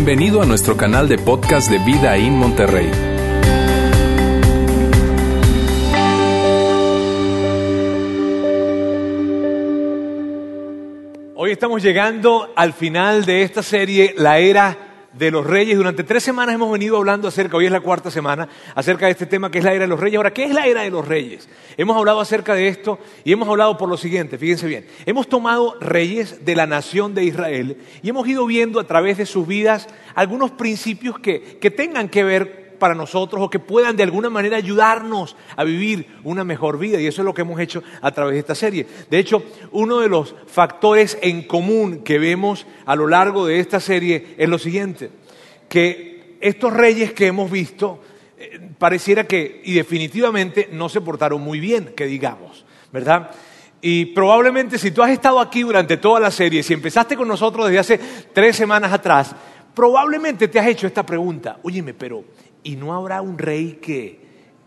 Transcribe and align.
Bienvenido 0.00 0.40
a 0.40 0.46
nuestro 0.46 0.76
canal 0.76 1.08
de 1.08 1.18
podcast 1.18 1.68
de 1.68 1.78
Vida 1.80 2.16
en 2.16 2.36
Monterrey. 2.36 2.88
Hoy 11.34 11.50
estamos 11.50 11.82
llegando 11.82 12.52
al 12.54 12.74
final 12.74 13.24
de 13.24 13.42
esta 13.42 13.64
serie, 13.64 14.14
La 14.16 14.38
Era 14.38 14.87
de 15.12 15.30
los 15.30 15.46
Reyes. 15.46 15.76
Durante 15.76 16.04
tres 16.04 16.22
semanas 16.22 16.54
hemos 16.54 16.70
venido 16.70 16.96
hablando 16.96 17.28
acerca, 17.28 17.56
hoy 17.56 17.66
es 17.66 17.72
la 17.72 17.80
cuarta 17.80 18.10
semana, 18.10 18.48
acerca 18.74 19.06
de 19.06 19.12
este 19.12 19.26
tema 19.26 19.50
que 19.50 19.58
es 19.58 19.64
la 19.64 19.72
Era 19.72 19.82
de 19.82 19.88
los 19.88 20.00
Reyes. 20.00 20.16
Ahora, 20.16 20.32
¿qué 20.32 20.44
es 20.44 20.54
la 20.54 20.66
Era 20.66 20.82
de 20.82 20.90
los 20.90 21.06
Reyes? 21.06 21.48
Hemos 21.76 21.96
hablado 21.96 22.20
acerca 22.20 22.54
de 22.54 22.68
esto 22.68 22.98
y 23.24 23.32
hemos 23.32 23.48
hablado 23.48 23.76
por 23.78 23.88
lo 23.88 23.96
siguiente, 23.96 24.38
fíjense 24.38 24.66
bien. 24.66 24.86
Hemos 25.06 25.28
tomado 25.28 25.76
reyes 25.80 26.44
de 26.44 26.56
la 26.56 26.66
nación 26.66 27.14
de 27.14 27.24
Israel 27.24 27.78
y 28.02 28.10
hemos 28.10 28.26
ido 28.28 28.46
viendo 28.46 28.80
a 28.80 28.84
través 28.84 29.18
de 29.18 29.26
sus 29.26 29.46
vidas 29.46 29.88
algunos 30.14 30.50
principios 30.52 31.18
que, 31.18 31.58
que 31.60 31.70
tengan 31.70 32.08
que 32.08 32.24
ver 32.24 32.67
para 32.78 32.94
nosotros 32.94 33.42
o 33.42 33.50
que 33.50 33.58
puedan 33.58 33.96
de 33.96 34.02
alguna 34.02 34.30
manera 34.30 34.56
ayudarnos 34.56 35.36
a 35.56 35.64
vivir 35.64 36.06
una 36.24 36.44
mejor 36.44 36.78
vida. 36.78 37.00
Y 37.00 37.06
eso 37.06 37.22
es 37.22 37.26
lo 37.26 37.34
que 37.34 37.42
hemos 37.42 37.60
hecho 37.60 37.82
a 38.00 38.10
través 38.12 38.34
de 38.34 38.40
esta 38.40 38.54
serie. 38.54 38.86
De 39.10 39.18
hecho, 39.18 39.42
uno 39.72 40.00
de 40.00 40.08
los 40.08 40.34
factores 40.46 41.18
en 41.20 41.42
común 41.42 42.02
que 42.04 42.18
vemos 42.18 42.66
a 42.86 42.96
lo 42.96 43.06
largo 43.06 43.46
de 43.46 43.60
esta 43.60 43.80
serie 43.80 44.34
es 44.38 44.48
lo 44.48 44.58
siguiente, 44.58 45.10
que 45.68 46.36
estos 46.40 46.72
reyes 46.72 47.12
que 47.12 47.26
hemos 47.26 47.50
visto 47.50 48.00
eh, 48.38 48.60
pareciera 48.78 49.24
que, 49.24 49.60
y 49.64 49.74
definitivamente, 49.74 50.68
no 50.70 50.88
se 50.88 51.00
portaron 51.00 51.40
muy 51.40 51.58
bien, 51.58 51.92
que 51.96 52.06
digamos, 52.06 52.64
¿verdad? 52.92 53.30
Y 53.80 54.06
probablemente 54.06 54.78
si 54.78 54.90
tú 54.90 55.02
has 55.02 55.10
estado 55.10 55.40
aquí 55.40 55.62
durante 55.62 55.96
toda 55.96 56.20
la 56.20 56.30
serie, 56.30 56.62
si 56.62 56.74
empezaste 56.74 57.16
con 57.16 57.28
nosotros 57.28 57.66
desde 57.66 57.78
hace 57.78 58.00
tres 58.32 58.56
semanas 58.56 58.92
atrás, 58.92 59.34
probablemente 59.74 60.48
te 60.48 60.58
has 60.58 60.66
hecho 60.66 60.86
esta 60.86 61.06
pregunta, 61.06 61.58
óyeme, 61.62 61.94
pero 61.94 62.24
y 62.62 62.76
no 62.76 62.94
habrá 62.94 63.22
un 63.22 63.38
rey 63.38 63.78
que, 63.80 64.20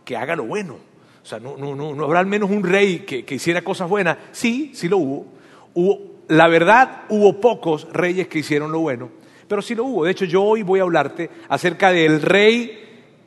que 0.06 0.18
haga 0.18 0.36
lo 0.36 0.44
bueno. 0.46 0.78
O 1.24 1.26
sea, 1.26 1.40
no, 1.40 1.56
no, 1.58 1.76
no, 1.76 1.94
no 1.94 2.04
habrá 2.06 2.20
al 2.20 2.26
menos 2.26 2.50
un 2.50 2.64
rey 2.64 3.00
que, 3.00 3.24
que, 3.24 3.36
hiciera 3.36 3.62
cosas 3.62 3.90
buenas. 3.90 4.18
Sí, 4.32 4.72
sí 4.74 4.88
lo 4.88 4.98
hubo. 4.98 5.26
hubo. 5.74 6.12
La 6.28 6.48
verdad, 6.48 7.04
hubo 7.10 7.42
pocos 7.42 7.88
reyes 7.92 8.28
que 8.28 8.40
hicieron 8.40 8.72
lo 8.72 8.80
bueno, 8.80 9.10
pero 9.48 9.62
sí 9.62 9.76
lo 9.76 9.84
hubo. 9.84 10.06
De 10.06 10.12
hecho, 10.12 10.26
yo 10.26 10.42
hoy 10.44 10.64
voy 10.64 10.80
a 10.80 10.84
hablarte 10.84 11.30
acerca 11.50 11.92
del 11.92 12.22
rey 12.22 12.82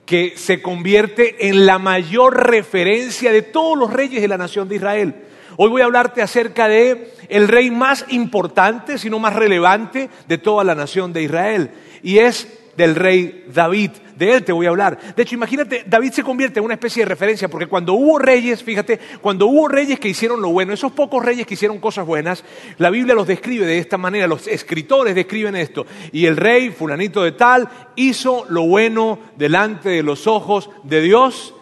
que 0.07 0.35
se 0.37 0.61
convierte 0.61 1.49
en 1.49 1.67
la 1.67 1.79
mayor 1.79 2.47
referencia 2.49 3.33
de 3.33 3.43
todos 3.43 3.79
los 3.79 3.93
reyes 3.93 4.23
de 4.23 4.29
la 4.29 4.39
nación 4.39 4.69
de 4.69 4.77
Israel. 4.77 5.15
Hoy 5.57 5.71
voy 5.71 5.83
a 5.83 5.85
hablarte 5.85 6.21
acerca 6.21 6.69
de 6.69 7.13
el 7.29 7.49
rey 7.49 7.71
más 7.71 8.05
importante, 8.09 8.99
sino 8.99 9.19
más 9.19 9.35
relevante 9.37 10.11
de 10.27 10.39
toda 10.39 10.65
la 10.65 10.75
nación 10.75 11.13
de 11.13 11.23
Israel, 11.23 11.71
y 12.03 12.19
es 12.19 12.64
del 12.77 12.95
rey 12.95 13.47
David. 13.53 13.91
De 14.17 14.33
él 14.33 14.45
te 14.45 14.53
voy 14.53 14.67
a 14.67 14.69
hablar. 14.69 14.99
De 15.15 15.23
hecho, 15.23 15.35
imagínate, 15.35 15.85
David 15.87 16.13
se 16.13 16.23
convierte 16.23 16.61
en 16.61 16.65
una 16.65 16.75
especie 16.75 17.03
de 17.03 17.09
referencia, 17.09 17.49
porque 17.49 17.67
cuando 17.67 17.95
hubo 17.95 18.19
reyes, 18.19 18.63
fíjate, 18.63 19.01
cuando 19.21 19.47
hubo 19.47 19.67
reyes 19.67 19.99
que 19.99 20.09
hicieron 20.09 20.41
lo 20.41 20.51
bueno, 20.51 20.73
esos 20.73 20.93
pocos 20.93 21.25
reyes 21.25 21.47
que 21.47 21.55
hicieron 21.55 21.79
cosas 21.79 22.07
buenas, 22.07 22.45
la 22.79 22.91
Biblia 22.91 23.15
los 23.15 23.27
describe 23.27 23.67
de 23.67 23.79
esta 23.79 23.99
manera, 23.99 24.27
los 24.27 24.47
escritores 24.47 25.15
describen 25.15 25.57
esto. 25.57 25.87
Y 26.13 26.27
el 26.27 26.37
rey, 26.37 26.71
fulanito 26.71 27.23
de 27.23 27.33
tal, 27.33 27.69
hizo 27.97 28.47
lo 28.49 28.63
bueno 28.63 29.19
delante 29.37 29.89
de 29.89 30.03
los 30.03 30.27
ojos 30.27 30.71
de 30.85 31.01
Dios, 31.01 31.55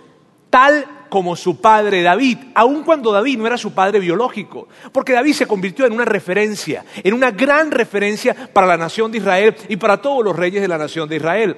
tal 0.51 0.87
como 1.13 1.37
su 1.37 1.61
padre 1.61 2.01
David, 2.01 2.39
aun 2.55 2.85
cuando 2.85 3.13
David 3.13 3.37
no 3.37 3.47
era 3.47 3.59
su 3.59 3.75
padre 3.75 4.01
biológico, 4.01 4.69
porque 4.93 5.13
David 5.13 5.35
se 5.35 5.47
convirtió 5.47 5.85
en 5.85 5.93
una 5.93 6.07
referencia, 6.07 6.87
en 7.05 7.13
una 7.13 7.31
gran 7.31 7.71
referencia 7.71 8.49
para 8.51 8.67
la 8.67 8.79
nación 8.79 9.13
de 9.13 9.19
Israel 9.19 9.55
y 9.69 9.77
para 9.77 10.01
todos 10.01 10.25
los 10.25 10.35
reyes 10.35 10.63
de 10.63 10.69
la 10.69 10.79
nación 10.79 11.11
de 11.11 11.17
Israel. 11.17 11.57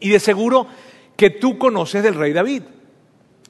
Y 0.00 0.08
de 0.08 0.18
seguro 0.18 0.66
que 1.18 1.28
tú 1.28 1.58
conoces 1.58 2.02
del 2.02 2.14
rey 2.14 2.32
David. 2.32 2.62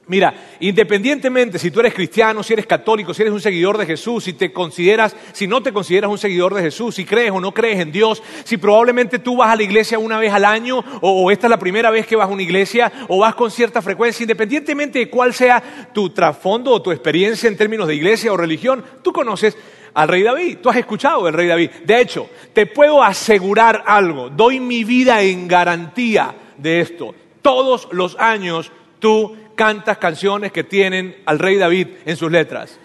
Mira, 0.05 0.33
independientemente 0.59 1.57
si 1.57 1.71
tú 1.71 1.79
eres 1.79 1.93
cristiano, 1.93 2.43
si 2.43 2.51
eres 2.51 2.67
católico, 2.67 3.13
si 3.13 3.21
eres 3.21 3.33
un 3.33 3.39
seguidor 3.39 3.77
de 3.77 3.85
Jesús, 3.85 4.25
si 4.25 4.33
te 4.33 4.51
consideras, 4.51 5.15
si 5.31 5.47
no 5.47 5.63
te 5.63 5.71
consideras 5.71 6.11
un 6.11 6.17
seguidor 6.17 6.53
de 6.53 6.61
Jesús, 6.61 6.95
si 6.95 7.05
crees 7.05 7.31
o 7.31 7.39
no 7.39 7.53
crees 7.53 7.79
en 7.79 7.93
Dios, 7.93 8.21
si 8.43 8.57
probablemente 8.57 9.19
tú 9.19 9.37
vas 9.37 9.49
a 9.51 9.55
la 9.55 9.63
iglesia 9.63 9.97
una 9.97 10.19
vez 10.19 10.33
al 10.33 10.43
año 10.43 10.83
o, 10.99 11.31
esta 11.31 11.47
es 11.47 11.51
la 11.51 11.57
primera 11.59 11.89
vez 11.89 12.05
que 12.05 12.17
vas 12.17 12.27
a 12.27 12.33
una 12.33 12.43
iglesia 12.43 12.91
o 13.07 13.19
vas 13.19 13.33
con 13.35 13.49
cierta 13.49 13.81
frecuencia, 13.81 14.25
independientemente 14.25 14.99
de 14.99 15.09
cuál 15.09 15.33
sea 15.33 15.89
tu 15.93 16.09
trasfondo 16.09 16.71
o 16.71 16.81
tu 16.81 16.91
experiencia 16.91 17.47
en 17.47 17.55
términos 17.55 17.87
de 17.87 17.95
iglesia 17.95 18.33
o 18.33 18.37
religión, 18.37 18.83
tú 19.01 19.13
conoces 19.13 19.55
al 19.93 20.09
rey 20.09 20.23
David, 20.23 20.57
tú 20.61 20.69
has 20.69 20.75
escuchado 20.75 21.23
del 21.23 21.33
rey 21.33 21.47
David. 21.47 21.69
De 21.85 22.01
hecho, 22.01 22.29
te 22.51 22.65
puedo 22.65 23.01
asegurar 23.01 23.83
algo, 23.85 24.29
doy 24.29 24.59
mi 24.59 24.83
vida 24.83 25.21
en 25.21 25.47
garantía 25.47 26.35
de 26.57 26.81
esto. 26.81 27.15
Todos 27.41 27.87
los 27.91 28.17
años 28.19 28.71
tú 29.03 29.35
cantas 29.53 29.97
canciones 29.97 30.53
que 30.53 30.63
tienen 30.63 31.17
al 31.25 31.37
rey 31.37 31.57
David 31.57 31.87
en 32.05 32.15
sus 32.15 32.31
letras. 32.31 32.79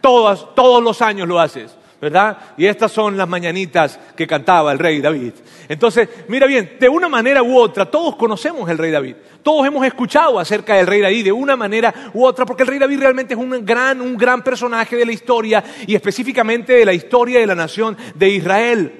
Todas, 0.00 0.46
todos 0.54 0.82
los 0.82 1.02
años 1.02 1.28
lo 1.28 1.38
haces, 1.38 1.76
¿verdad? 2.00 2.38
Y 2.56 2.64
estas 2.64 2.90
son 2.90 3.18
las 3.18 3.28
mañanitas 3.28 4.00
que 4.16 4.26
cantaba 4.26 4.72
el 4.72 4.78
rey 4.78 5.02
David. 5.02 5.34
Entonces, 5.68 6.08
mira 6.28 6.46
bien, 6.46 6.78
de 6.80 6.88
una 6.88 7.10
manera 7.10 7.42
u 7.42 7.58
otra, 7.58 7.84
todos 7.84 8.16
conocemos 8.16 8.66
el 8.70 8.78
rey 8.78 8.90
David. 8.90 9.16
Todos 9.42 9.66
hemos 9.66 9.86
escuchado 9.86 10.38
acerca 10.38 10.74
del 10.76 10.86
rey 10.86 11.02
David 11.02 11.24
de 11.24 11.32
una 11.32 11.54
manera 11.54 11.92
u 12.14 12.24
otra, 12.24 12.46
porque 12.46 12.62
el 12.62 12.70
rey 12.70 12.78
David 12.78 13.00
realmente 13.00 13.34
es 13.34 13.40
un 13.40 13.62
gran, 13.62 14.00
un 14.00 14.16
gran 14.16 14.42
personaje 14.42 14.96
de 14.96 15.04
la 15.04 15.12
historia 15.12 15.62
y 15.86 15.94
específicamente 15.94 16.72
de 16.72 16.86
la 16.86 16.94
historia 16.94 17.40
de 17.40 17.46
la 17.46 17.54
nación 17.54 17.94
de 18.14 18.30
Israel. 18.30 18.92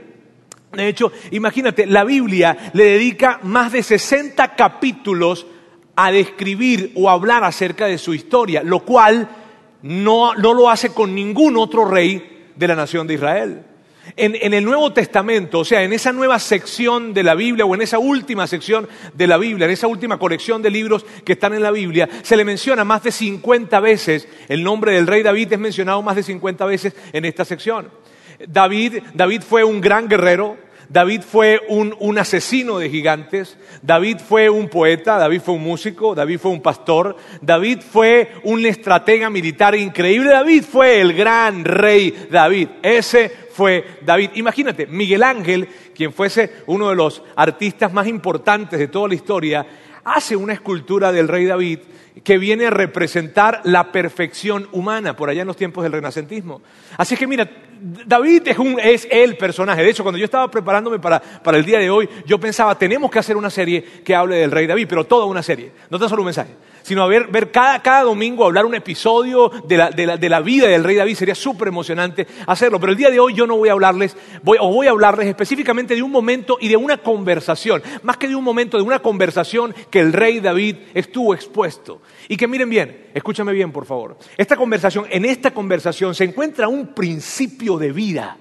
De 0.70 0.86
hecho, 0.86 1.10
imagínate, 1.30 1.86
la 1.86 2.04
Biblia 2.04 2.70
le 2.74 2.84
dedica 2.84 3.40
más 3.42 3.72
de 3.72 3.82
60 3.82 4.54
capítulos 4.54 5.46
a 5.96 6.12
describir 6.12 6.92
o 6.94 7.08
hablar 7.08 7.42
acerca 7.42 7.86
de 7.86 7.98
su 7.98 8.14
historia, 8.14 8.62
lo 8.62 8.80
cual 8.80 9.28
no, 9.82 10.34
no 10.34 10.54
lo 10.54 10.70
hace 10.70 10.90
con 10.90 11.14
ningún 11.14 11.56
otro 11.56 11.84
rey 11.84 12.50
de 12.54 12.68
la 12.68 12.76
nación 12.76 13.06
de 13.06 13.14
Israel. 13.14 13.62
En, 14.14 14.36
en, 14.40 14.54
el 14.54 14.64
Nuevo 14.64 14.92
Testamento, 14.92 15.60
o 15.60 15.64
sea, 15.64 15.82
en 15.82 15.92
esa 15.92 16.12
nueva 16.12 16.38
sección 16.38 17.12
de 17.12 17.24
la 17.24 17.34
Biblia 17.34 17.64
o 17.64 17.74
en 17.74 17.82
esa 17.82 17.98
última 17.98 18.46
sección 18.46 18.88
de 19.14 19.26
la 19.26 19.36
Biblia, 19.36 19.66
en 19.66 19.72
esa 19.72 19.88
última 19.88 20.16
colección 20.16 20.62
de 20.62 20.70
libros 20.70 21.04
que 21.24 21.32
están 21.32 21.54
en 21.54 21.62
la 21.62 21.72
Biblia, 21.72 22.08
se 22.22 22.36
le 22.36 22.44
menciona 22.44 22.84
más 22.84 23.02
de 23.02 23.10
50 23.10 23.80
veces, 23.80 24.28
el 24.48 24.62
nombre 24.62 24.92
del 24.92 25.08
rey 25.08 25.22
David 25.22 25.54
es 25.54 25.58
mencionado 25.58 26.02
más 26.02 26.14
de 26.14 26.22
50 26.22 26.64
veces 26.66 26.94
en 27.12 27.24
esta 27.24 27.44
sección. 27.44 27.88
David, 28.46 28.98
David 29.14 29.42
fue 29.42 29.64
un 29.64 29.80
gran 29.80 30.08
guerrero, 30.08 30.56
David 30.88 31.22
fue 31.22 31.60
un, 31.68 31.94
un, 31.98 32.18
asesino 32.18 32.78
de 32.78 32.88
gigantes, 32.88 33.56
David 33.82 34.18
fue 34.18 34.48
un 34.48 34.68
poeta, 34.68 35.18
David 35.18 35.40
fue 35.40 35.54
un 35.54 35.62
músico, 35.62 36.14
David 36.14 36.38
fue 36.38 36.50
un 36.50 36.62
pastor, 36.62 37.16
David 37.40 37.80
fue 37.80 38.32
un 38.44 38.64
estratega 38.64 39.28
militar 39.30 39.74
increíble, 39.74 40.30
David 40.30 40.64
fue 40.64 41.00
el 41.00 41.12
gran 41.12 41.64
rey 41.64 42.26
David. 42.30 42.68
Ese 42.82 43.30
fue 43.52 43.98
David. 44.02 44.30
Imagínate, 44.34 44.86
Miguel 44.86 45.22
Ángel, 45.22 45.68
quien 45.94 46.12
fuese 46.12 46.52
uno 46.66 46.90
de 46.90 46.96
los 46.96 47.22
artistas 47.34 47.92
más 47.92 48.06
importantes 48.06 48.78
de 48.78 48.88
toda 48.88 49.08
la 49.08 49.14
historia, 49.14 49.66
hace 50.04 50.36
una 50.36 50.52
escultura 50.52 51.10
del 51.10 51.26
rey 51.26 51.46
David 51.46 51.80
que 52.22 52.38
viene 52.38 52.66
a 52.66 52.70
representar 52.70 53.60
la 53.64 53.92
perfección 53.92 54.68
humana 54.72 55.16
por 55.16 55.28
allá 55.28 55.42
en 55.42 55.48
los 55.48 55.56
tiempos 55.56 55.82
del 55.82 55.92
renacentismo. 55.92 56.62
Así 56.96 57.16
que 57.16 57.26
mira, 57.26 57.48
David 57.80 58.48
es, 58.48 58.58
un, 58.58 58.78
es, 58.80 59.06
el 59.10 59.36
personaje. 59.36 59.82
De 59.82 59.90
hecho, 59.90 60.02
cuando 60.02 60.18
yo 60.18 60.24
estaba 60.24 60.50
preparándome 60.50 60.98
para, 60.98 61.20
para, 61.20 61.58
el 61.58 61.64
día 61.64 61.78
de 61.78 61.90
hoy, 61.90 62.08
yo 62.26 62.38
pensaba, 62.38 62.76
tenemos 62.78 63.10
que 63.10 63.18
hacer 63.18 63.36
una 63.36 63.50
serie 63.50 63.82
que 64.04 64.14
hable 64.14 64.36
del 64.36 64.50
rey 64.50 64.66
David, 64.66 64.86
pero 64.88 65.04
toda 65.04 65.26
una 65.26 65.42
serie, 65.42 65.72
no 65.90 65.98
tan 65.98 66.08
solo 66.08 66.22
un 66.22 66.26
mensaje, 66.26 66.50
sino 66.86 67.02
a 67.02 67.08
ver, 67.08 67.50
cada, 67.50 67.82
cada, 67.82 68.04
domingo 68.04 68.44
hablar 68.44 68.64
un 68.64 68.76
episodio 68.76 69.50
de 69.66 69.76
la, 69.76 69.90
de 69.90 70.06
la, 70.06 70.16
de 70.16 70.28
la 70.28 70.38
vida 70.38 70.68
del 70.68 70.84
rey 70.84 70.94
David. 70.94 71.16
Sería 71.16 71.34
súper 71.34 71.66
emocionante 71.66 72.28
hacerlo. 72.46 72.78
Pero 72.78 72.92
el 72.92 72.96
día 72.96 73.10
de 73.10 73.18
hoy 73.18 73.34
yo 73.34 73.44
no 73.44 73.56
voy 73.56 73.70
a 73.70 73.72
hablarles, 73.72 74.16
voy, 74.44 74.56
o 74.60 74.72
voy 74.72 74.86
a 74.86 74.90
hablarles 74.90 75.26
específicamente 75.26 75.96
de 75.96 76.02
un 76.02 76.12
momento 76.12 76.58
y 76.60 76.68
de 76.68 76.76
una 76.76 76.98
conversación, 76.98 77.82
más 78.04 78.18
que 78.18 78.28
de 78.28 78.36
un 78.36 78.44
momento, 78.44 78.76
de 78.76 78.84
una 78.84 79.00
conversación 79.00 79.74
que 79.90 79.98
el 79.98 80.12
rey 80.12 80.38
David 80.38 80.76
estuvo 80.94 81.34
expuesto. 81.34 82.02
Y 82.28 82.36
que 82.36 82.46
miren 82.46 82.70
bien, 82.70 83.08
escúchame 83.12 83.52
bien 83.52 83.72
por 83.72 83.84
favor. 83.84 84.16
Esta 84.36 84.54
conversación, 84.54 85.06
en 85.10 85.24
esta 85.24 85.50
conversación 85.50 86.14
se 86.14 86.22
encuentra 86.22 86.68
un 86.68 86.94
principio 86.94 87.78
de 87.78 87.90
vida 87.90 88.36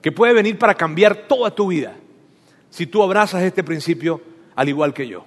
que 0.00 0.10
puede 0.10 0.32
venir 0.32 0.56
para 0.56 0.74
cambiar 0.74 1.28
toda 1.28 1.54
tu 1.54 1.66
vida 1.66 1.96
si 2.70 2.86
tú 2.86 3.02
abrazas 3.02 3.42
este 3.42 3.62
principio 3.62 4.22
al 4.56 4.70
igual 4.70 4.94
que 4.94 5.06
yo. 5.06 5.26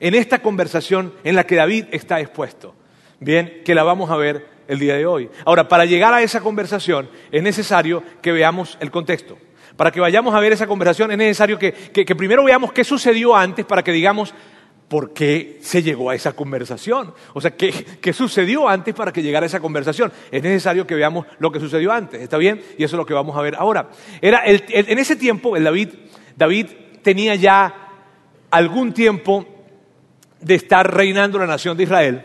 En 0.00 0.14
esta 0.14 0.40
conversación 0.40 1.12
en 1.24 1.36
la 1.36 1.44
que 1.44 1.56
David 1.56 1.84
está 1.92 2.20
expuesto. 2.20 2.74
Bien, 3.20 3.60
que 3.64 3.74
la 3.74 3.82
vamos 3.82 4.10
a 4.10 4.16
ver 4.16 4.46
el 4.66 4.78
día 4.78 4.96
de 4.96 5.04
hoy. 5.04 5.28
Ahora, 5.44 5.68
para 5.68 5.84
llegar 5.84 6.14
a 6.14 6.22
esa 6.22 6.40
conversación 6.40 7.10
es 7.30 7.42
necesario 7.42 8.02
que 8.22 8.32
veamos 8.32 8.78
el 8.80 8.90
contexto. 8.90 9.36
Para 9.76 9.90
que 9.90 10.00
vayamos 10.00 10.34
a 10.34 10.40
ver 10.40 10.52
esa 10.52 10.66
conversación 10.66 11.10
es 11.10 11.18
necesario 11.18 11.58
que, 11.58 11.72
primero 12.16 12.44
veamos 12.44 12.72
qué 12.72 12.82
sucedió 12.82 13.36
antes 13.36 13.66
para 13.66 13.82
que 13.82 13.92
digamos, 13.92 14.34
por 14.88 15.12
qué 15.12 15.58
se 15.60 15.82
llegó 15.82 16.10
a 16.10 16.14
esa 16.14 16.32
conversación. 16.32 17.14
O 17.34 17.40
sea, 17.40 17.50
¿qué, 17.52 17.72
¿qué, 18.00 18.12
sucedió 18.12 18.68
antes 18.68 18.94
para 18.94 19.12
que 19.12 19.22
llegara 19.22 19.44
a 19.44 19.48
esa 19.48 19.60
conversación? 19.60 20.12
Es 20.30 20.42
necesario 20.42 20.86
que 20.86 20.94
veamos 20.94 21.26
lo 21.38 21.52
que 21.52 21.60
sucedió 21.60 21.92
antes, 21.92 22.22
¿está 22.22 22.38
bien? 22.38 22.62
Y 22.78 22.84
eso 22.84 22.96
es 22.96 22.98
lo 22.98 23.06
que 23.06 23.14
vamos 23.14 23.36
a 23.36 23.42
ver 23.42 23.54
ahora. 23.54 23.90
Era 24.22 24.42
en 24.46 24.98
ese 24.98 25.16
tiempo, 25.16 25.58
David, 25.58 25.90
David 26.36 26.66
tenía 27.02 27.34
ya 27.34 27.88
algún 28.50 28.92
tiempo 28.92 29.59
de 30.40 30.54
estar 30.54 30.94
reinando 30.94 31.38
la 31.38 31.46
nación 31.46 31.76
de 31.76 31.82
Israel. 31.84 32.24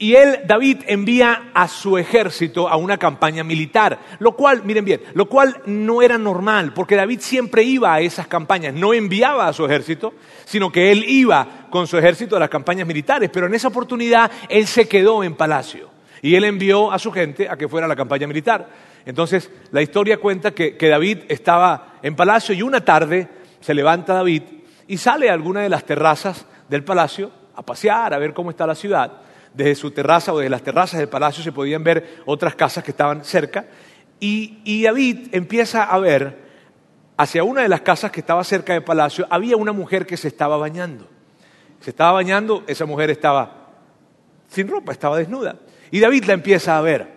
Y 0.00 0.14
él, 0.14 0.40
David, 0.46 0.82
envía 0.86 1.50
a 1.52 1.66
su 1.66 1.98
ejército 1.98 2.68
a 2.68 2.76
una 2.76 2.98
campaña 2.98 3.42
militar, 3.42 3.98
lo 4.20 4.36
cual, 4.36 4.62
miren 4.62 4.84
bien, 4.84 5.02
lo 5.14 5.28
cual 5.28 5.60
no 5.66 6.02
era 6.02 6.16
normal, 6.16 6.72
porque 6.72 6.94
David 6.94 7.18
siempre 7.20 7.64
iba 7.64 7.92
a 7.92 8.00
esas 8.00 8.28
campañas, 8.28 8.72
no 8.74 8.94
enviaba 8.94 9.48
a 9.48 9.52
su 9.52 9.64
ejército, 9.64 10.14
sino 10.44 10.70
que 10.70 10.92
él 10.92 11.04
iba 11.08 11.66
con 11.68 11.88
su 11.88 11.98
ejército 11.98 12.36
a 12.36 12.40
las 12.40 12.48
campañas 12.48 12.86
militares, 12.86 13.28
pero 13.32 13.48
en 13.48 13.54
esa 13.54 13.68
oportunidad 13.68 14.30
él 14.48 14.68
se 14.68 14.86
quedó 14.86 15.24
en 15.24 15.34
palacio 15.34 15.90
y 16.22 16.36
él 16.36 16.44
envió 16.44 16.92
a 16.92 16.98
su 17.00 17.10
gente 17.10 17.48
a 17.48 17.56
que 17.56 17.68
fuera 17.68 17.86
a 17.86 17.88
la 17.88 17.96
campaña 17.96 18.28
militar. 18.28 18.68
Entonces, 19.04 19.50
la 19.72 19.82
historia 19.82 20.18
cuenta 20.18 20.52
que, 20.52 20.76
que 20.76 20.88
David 20.88 21.18
estaba 21.28 21.98
en 22.02 22.14
palacio 22.14 22.54
y 22.54 22.62
una 22.62 22.84
tarde 22.84 23.26
se 23.60 23.74
levanta 23.74 24.14
David 24.14 24.42
y 24.86 24.96
sale 24.96 25.28
a 25.28 25.32
alguna 25.32 25.60
de 25.60 25.68
las 25.68 25.84
terrazas 25.84 26.46
del 26.68 26.84
palacio 26.84 27.30
a 27.54 27.62
pasear, 27.62 28.14
a 28.14 28.18
ver 28.18 28.32
cómo 28.32 28.50
está 28.50 28.66
la 28.66 28.74
ciudad 28.74 29.22
desde 29.54 29.74
su 29.74 29.90
terraza 29.90 30.32
o 30.32 30.38
desde 30.38 30.50
las 30.50 30.62
terrazas 30.62 31.00
del 31.00 31.08
palacio 31.08 31.42
se 31.42 31.52
podían 31.52 31.82
ver 31.82 32.22
otras 32.26 32.54
casas 32.54 32.84
que 32.84 32.90
estaban 32.90 33.24
cerca. 33.24 33.66
Y, 34.20 34.82
David 34.82 35.28
empieza 35.32 35.84
a 35.84 35.98
ver 35.98 36.48
hacia 37.16 37.44
una 37.44 37.62
de 37.62 37.68
las 37.68 37.80
casas 37.80 38.10
que 38.10 38.20
estaba 38.20 38.42
cerca 38.44 38.72
del 38.72 38.84
palacio, 38.84 39.26
había 39.30 39.56
una 39.56 39.72
mujer 39.72 40.06
que 40.06 40.16
se 40.16 40.28
estaba 40.28 40.56
bañando. 40.56 41.08
Se 41.80 41.90
estaba 41.90 42.12
bañando, 42.12 42.64
esa 42.66 42.86
mujer 42.86 43.10
estaba 43.10 43.68
sin 44.48 44.68
ropa, 44.68 44.92
estaba 44.92 45.18
desnuda. 45.18 45.56
Y 45.90 46.00
David 46.00 46.24
la 46.24 46.34
empieza 46.34 46.78
a 46.78 46.80
ver. 46.80 47.08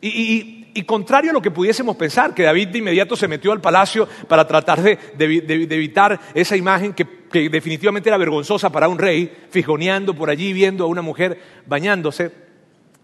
y, 0.00 0.63
contrario 0.82 1.30
a 1.30 1.32
lo 1.32 1.40
que 1.40 1.52
pudiésemos 1.52 1.96
pensar, 1.96 2.34
que 2.34 2.42
David 2.42 2.68
de 2.68 2.78
inmediato 2.78 3.14
se 3.14 3.28
metió 3.28 3.52
al 3.52 3.60
palacio 3.60 4.08
para 4.26 4.46
tratar 4.46 4.82
de, 4.82 4.98
evitar 5.18 6.20
esa 6.34 6.56
imagen 6.56 6.92
que, 6.92 7.06
que, 7.30 7.48
definitivamente 7.48 8.08
era 8.08 8.18
vergonzosa 8.18 8.70
para 8.70 8.88
un 8.88 8.98
rey, 8.98 9.32
fijoneando 9.50 10.14
por 10.14 10.30
allí, 10.30 10.52
viendo 10.52 10.84
a 10.84 10.88
una 10.88 11.02
mujer 11.02 11.40
bañándose, 11.66 12.32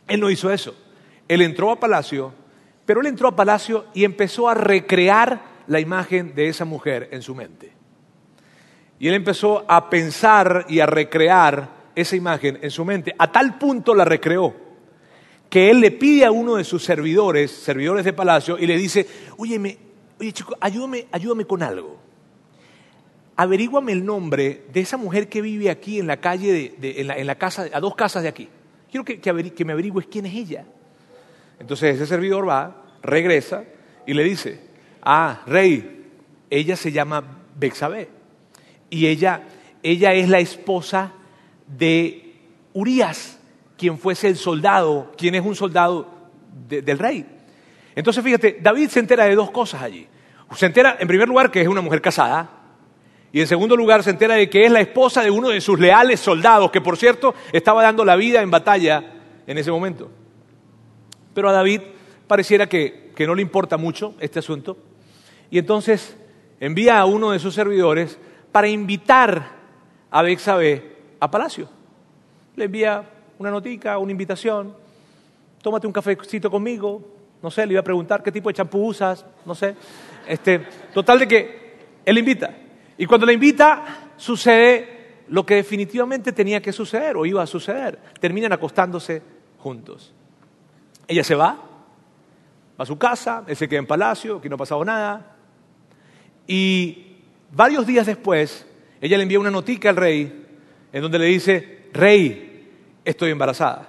él 0.08 0.20
no 0.20 0.30
hizo 0.30 0.52
eso. 0.52 0.74
Él 1.28 1.42
entró 1.42 1.70
a 1.70 1.78
palacio, 1.78 2.32
pero 2.84 3.00
él 3.00 3.06
entró 3.06 3.28
a 3.28 3.36
palacio 3.36 3.86
y 3.94 4.02
empezó 4.04 4.48
a 4.48 4.54
recrear 4.54 5.40
la 5.68 5.78
imagen 5.78 6.34
de 6.34 6.48
esa 6.48 6.64
mujer 6.64 7.08
en 7.12 7.22
su 7.22 7.36
mente. 7.36 7.72
Y 8.98 9.06
él 9.06 9.14
empezó 9.14 9.64
a 9.68 9.88
pensar 9.88 10.66
y 10.68 10.80
a 10.80 10.86
recrear 10.86 11.70
esa 11.94 12.16
imagen 12.16 12.58
en 12.60 12.70
su 12.70 12.84
mente. 12.84 13.14
A 13.16 13.30
tal 13.30 13.58
punto 13.58 13.94
la 13.94 14.04
recreó 14.04 14.69
que 15.50 15.68
él 15.68 15.80
le 15.80 15.90
pide 15.90 16.24
a 16.24 16.30
uno 16.30 16.54
de 16.54 16.64
sus 16.64 16.84
servidores, 16.84 17.50
servidores 17.50 18.04
de 18.04 18.12
palacio, 18.12 18.56
y 18.56 18.66
le 18.66 18.78
dice, 18.78 19.06
oye, 19.36 19.58
oye 20.18 20.32
chico, 20.32 20.56
ayúdame, 20.60 21.08
ayúdame 21.10 21.44
con 21.44 21.62
algo. 21.62 21.98
Averíguame 23.34 23.92
el 23.92 24.04
nombre 24.04 24.62
de 24.72 24.80
esa 24.80 24.96
mujer 24.96 25.28
que 25.28 25.42
vive 25.42 25.68
aquí 25.68 25.98
en 25.98 26.06
la 26.06 26.18
calle, 26.18 26.76
de, 26.78 27.00
en, 27.00 27.26
la, 27.26 27.34
casa, 27.34 27.66
a 27.72 27.80
dos 27.80 27.96
casas 27.96 28.22
de 28.22 28.28
aquí. 28.28 28.48
Quiero 28.90 29.04
que, 29.04 29.20
que, 29.20 29.64
me 29.64 29.72
averigües 29.72 30.06
quién 30.06 30.26
es 30.26 30.34
ella. 30.34 30.64
Entonces 31.58 31.96
ese 31.96 32.06
servidor 32.06 32.48
va, 32.48 32.84
regresa 33.02 33.64
y 34.06 34.14
le 34.14 34.22
dice, 34.22 34.60
ah, 35.02 35.42
rey, 35.46 36.06
ella 36.48 36.76
se 36.76 36.92
llama 36.92 37.24
Bexabé. 37.58 38.08
Y 38.88 39.06
ella, 39.06 39.42
ella 39.82 40.12
es 40.12 40.28
la 40.28 40.38
esposa 40.38 41.12
de 41.66 42.34
Urias 42.72 43.39
quien 43.80 43.98
fuese 43.98 44.28
el 44.28 44.36
soldado, 44.36 45.10
quien 45.16 45.34
es 45.34 45.42
un 45.42 45.54
soldado 45.54 46.06
del 46.68 46.98
rey. 46.98 47.24
Entonces, 47.94 48.22
fíjate, 48.22 48.58
David 48.60 48.90
se 48.90 49.00
entera 49.00 49.24
de 49.24 49.34
dos 49.34 49.50
cosas 49.50 49.80
allí. 49.80 50.06
Se 50.54 50.66
entera, 50.66 50.98
en 51.00 51.08
primer 51.08 51.26
lugar, 51.26 51.50
que 51.50 51.62
es 51.62 51.66
una 51.66 51.80
mujer 51.80 52.02
casada, 52.02 52.50
y 53.32 53.40
en 53.40 53.46
segundo 53.46 53.74
lugar, 53.78 54.02
se 54.02 54.10
entera 54.10 54.34
de 54.34 54.50
que 54.50 54.66
es 54.66 54.70
la 54.70 54.82
esposa 54.82 55.22
de 55.22 55.30
uno 55.30 55.48
de 55.48 55.62
sus 55.62 55.80
leales 55.80 56.20
soldados, 56.20 56.70
que 56.70 56.82
por 56.82 56.98
cierto 56.98 57.34
estaba 57.54 57.82
dando 57.82 58.04
la 58.04 58.16
vida 58.16 58.42
en 58.42 58.50
batalla 58.50 59.14
en 59.46 59.56
ese 59.56 59.70
momento. 59.70 60.10
Pero 61.32 61.48
a 61.48 61.52
David 61.52 61.80
pareciera 62.26 62.68
que, 62.68 63.12
que 63.16 63.26
no 63.26 63.34
le 63.34 63.40
importa 63.40 63.78
mucho 63.78 64.14
este 64.20 64.40
asunto, 64.40 64.76
y 65.50 65.56
entonces 65.56 66.18
envía 66.60 66.98
a 66.98 67.06
uno 67.06 67.30
de 67.30 67.38
sus 67.38 67.54
servidores 67.54 68.18
para 68.52 68.68
invitar 68.68 69.52
a 70.10 70.20
Bexabé 70.20 70.98
a 71.18 71.30
palacio. 71.30 71.66
Le 72.56 72.66
envía 72.66 73.08
una 73.40 73.50
notica, 73.50 73.96
una 73.96 74.12
invitación, 74.12 74.76
tómate 75.62 75.86
un 75.86 75.94
cafecito 75.94 76.50
conmigo, 76.50 77.02
no 77.42 77.50
sé, 77.50 77.64
le 77.64 77.72
iba 77.72 77.80
a 77.80 77.84
preguntar 77.84 78.22
qué 78.22 78.30
tipo 78.30 78.50
de 78.50 78.54
champú 78.54 78.88
usas, 78.88 79.24
no 79.46 79.54
sé. 79.54 79.74
Este, 80.28 80.58
total 80.92 81.20
de 81.20 81.26
que 81.26 81.74
él 82.04 82.18
invita. 82.18 82.54
Y 82.98 83.06
cuando 83.06 83.24
le 83.24 83.32
invita, 83.32 84.10
sucede 84.18 85.22
lo 85.28 85.46
que 85.46 85.54
definitivamente 85.54 86.32
tenía 86.32 86.60
que 86.60 86.70
suceder 86.70 87.16
o 87.16 87.24
iba 87.24 87.42
a 87.42 87.46
suceder. 87.46 87.98
Terminan 88.20 88.52
acostándose 88.52 89.22
juntos. 89.56 90.12
Ella 91.08 91.24
se 91.24 91.34
va, 91.34 91.52
va 92.78 92.82
a 92.82 92.84
su 92.84 92.98
casa, 92.98 93.44
él 93.46 93.56
se 93.56 93.70
queda 93.70 93.78
en 93.78 93.86
palacio, 93.86 94.38
que 94.38 94.50
no 94.50 94.56
ha 94.56 94.58
pasado 94.58 94.84
nada. 94.84 95.34
Y 96.46 97.16
varios 97.50 97.86
días 97.86 98.04
después, 98.04 98.66
ella 99.00 99.16
le 99.16 99.22
envía 99.22 99.40
una 99.40 99.50
notica 99.50 99.88
al 99.88 99.96
rey 99.96 100.46
en 100.92 101.00
donde 101.00 101.18
le 101.18 101.24
dice, 101.24 101.88
rey, 101.94 102.49
estoy 103.10 103.30
embarazada. 103.30 103.88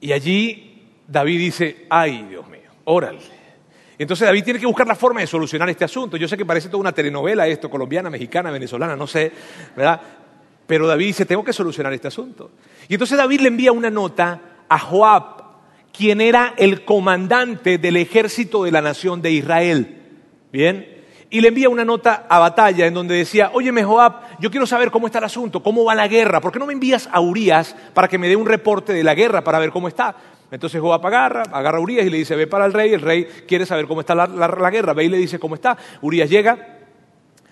Y 0.00 0.12
allí 0.12 0.82
David 1.08 1.38
dice, 1.38 1.86
ay 1.88 2.26
Dios 2.28 2.48
mío, 2.48 2.70
órale. 2.84 3.20
Entonces 3.96 4.26
David 4.26 4.44
tiene 4.44 4.60
que 4.60 4.66
buscar 4.66 4.86
la 4.86 4.96
forma 4.96 5.20
de 5.20 5.26
solucionar 5.26 5.68
este 5.70 5.84
asunto. 5.84 6.16
Yo 6.16 6.26
sé 6.26 6.36
que 6.36 6.44
parece 6.44 6.68
toda 6.68 6.80
una 6.80 6.92
telenovela 6.92 7.46
esto, 7.46 7.70
colombiana, 7.70 8.10
mexicana, 8.10 8.50
venezolana, 8.50 8.96
no 8.96 9.06
sé, 9.06 9.30
¿verdad? 9.76 10.00
Pero 10.66 10.86
David 10.86 11.06
dice, 11.06 11.26
tengo 11.26 11.44
que 11.44 11.52
solucionar 11.52 11.92
este 11.92 12.08
asunto. 12.08 12.50
Y 12.88 12.94
entonces 12.94 13.16
David 13.16 13.40
le 13.40 13.48
envía 13.48 13.72
una 13.72 13.90
nota 13.90 14.40
a 14.68 14.78
Joab, 14.78 15.42
quien 15.96 16.20
era 16.20 16.54
el 16.56 16.84
comandante 16.84 17.78
del 17.78 17.96
ejército 17.96 18.64
de 18.64 18.72
la 18.72 18.80
nación 18.80 19.22
de 19.22 19.30
Israel. 19.30 20.00
Bien, 20.50 21.03
y 21.34 21.40
le 21.40 21.48
envía 21.48 21.68
una 21.68 21.84
nota 21.84 22.26
a 22.28 22.38
batalla 22.38 22.86
en 22.86 22.94
donde 22.94 23.16
decía, 23.16 23.50
oye 23.54 23.72
Joab, 23.82 24.38
yo 24.38 24.52
quiero 24.52 24.66
saber 24.68 24.92
cómo 24.92 25.08
está 25.08 25.18
el 25.18 25.24
asunto, 25.24 25.64
cómo 25.64 25.82
va 25.82 25.92
la 25.92 26.06
guerra, 26.06 26.40
¿por 26.40 26.52
qué 26.52 26.60
no 26.60 26.66
me 26.66 26.72
envías 26.72 27.08
a 27.10 27.18
Urias 27.18 27.74
para 27.92 28.06
que 28.06 28.18
me 28.18 28.28
dé 28.28 28.36
un 28.36 28.46
reporte 28.46 28.92
de 28.92 29.02
la 29.02 29.16
guerra 29.16 29.42
para 29.42 29.58
ver 29.58 29.72
cómo 29.72 29.88
está? 29.88 30.14
Entonces 30.52 30.80
Joab 30.80 31.04
agarra, 31.04 31.42
agarra 31.50 31.78
a 31.78 31.80
Urias 31.80 32.06
y 32.06 32.10
le 32.10 32.18
dice, 32.18 32.36
ve 32.36 32.46
para 32.46 32.66
el 32.66 32.72
rey, 32.72 32.92
el 32.92 33.00
rey 33.00 33.26
quiere 33.48 33.66
saber 33.66 33.88
cómo 33.88 34.02
está 34.02 34.14
la, 34.14 34.70
guerra, 34.70 34.92
ve 34.92 35.06
y 35.06 35.08
le 35.08 35.16
dice 35.16 35.40
cómo 35.40 35.56
está. 35.56 35.76
Urias 36.02 36.30
llega, 36.30 36.78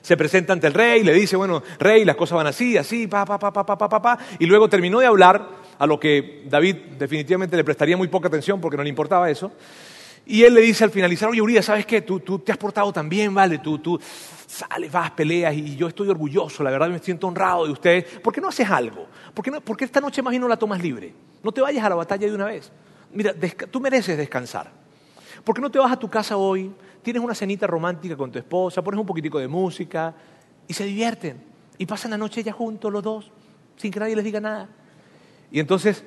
se 0.01 0.17
presenta 0.17 0.53
ante 0.53 0.69
el 0.69 0.75
rey, 0.75 1.03
le 1.03 1.13
dice, 1.13 1.35
bueno, 1.35 1.61
rey, 1.81 2.05
las 2.05 2.15
cosas 2.15 2.37
van 2.37 2.47
así, 2.47 2.77
así, 2.77 3.09
pa, 3.09 3.25
pa, 3.25 3.37
pa, 3.37 3.53
pa, 3.53 3.67
pa, 3.67 3.77
pa, 3.77 4.01
pa, 4.01 4.19
y 4.39 4.47
luego 4.47 4.69
terminó 4.69 5.01
de 5.01 5.07
hablar 5.07 5.45
a 5.77 5.87
lo 5.89 5.99
que 5.99 6.45
David 6.49 6.77
definitivamente 7.01 7.57
le 7.57 7.65
prestaría 7.65 7.97
muy 7.97 8.07
poca 8.07 8.29
atención 8.29 8.61
porque 8.61 8.77
no 8.77 8.85
le 8.85 8.91
importaba 8.91 9.29
eso. 9.29 9.51
Y 10.25 10.45
él 10.45 10.55
le 10.55 10.61
dice 10.61 10.85
al 10.85 10.91
finalizar, 10.91 11.29
oye 11.29 11.43
Urias, 11.43 11.65
¿sabes 11.65 11.85
qué? 11.85 12.03
Tú, 12.03 12.21
te 12.21 12.53
has 12.53 12.59
portado 12.59 12.93
tan 12.93 13.09
bien, 13.09 13.35
¿vale? 13.35 13.59
Tú, 13.59 13.79
tú 13.79 13.99
sales, 14.47 14.93
vas, 14.93 15.11
peleas 15.13 15.55
y 15.55 15.77
yo 15.77 15.89
estoy 15.89 16.09
orgulloso, 16.09 16.63
la 16.63 16.71
verdad 16.71 16.89
me 16.89 16.99
siento 16.99 17.27
honrado 17.27 17.67
de 17.67 17.73
ustedes. 17.73 18.05
¿Por 18.21 18.33
qué 18.33 18.41
no 18.41 18.49
haces 18.49 18.69
algo? 18.71 19.07
¿Por 19.35 19.45
qué, 19.45 19.51
no, 19.51 19.61
¿Por 19.61 19.77
qué 19.77 19.85
esta 19.85 20.01
noche 20.01 20.23
más 20.23 20.31
bien 20.31 20.43
no 20.43 20.49
la 20.49 20.57
tomas 20.57 20.81
libre? 20.81 21.13
No 21.43 21.51
te 21.51 21.61
vayas 21.61 21.85
a 21.85 21.89
la 21.89 21.97
batalla 21.97 22.27
de 22.27 22.35
una 22.35 22.45
vez. 22.45 22.71
Mira, 23.13 23.35
tú 23.71 23.81
mereces 23.81 24.17
descansar. 24.17 24.71
¿Por 25.45 25.55
qué 25.55 25.61
no 25.61 25.71
te 25.71 25.79
vas 25.79 25.91
a 25.91 25.97
tu 25.99 26.09
casa 26.09 26.37
hoy? 26.37 26.73
Tienes 27.03 27.23
una 27.23 27.35
cenita 27.35 27.67
romántica 27.67 28.17
con 28.17 28.31
tu 28.31 28.39
esposa, 28.39 28.83
pones 28.83 29.01
un 29.01 29.07
poquitico 29.07 29.39
de 29.39 29.49
música 29.49 30.15
y 30.69 30.75
se 30.75 30.85
divierten. 30.85 31.43
Y 31.79 31.87
pasan 31.87 32.13
la 32.13 32.19
noche 32.19 32.45
ya 32.45 32.53
juntos 32.53 32.93
los 32.93 33.03
dos, 33.03 33.31
sin 33.77 33.91
que 33.91 33.99
nadie 33.99 34.15
les 34.15 34.25
diga 34.25 34.41
nada. 34.41 34.69
Y 35.51 35.59
entonces, 35.59 36.05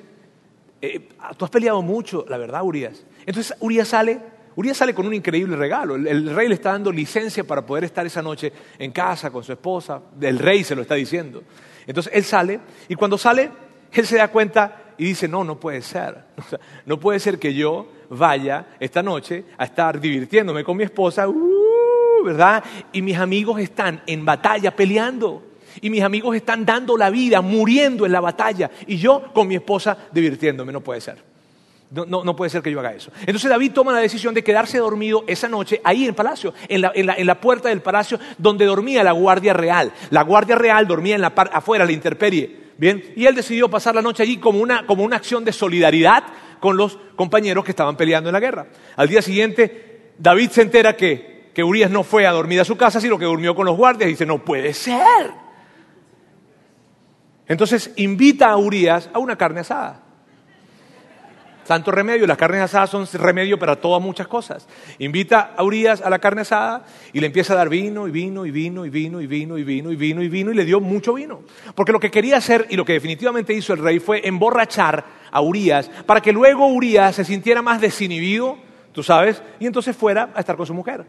eh, 0.82 1.10
tú 1.38 1.46
has 1.46 1.52
peleado 1.52 1.82
mucho, 1.82 2.26
la 2.30 2.38
verdad, 2.38 2.64
Urias. 2.64 3.04
Entonces 3.26 3.56
Urias 3.60 3.88
sale, 3.88 4.20
Urias 4.56 4.78
sale 4.78 4.94
con 4.94 5.06
un 5.08 5.14
increíble 5.14 5.56
regalo. 5.56 5.96
El, 5.96 6.34
rey 6.36 6.48
le 6.48 6.56
está 6.56 6.72
dando 6.72 6.92
licencia 6.92 7.44
para 7.44 7.66
poder 7.66 7.84
estar 7.86 8.06
esa 8.06 8.22
noche 8.22 8.52
en 8.78 8.92
casa 8.92 9.32
con 9.32 9.44
su 9.44 9.52
esposa. 9.52 10.02
El 10.22 10.40
rey 10.40 10.64
se 10.64 10.76
lo 10.76 10.82
está 10.82 10.96
diciendo. 10.96 11.44
Entonces 11.88 12.12
él 12.16 12.24
sale 12.24 12.60
y 12.88 12.96
cuando 12.96 13.18
sale, 13.18 13.50
él 13.92 14.06
se 14.06 14.18
da 14.18 14.28
cuenta 14.30 14.94
y 14.98 15.06
dice, 15.06 15.28
no, 15.28 15.44
no 15.44 15.60
puede 15.60 15.82
ser. 15.82 16.26
no 16.86 17.00
puede 17.00 17.20
ser 17.20 17.40
que 17.40 17.54
yo 17.54 17.88
vaya 18.10 18.68
esta 18.80 19.04
noche 19.04 19.46
a 19.58 19.66
estar 19.66 20.00
divirtiéndome 20.00 20.64
con 20.64 20.78
mi 20.78 20.84
esposa, 20.84 21.28
uh, 21.28 22.24
¿verdad? 22.24 22.64
Y 22.94 23.02
mis 23.02 23.18
amigos 23.18 23.60
están 23.60 24.02
en 24.06 24.24
batalla 24.24 24.76
peleando. 24.76 25.44
Y 25.82 25.90
mis 25.90 26.02
amigos 26.02 26.36
están 26.38 26.66
dando 26.66 26.96
la 26.96 27.10
vida, 27.10 27.42
muriendo 27.42 28.06
en 28.06 28.14
la 28.14 28.22
batalla. 28.22 28.72
Y 28.88 28.98
yo 28.98 29.34
con 29.34 29.48
mi 29.48 29.56
esposa 29.56 29.98
divirtiéndome. 30.14 30.72
No 30.72 30.80
puede 30.80 31.02
ser. 31.02 31.35
No, 31.92 32.36
puede 32.36 32.50
ser 32.50 32.62
que 32.62 32.72
yo 32.72 32.80
haga 32.80 32.94
eso. 32.94 33.12
Entonces 33.22 33.50
David 33.50 33.72
toma 33.72 33.94
la 33.94 34.00
decisión 34.00 34.34
de 34.34 34.44
quedarse 34.44 34.80
dormido 34.80 35.24
esa 35.28 35.48
noche 35.48 35.80
ahí 35.84 36.04
en 36.04 36.10
el 36.10 36.16
palacio, 36.16 36.54
en 36.68 36.82
la, 37.28 37.40
puerta 37.40 37.70
del 37.70 37.82
palacio 37.82 38.20
donde 38.38 38.66
dormía 38.66 39.04
la 39.04 39.12
guardia 39.12 39.54
real. 39.54 39.92
La 40.10 40.24
guardia 40.24 40.56
real 40.56 40.88
dormía 40.88 41.16
en 41.16 41.22
la 41.22 41.28
afuera, 41.28 41.86
la 41.86 41.92
intemperie. 41.92 42.66
Bien, 42.78 43.14
y 43.16 43.26
él 43.26 43.36
decidió 43.36 43.70
pasar 43.70 43.96
la 43.96 44.02
noche 44.02 44.24
allí 44.24 44.38
como 44.38 44.60
una, 44.60 44.86
como 44.86 45.04
una 45.04 45.16
acción 45.16 45.46
de 45.46 45.54
solidaridad 45.54 46.24
con 46.60 46.76
los 46.76 46.98
compañeros 47.16 47.64
que 47.64 47.72
estaban 47.72 47.96
peleando 47.96 48.30
en 48.30 48.34
la 48.34 48.40
guerra. 48.40 48.68
Al 48.98 49.08
día 49.08 49.22
siguiente, 49.22 50.12
David 50.18 50.50
se 50.50 50.64
entera 50.64 50.98
que 50.98 51.36
que 51.56 51.64
Urias 51.64 51.90
no 51.90 52.04
fue 52.04 52.28
a 52.28 52.32
dormir 52.32 52.60
a 52.60 52.66
su 52.66 52.76
casa, 52.76 53.00
sino 53.00 53.18
que 53.18 53.24
durmió 53.24 53.56
con 53.56 53.66
los 53.66 53.78
guardias. 53.78 54.10
Y 54.10 54.12
dice, 54.12 54.26
no 54.26 54.44
puede 54.44 54.74
ser. 54.74 55.32
Entonces 57.48 57.92
invita 57.96 58.50
a 58.50 58.58
Urias 58.58 59.10
a 59.14 59.20
una 59.20 59.38
carne 59.38 59.62
asada. 59.62 60.04
Santo 61.66 61.90
remedio, 61.90 62.28
las 62.28 62.38
carnes 62.38 62.62
asadas 62.62 62.92
son 62.92 63.08
remedio 63.14 63.58
para 63.58 63.76
todas 63.76 64.02
muchas 64.02 64.28
cosas. 64.28 64.68
Invita 65.00 65.54
a 65.58 65.64
Urias 65.64 66.00
a 66.00 66.12
la 66.12 66.20
carne 66.20 66.42
asada 66.42 66.86
y 67.12 67.20
le 67.20 67.26
empieza 67.26 67.54
a 67.54 67.56
dar 67.56 67.70
vino 67.70 68.08
y 68.08 68.12
vino 68.12 68.46
y 68.46 68.52
vino 68.52 68.86
y 68.86 68.90
vino 68.90 69.20
y 69.20 69.28
vino 69.28 69.58
y 69.58 69.64
vino 69.64 69.92
y 69.92 69.96
vino 69.96 70.22
y 70.22 70.30
vino 70.30 70.52
y 70.52 70.54
le 70.54 70.64
dio 70.64 70.80
mucho 70.80 71.16
vino. 71.16 71.42
Porque 71.74 71.92
lo 71.92 72.00
que 72.00 72.12
quería 72.12 72.38
hacer 72.38 72.68
y 72.70 72.76
lo 72.76 72.86
que 72.86 72.94
definitivamente 72.94 73.52
hizo 73.52 73.74
el 73.74 73.80
rey 73.80 73.98
fue 73.98 74.22
emborrachar 74.28 75.04
a 75.32 75.42
Urias 75.42 75.90
para 76.06 76.22
que 76.22 76.32
luego 76.32 76.68
Urias 76.68 77.16
se 77.16 77.26
sintiera 77.26 77.64
más 77.64 77.82
desinhibido, 77.82 78.58
tú 78.92 79.02
sabes, 79.02 79.42
y 79.60 79.66
entonces 79.66 79.98
fuera 79.98 80.30
a 80.36 80.42
estar 80.42 80.56
con 80.56 80.68
su 80.68 80.74
mujer. 80.76 81.04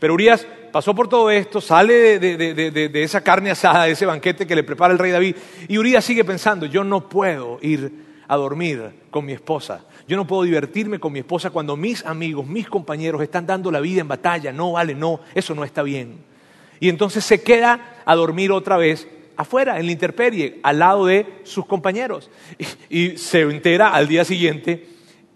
Pero 0.00 0.14
Urias 0.14 0.44
pasó 0.72 0.92
por 0.92 1.08
todo 1.08 1.30
esto, 1.30 1.60
sale 1.60 2.18
de, 2.18 2.90
esa 2.94 3.20
carne 3.20 3.52
asada, 3.52 3.84
de 3.84 3.92
ese 3.92 4.06
banquete 4.06 4.44
que 4.44 4.56
le 4.56 4.64
prepara 4.64 4.92
el 4.92 4.98
rey 4.98 5.12
David, 5.12 5.36
y 5.68 5.78
Urias 5.78 6.04
sigue 6.04 6.24
pensando, 6.24 6.66
yo 6.66 6.82
no 6.82 7.08
puedo 7.08 7.58
ir 7.62 8.10
a 8.26 8.36
dormir 8.36 8.90
con 9.10 9.24
mi 9.24 9.32
esposa. 9.32 9.84
Yo 10.10 10.16
no 10.16 10.26
puedo 10.26 10.42
divertirme 10.42 10.98
con 10.98 11.12
mi 11.12 11.20
esposa 11.20 11.50
cuando 11.50 11.76
mis 11.76 12.04
amigos, 12.04 12.44
mis 12.44 12.68
compañeros 12.68 13.22
están 13.22 13.46
dando 13.46 13.70
la 13.70 13.78
vida 13.78 14.00
en 14.00 14.08
batalla. 14.08 14.50
No, 14.50 14.72
vale, 14.72 14.92
no, 14.92 15.20
eso 15.36 15.54
no 15.54 15.62
está 15.62 15.84
bien. 15.84 16.18
Y 16.80 16.88
entonces 16.88 17.24
se 17.24 17.44
queda 17.44 18.02
a 18.04 18.16
dormir 18.16 18.50
otra 18.50 18.76
vez 18.76 19.06
afuera, 19.36 19.78
en 19.78 19.86
la 19.86 19.92
intemperie, 19.92 20.58
al 20.64 20.80
lado 20.80 21.06
de 21.06 21.42
sus 21.44 21.64
compañeros. 21.64 22.28
Y, 22.88 23.18
se 23.18 23.42
entera 23.42 23.90
al 23.90 24.08
día 24.08 24.24
siguiente 24.24 24.84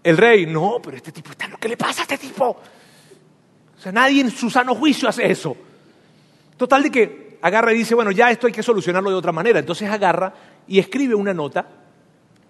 el 0.03 0.17
rey, 0.17 0.45
no, 0.45 0.81
pero 0.83 0.97
este 0.97 1.13
tipo 1.13 1.31
está, 1.31 1.47
¿qué 1.57 1.69
le 1.69 1.77
pasa 1.77 2.01
a 2.01 2.03
este 2.03 2.17
tipo? 2.17 2.49
O 2.49 3.79
sea, 3.79 3.93
nadie 3.93 4.19
en 4.19 4.29
su 4.29 4.49
sano 4.49 4.75
juicio 4.75 5.07
hace 5.07 5.31
eso. 5.31 5.55
Total 6.57 6.83
de 6.83 6.91
que 6.91 7.37
agarra 7.41 7.71
y 7.71 7.77
dice, 7.77 7.95
bueno, 7.95 8.11
ya 8.11 8.29
esto 8.29 8.47
hay 8.47 8.51
que 8.51 8.61
solucionarlo 8.61 9.09
de 9.09 9.15
otra 9.15 9.31
manera. 9.31 9.57
Entonces 9.57 9.89
agarra 9.89 10.33
y 10.67 10.79
escribe 10.79 11.15
una 11.15 11.33
nota 11.33 11.84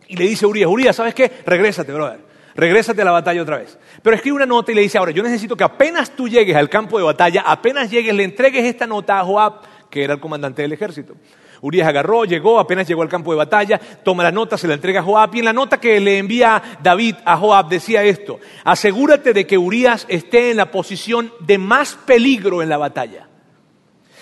y 0.07 0.15
le 0.15 0.25
dice 0.25 0.45
a 0.45 0.47
Urias, 0.47 0.69
Urias, 0.69 0.95
¿sabes 0.95 1.13
qué? 1.13 1.31
Regrésate, 1.45 1.91
brother. 1.91 2.19
Regrésate 2.55 3.01
a 3.01 3.05
la 3.05 3.11
batalla 3.11 3.41
otra 3.41 3.57
vez. 3.57 3.77
Pero 4.01 4.15
escribe 4.15 4.37
una 4.37 4.45
nota 4.45 4.71
y 4.71 4.75
le 4.75 4.81
dice, 4.81 4.97
ahora, 4.97 5.11
yo 5.11 5.21
necesito 5.21 5.57
que 5.57 5.63
apenas 5.63 6.11
tú 6.11 6.29
llegues 6.29 6.55
al 6.55 6.69
campo 6.69 6.97
de 6.97 7.03
batalla, 7.03 7.43
apenas 7.45 7.91
llegues, 7.91 8.15
le 8.15 8.23
entregues 8.23 8.63
esta 8.63 8.87
nota 8.87 9.19
a 9.19 9.23
Joab, 9.25 9.61
que 9.89 10.03
era 10.03 10.13
el 10.13 10.19
comandante 10.19 10.61
del 10.61 10.71
ejército. 10.71 11.15
Urias 11.61 11.87
agarró, 11.87 12.25
llegó, 12.25 12.59
apenas 12.59 12.87
llegó 12.87 13.01
al 13.01 13.09
campo 13.09 13.31
de 13.31 13.37
batalla, 13.37 13.79
toma 14.03 14.23
la 14.23 14.31
nota, 14.31 14.57
se 14.57 14.67
la 14.67 14.75
entrega 14.75 14.99
a 15.01 15.03
Joab 15.03 15.35
y 15.35 15.39
en 15.39 15.45
la 15.45 15.53
nota 15.53 15.79
que 15.79 15.99
le 15.99 16.17
envía 16.17 16.61
David 16.81 17.15
a 17.25 17.37
Joab 17.37 17.69
decía 17.69 18.03
esto, 18.03 18.39
asegúrate 18.63 19.33
de 19.33 19.47
que 19.47 19.57
Urias 19.57 20.05
esté 20.07 20.51
en 20.51 20.57
la 20.57 20.71
posición 20.71 21.33
de 21.39 21.57
más 21.57 21.95
peligro 22.05 22.61
en 22.61 22.69
la 22.69 22.77
batalla. 22.77 23.27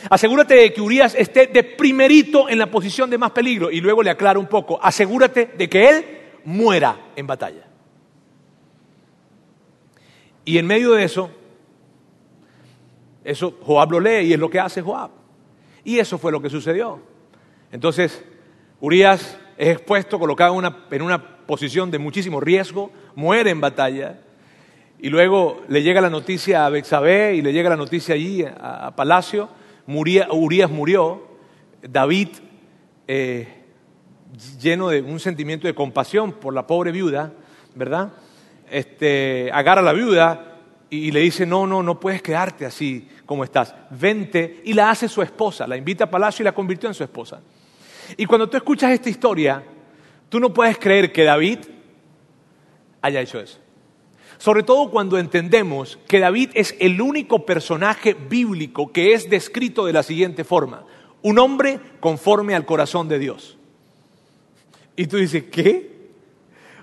Asegúrate 0.09 0.55
de 0.55 0.73
que 0.73 0.81
Urias 0.81 1.15
esté 1.15 1.47
de 1.47 1.63
primerito 1.63 2.49
en 2.49 2.59
la 2.59 2.69
posición 2.69 3.09
de 3.09 3.17
más 3.17 3.31
peligro. 3.31 3.71
Y 3.71 3.81
luego 3.81 4.03
le 4.03 4.09
aclaro 4.09 4.39
un 4.39 4.47
poco, 4.47 4.79
asegúrate 4.81 5.51
de 5.57 5.69
que 5.69 5.89
él 5.89 6.05
muera 6.45 6.97
en 7.15 7.27
batalla. 7.27 7.67
Y 10.45 10.57
en 10.57 10.67
medio 10.67 10.91
de 10.91 11.05
eso, 11.05 11.31
eso 13.23 13.57
Joab 13.61 13.91
lo 13.91 13.99
lee 13.99 14.27
y 14.27 14.33
es 14.33 14.39
lo 14.39 14.49
que 14.49 14.59
hace 14.59 14.81
Joab. 14.81 15.11
Y 15.85 15.99
eso 15.99 16.17
fue 16.17 16.31
lo 16.31 16.41
que 16.41 16.49
sucedió. 16.49 17.01
Entonces, 17.71 18.23
Urias 18.81 19.39
es 19.57 19.69
expuesto, 19.69 20.19
colocado 20.19 20.53
en 20.53 20.59
una, 20.59 20.85
en 20.91 21.01
una 21.01 21.45
posición 21.45 21.91
de 21.91 21.99
muchísimo 21.99 22.41
riesgo, 22.41 22.91
muere 23.15 23.51
en 23.51 23.61
batalla. 23.61 24.19
Y 24.99 25.09
luego 25.09 25.63
le 25.69 25.81
llega 25.81 26.01
la 26.01 26.09
noticia 26.09 26.65
a 26.65 26.69
Bexabé 26.69 27.35
y 27.35 27.41
le 27.41 27.53
llega 27.53 27.69
la 27.69 27.77
noticia 27.77 28.15
allí 28.15 28.43
a, 28.43 28.87
a 28.87 28.95
Palacio 28.95 29.49
Urias 29.87 30.69
murió, 30.69 31.27
David, 31.81 32.29
eh, 33.07 33.47
lleno 34.61 34.89
de 34.89 35.01
un 35.01 35.19
sentimiento 35.19 35.67
de 35.67 35.75
compasión 35.75 36.33
por 36.33 36.53
la 36.53 36.65
pobre 36.65 36.91
viuda, 36.91 37.33
¿verdad? 37.75 38.13
Este, 38.69 39.51
agarra 39.51 39.81
a 39.81 39.85
la 39.85 39.93
viuda 39.93 40.59
y 40.89 41.11
le 41.11 41.19
dice, 41.19 41.45
no, 41.45 41.67
no, 41.67 41.83
no 41.83 41.99
puedes 41.99 42.21
quedarte 42.21 42.65
así 42.65 43.07
como 43.25 43.43
estás, 43.43 43.73
vente, 43.89 44.61
y 44.65 44.73
la 44.73 44.89
hace 44.89 45.07
su 45.07 45.21
esposa, 45.21 45.65
la 45.65 45.77
invita 45.77 46.05
a 46.05 46.09
palacio 46.09 46.43
y 46.43 46.45
la 46.45 46.53
convirtió 46.53 46.89
en 46.89 46.93
su 46.93 47.03
esposa. 47.03 47.41
Y 48.17 48.25
cuando 48.25 48.49
tú 48.49 48.57
escuchas 48.57 48.91
esta 48.91 49.09
historia, 49.09 49.63
tú 50.29 50.39
no 50.39 50.53
puedes 50.53 50.77
creer 50.77 51.11
que 51.11 51.23
David 51.23 51.59
haya 53.01 53.21
hecho 53.21 53.39
eso. 53.39 53.62
Sobre 54.43 54.63
todo 54.63 54.91
cuando 54.91 55.17
entendemos 55.17 55.97
que 56.05 56.19
David 56.19 56.49
es 56.53 56.75
el 56.81 56.99
único 56.99 57.45
personaje 57.45 58.13
bíblico 58.13 58.91
que 58.91 59.13
es 59.13 59.29
descrito 59.29 59.85
de 59.85 59.93
la 59.93 60.03
siguiente 60.03 60.43
forma. 60.43 60.83
Un 61.21 61.39
hombre 61.39 61.79
conforme 62.01 62.53
al 62.53 62.65
corazón 62.65 63.07
de 63.07 63.19
Dios. 63.19 63.57
Y 64.97 65.07
tú 65.07 65.15
dices, 65.15 65.45
¿qué? 65.49 66.09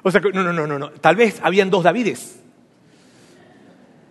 O 0.02 0.10
sea, 0.10 0.22
no, 0.22 0.42
no, 0.42 0.66
no, 0.66 0.78
no. 0.78 0.90
Tal 0.90 1.16
vez 1.16 1.38
habían 1.42 1.68
dos 1.68 1.84
Davides 1.84 2.40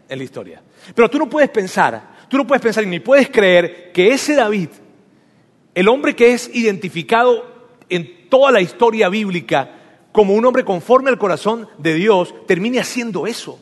en 0.07 0.19
la 0.19 0.23
historia. 0.23 0.61
Pero 0.93 1.09
tú 1.09 1.17
no 1.17 1.27
puedes 1.27 1.49
pensar, 1.49 2.27
tú 2.29 2.37
no 2.37 2.45
puedes 2.45 2.61
pensar 2.61 2.85
ni 2.85 2.99
puedes 2.99 3.31
creer 3.31 3.91
que 3.91 4.09
ese 4.13 4.35
David, 4.35 4.69
el 5.73 5.87
hombre 5.87 6.15
que 6.15 6.33
es 6.33 6.51
identificado 6.53 7.79
en 7.89 8.29
toda 8.29 8.51
la 8.51 8.61
historia 8.61 9.09
bíblica 9.09 9.78
como 10.11 10.33
un 10.33 10.45
hombre 10.45 10.65
conforme 10.65 11.09
al 11.09 11.17
corazón 11.17 11.67
de 11.77 11.93
Dios, 11.93 12.33
termine 12.47 12.79
haciendo 12.79 13.27
eso. 13.27 13.59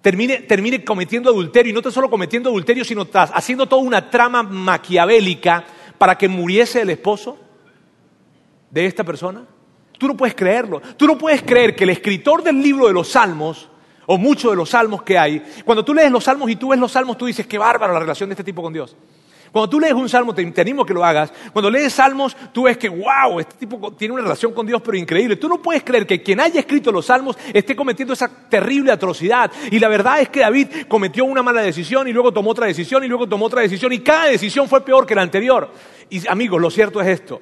Termine, 0.00 0.38
termine 0.38 0.84
cometiendo 0.84 1.30
adulterio, 1.30 1.70
y 1.70 1.74
no 1.74 1.82
tan 1.82 1.92
solo 1.92 2.08
cometiendo 2.08 2.50
adulterio, 2.50 2.84
sino 2.84 3.06
haciendo 3.12 3.66
toda 3.66 3.82
una 3.82 4.10
trama 4.10 4.42
maquiavélica 4.42 5.64
para 5.98 6.16
que 6.16 6.28
muriese 6.28 6.82
el 6.82 6.90
esposo 6.90 7.38
de 8.70 8.86
esta 8.86 9.04
persona. 9.04 9.44
Tú 9.98 10.06
no 10.06 10.16
puedes 10.16 10.34
creerlo. 10.34 10.80
Tú 10.96 11.06
no 11.06 11.18
puedes 11.18 11.42
creer 11.42 11.74
que 11.74 11.84
el 11.84 11.90
escritor 11.90 12.42
del 12.42 12.62
libro 12.62 12.86
de 12.86 12.92
los 12.92 13.08
Salmos, 13.08 13.68
o 14.10 14.16
muchos 14.16 14.50
de 14.52 14.56
los 14.56 14.70
salmos 14.70 15.02
que 15.02 15.18
hay, 15.18 15.42
cuando 15.66 15.84
tú 15.84 15.92
lees 15.92 16.10
los 16.10 16.24
salmos 16.24 16.48
y 16.50 16.56
tú 16.56 16.68
ves 16.68 16.80
los 16.80 16.92
salmos, 16.92 17.18
tú 17.18 17.26
dices, 17.26 17.46
qué 17.46 17.58
bárbaro 17.58 17.92
la 17.92 17.98
relación 17.98 18.30
de 18.30 18.32
este 18.32 18.44
tipo 18.44 18.62
con 18.62 18.72
Dios. 18.72 18.96
Cuando 19.52 19.68
tú 19.68 19.80
lees 19.80 19.94
un 19.94 20.08
salmo, 20.08 20.34
te, 20.34 20.52
animo 20.60 20.82
a 20.82 20.86
que 20.86 20.94
lo 20.94 21.04
hagas. 21.04 21.32
Cuando 21.52 21.70
lees 21.70 21.92
salmos, 21.92 22.36
tú 22.52 22.64
ves 22.64 22.76
que, 22.76 22.88
wow, 22.88 23.40
este 23.40 23.54
tipo 23.56 23.92
tiene 23.92 24.14
una 24.14 24.22
relación 24.22 24.52
con 24.52 24.66
Dios, 24.66 24.82
pero 24.82 24.96
increíble. 24.96 25.36
Tú 25.36 25.48
no 25.48 25.60
puedes 25.60 25.82
creer 25.82 26.06
que 26.06 26.22
quien 26.22 26.40
haya 26.40 26.60
escrito 26.60 26.92
los 26.92 27.06
salmos 27.06 27.36
esté 27.52 27.74
cometiendo 27.74 28.14
esa 28.14 28.28
terrible 28.28 28.92
atrocidad. 28.92 29.50
Y 29.70 29.78
la 29.78 29.88
verdad 29.88 30.20
es 30.20 30.28
que 30.28 30.40
David 30.40 30.68
cometió 30.88 31.24
una 31.24 31.42
mala 31.42 31.62
decisión 31.62 32.08
y 32.08 32.12
luego 32.12 32.32
tomó 32.32 32.50
otra 32.50 32.66
decisión 32.66 33.04
y 33.04 33.08
luego 33.08 33.28
tomó 33.28 33.46
otra 33.46 33.62
decisión 33.62 33.92
y 33.92 34.00
cada 34.00 34.26
decisión 34.26 34.68
fue 34.68 34.84
peor 34.84 35.06
que 35.06 35.14
la 35.14 35.22
anterior. 35.22 35.70
Y 36.10 36.26
amigos, 36.28 36.60
lo 36.60 36.70
cierto 36.70 37.00
es 37.00 37.08
esto. 37.08 37.40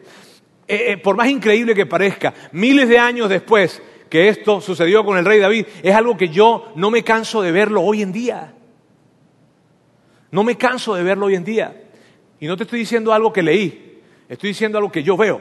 Eh, 0.69 0.93
eh, 0.93 0.97
por 0.97 1.17
más 1.17 1.29
increíble 1.29 1.75
que 1.75 1.87
parezca, 1.87 2.35
miles 2.53 2.89
de 2.89 2.99
años 2.99 3.29
después 3.29 3.81
que 4.09 4.29
esto 4.29 4.61
sucedió 4.61 5.05
con 5.05 5.19
el 5.19 5.25
rey 5.25 5.39
David, 5.39 5.67
es 5.83 5.95
algo 5.95 6.17
que 6.17 6.29
yo 6.29 6.73
no 6.77 6.91
me 6.91 7.03
canso 7.03 7.43
de 7.43 7.53
verlo 7.53 7.83
hoy 7.83 8.03
en 8.03 8.13
día. 8.13 8.55
No 10.31 10.43
me 10.43 10.57
canso 10.57 10.95
de 10.95 11.03
verlo 11.03 11.27
hoy 11.27 11.35
en 11.35 11.45
día. 11.45 11.86
Y 12.41 12.47
no 12.47 12.57
te 12.57 12.65
estoy 12.65 12.81
diciendo 12.81 13.13
algo 13.13 13.33
que 13.33 13.43
leí, 13.43 14.01
estoy 14.29 14.49
diciendo 14.49 14.79
algo 14.79 14.93
que 14.93 15.03
yo 15.03 15.17
veo 15.17 15.41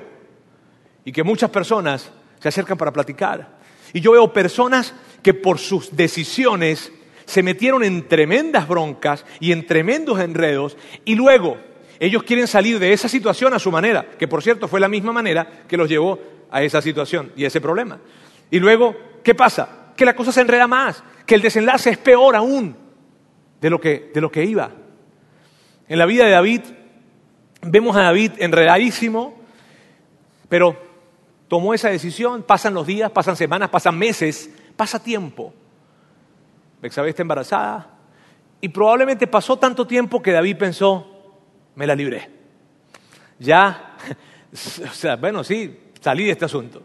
y 1.04 1.12
que 1.12 1.24
muchas 1.24 1.50
personas 1.50 2.12
se 2.40 2.48
acercan 2.48 2.78
para 2.78 2.94
platicar. 2.94 3.58
Y 3.94 4.02
yo 4.02 4.12
veo 4.12 4.32
personas 4.32 4.94
que 5.22 5.34
por 5.34 5.60
sus 5.60 5.96
decisiones 5.96 6.92
se 7.25 7.44
metieron 7.44 7.84
en 7.84 8.08
tremendas 8.08 8.68
broncas 8.68 9.25
y 9.40 9.52
en 9.52 9.66
tremendos 9.66 10.20
enredos 10.20 10.78
y 11.06 11.16
luego 11.16 11.58
ellos 12.00 12.24
quieren 12.24 12.48
salir 12.48 12.80
de 12.80 12.94
esa 12.94 13.08
situación 13.08 13.54
a 13.54 13.60
su 13.60 13.72
manera, 13.72 14.06
que 14.18 14.28
por 14.28 14.44
cierto 14.44 14.68
fue 14.68 14.80
la 14.80 14.88
misma 14.88 15.12
manera 15.12 15.64
que 15.68 15.78
los 15.78 15.90
llevó 15.90 16.20
a 16.52 16.62
esa 16.62 16.82
situación 16.82 17.32
y 17.36 17.44
a 17.44 17.48
ese 17.48 17.62
problema. 17.62 18.00
Y 18.52 18.60
luego, 18.60 18.96
¿qué 19.24 19.34
pasa? 19.34 19.94
Que 19.96 20.06
la 20.06 20.16
cosa 20.16 20.32
se 20.32 20.42
enreda 20.42 20.68
más, 20.68 21.04
que 21.25 21.36
el 21.36 21.42
desenlace 21.42 21.92
es 21.92 21.98
peor 21.98 22.36
aún 22.36 22.75
de 23.62 23.70
lo 23.70 23.80
que, 23.80 24.12
de 24.14 24.22
lo 24.22 24.32
que 24.32 24.44
iba. 24.44 24.72
En 25.88 25.98
la 25.98 26.06
vida 26.06 26.25
de 26.25 26.32
David 26.32 26.62
Vemos 27.67 27.95
a 27.95 28.01
David 28.03 28.34
enredadísimo, 28.38 29.34
pero 30.48 30.77
tomó 31.48 31.74
esa 31.74 31.89
decisión, 31.89 32.43
pasan 32.43 32.75
los 32.75 32.86
días, 32.86 33.10
pasan 33.12 33.36
semanas, 33.36 33.69
pasan 33.69 33.98
meses, 33.98 34.51
pasa 34.75 35.01
tiempo. 35.01 35.51
Bexabé 36.79 37.10
está 37.10 37.24
embarazada 37.24 37.89
y 38.62 38.69
probablemente 38.69 39.25
pasó 39.25 39.57
tanto 39.57 39.88
tiempo 39.88 40.22
que 40.22 40.31
David 40.31 40.57
pensó, 40.57 41.34
me 41.74 41.88
la 41.88 41.95
libré. 41.95 42.29
Ya, 43.39 43.98
o 44.53 44.93
sea, 44.93 45.15
bueno, 45.15 45.43
sí, 45.43 45.79
salí 46.00 46.25
de 46.25 46.31
este 46.31 46.45
asunto. 46.45 46.84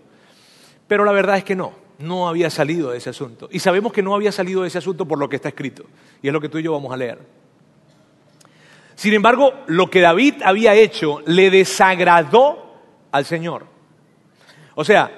Pero 0.89 1.05
la 1.05 1.13
verdad 1.13 1.37
es 1.37 1.45
que 1.45 1.55
no, 1.55 1.75
no 1.99 2.27
había 2.27 2.49
salido 2.49 2.91
de 2.91 2.99
ese 2.99 3.11
asunto. 3.11 3.51
Y 3.53 3.59
sabemos 3.59 3.93
que 3.93 4.03
no 4.03 4.15
había 4.15 4.33
salido 4.33 4.63
de 4.63 4.69
ese 4.69 4.79
asunto 4.79 5.07
por 5.07 5.19
lo 5.19 5.29
que 5.29 5.37
está 5.37 5.51
escrito. 5.51 5.85
Y 6.23 6.29
es 6.29 6.33
lo 6.33 6.41
que 6.41 6.49
tú 6.49 6.57
y 6.57 6.63
yo 6.63 6.73
vamos 6.73 6.91
a 6.91 6.97
leer. 6.97 7.19
Sin 9.01 9.15
embargo, 9.15 9.55
lo 9.69 9.89
que 9.89 10.03
David 10.03 10.43
había 10.45 10.75
hecho 10.75 11.23
le 11.25 11.51
desagradó 11.51 12.83
al 13.11 13.25
Señor. 13.25 13.67
O 14.75 14.85
sea, 14.85 15.11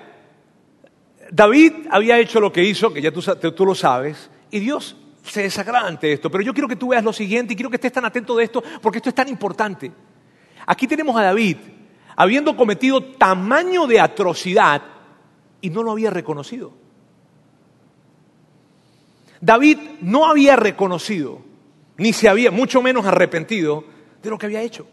David 1.32 1.88
había 1.90 2.16
hecho 2.20 2.38
lo 2.38 2.52
que 2.52 2.62
hizo, 2.62 2.92
que 2.94 3.02
ya 3.02 3.10
tú, 3.10 3.66
lo 3.66 3.74
sabes, 3.74 4.30
y 4.52 4.60
Dios 4.60 4.96
se 5.24 5.42
desagrada 5.42 5.88
ante 5.88 6.12
esto. 6.12 6.30
Pero 6.30 6.44
yo 6.44 6.54
quiero 6.54 6.68
que 6.68 6.76
tú 6.76 6.90
veas 6.90 7.02
lo 7.02 7.12
siguiente 7.12 7.54
y 7.54 7.56
quiero 7.56 7.70
que 7.70 7.74
estés 7.74 7.90
tan 7.90 8.04
atento 8.04 8.36
de 8.36 8.44
esto 8.44 8.62
porque 8.80 8.98
esto 8.98 9.08
es 9.08 9.16
tan 9.16 9.26
importante. 9.26 9.90
Aquí 10.64 10.86
tenemos 10.86 11.16
a 11.16 11.24
David 11.24 11.56
habiendo 12.14 12.56
cometido 12.56 13.02
tamaño 13.02 13.88
de 13.88 13.98
atrocidad 13.98 14.80
y 15.60 15.70
no 15.70 15.82
lo 15.82 15.90
había 15.90 16.10
reconocido. 16.10 16.72
David 19.40 19.78
no 20.02 20.24
había 20.30 20.54
reconocido, 20.54 21.40
ni 21.96 22.12
se 22.12 22.28
había, 22.28 22.50
mucho 22.50 22.82
menos 22.82 23.06
arrepentido 23.06 23.84
de 24.22 24.30
lo 24.30 24.38
que 24.38 24.46
había 24.46 24.62
hecho. 24.62 24.86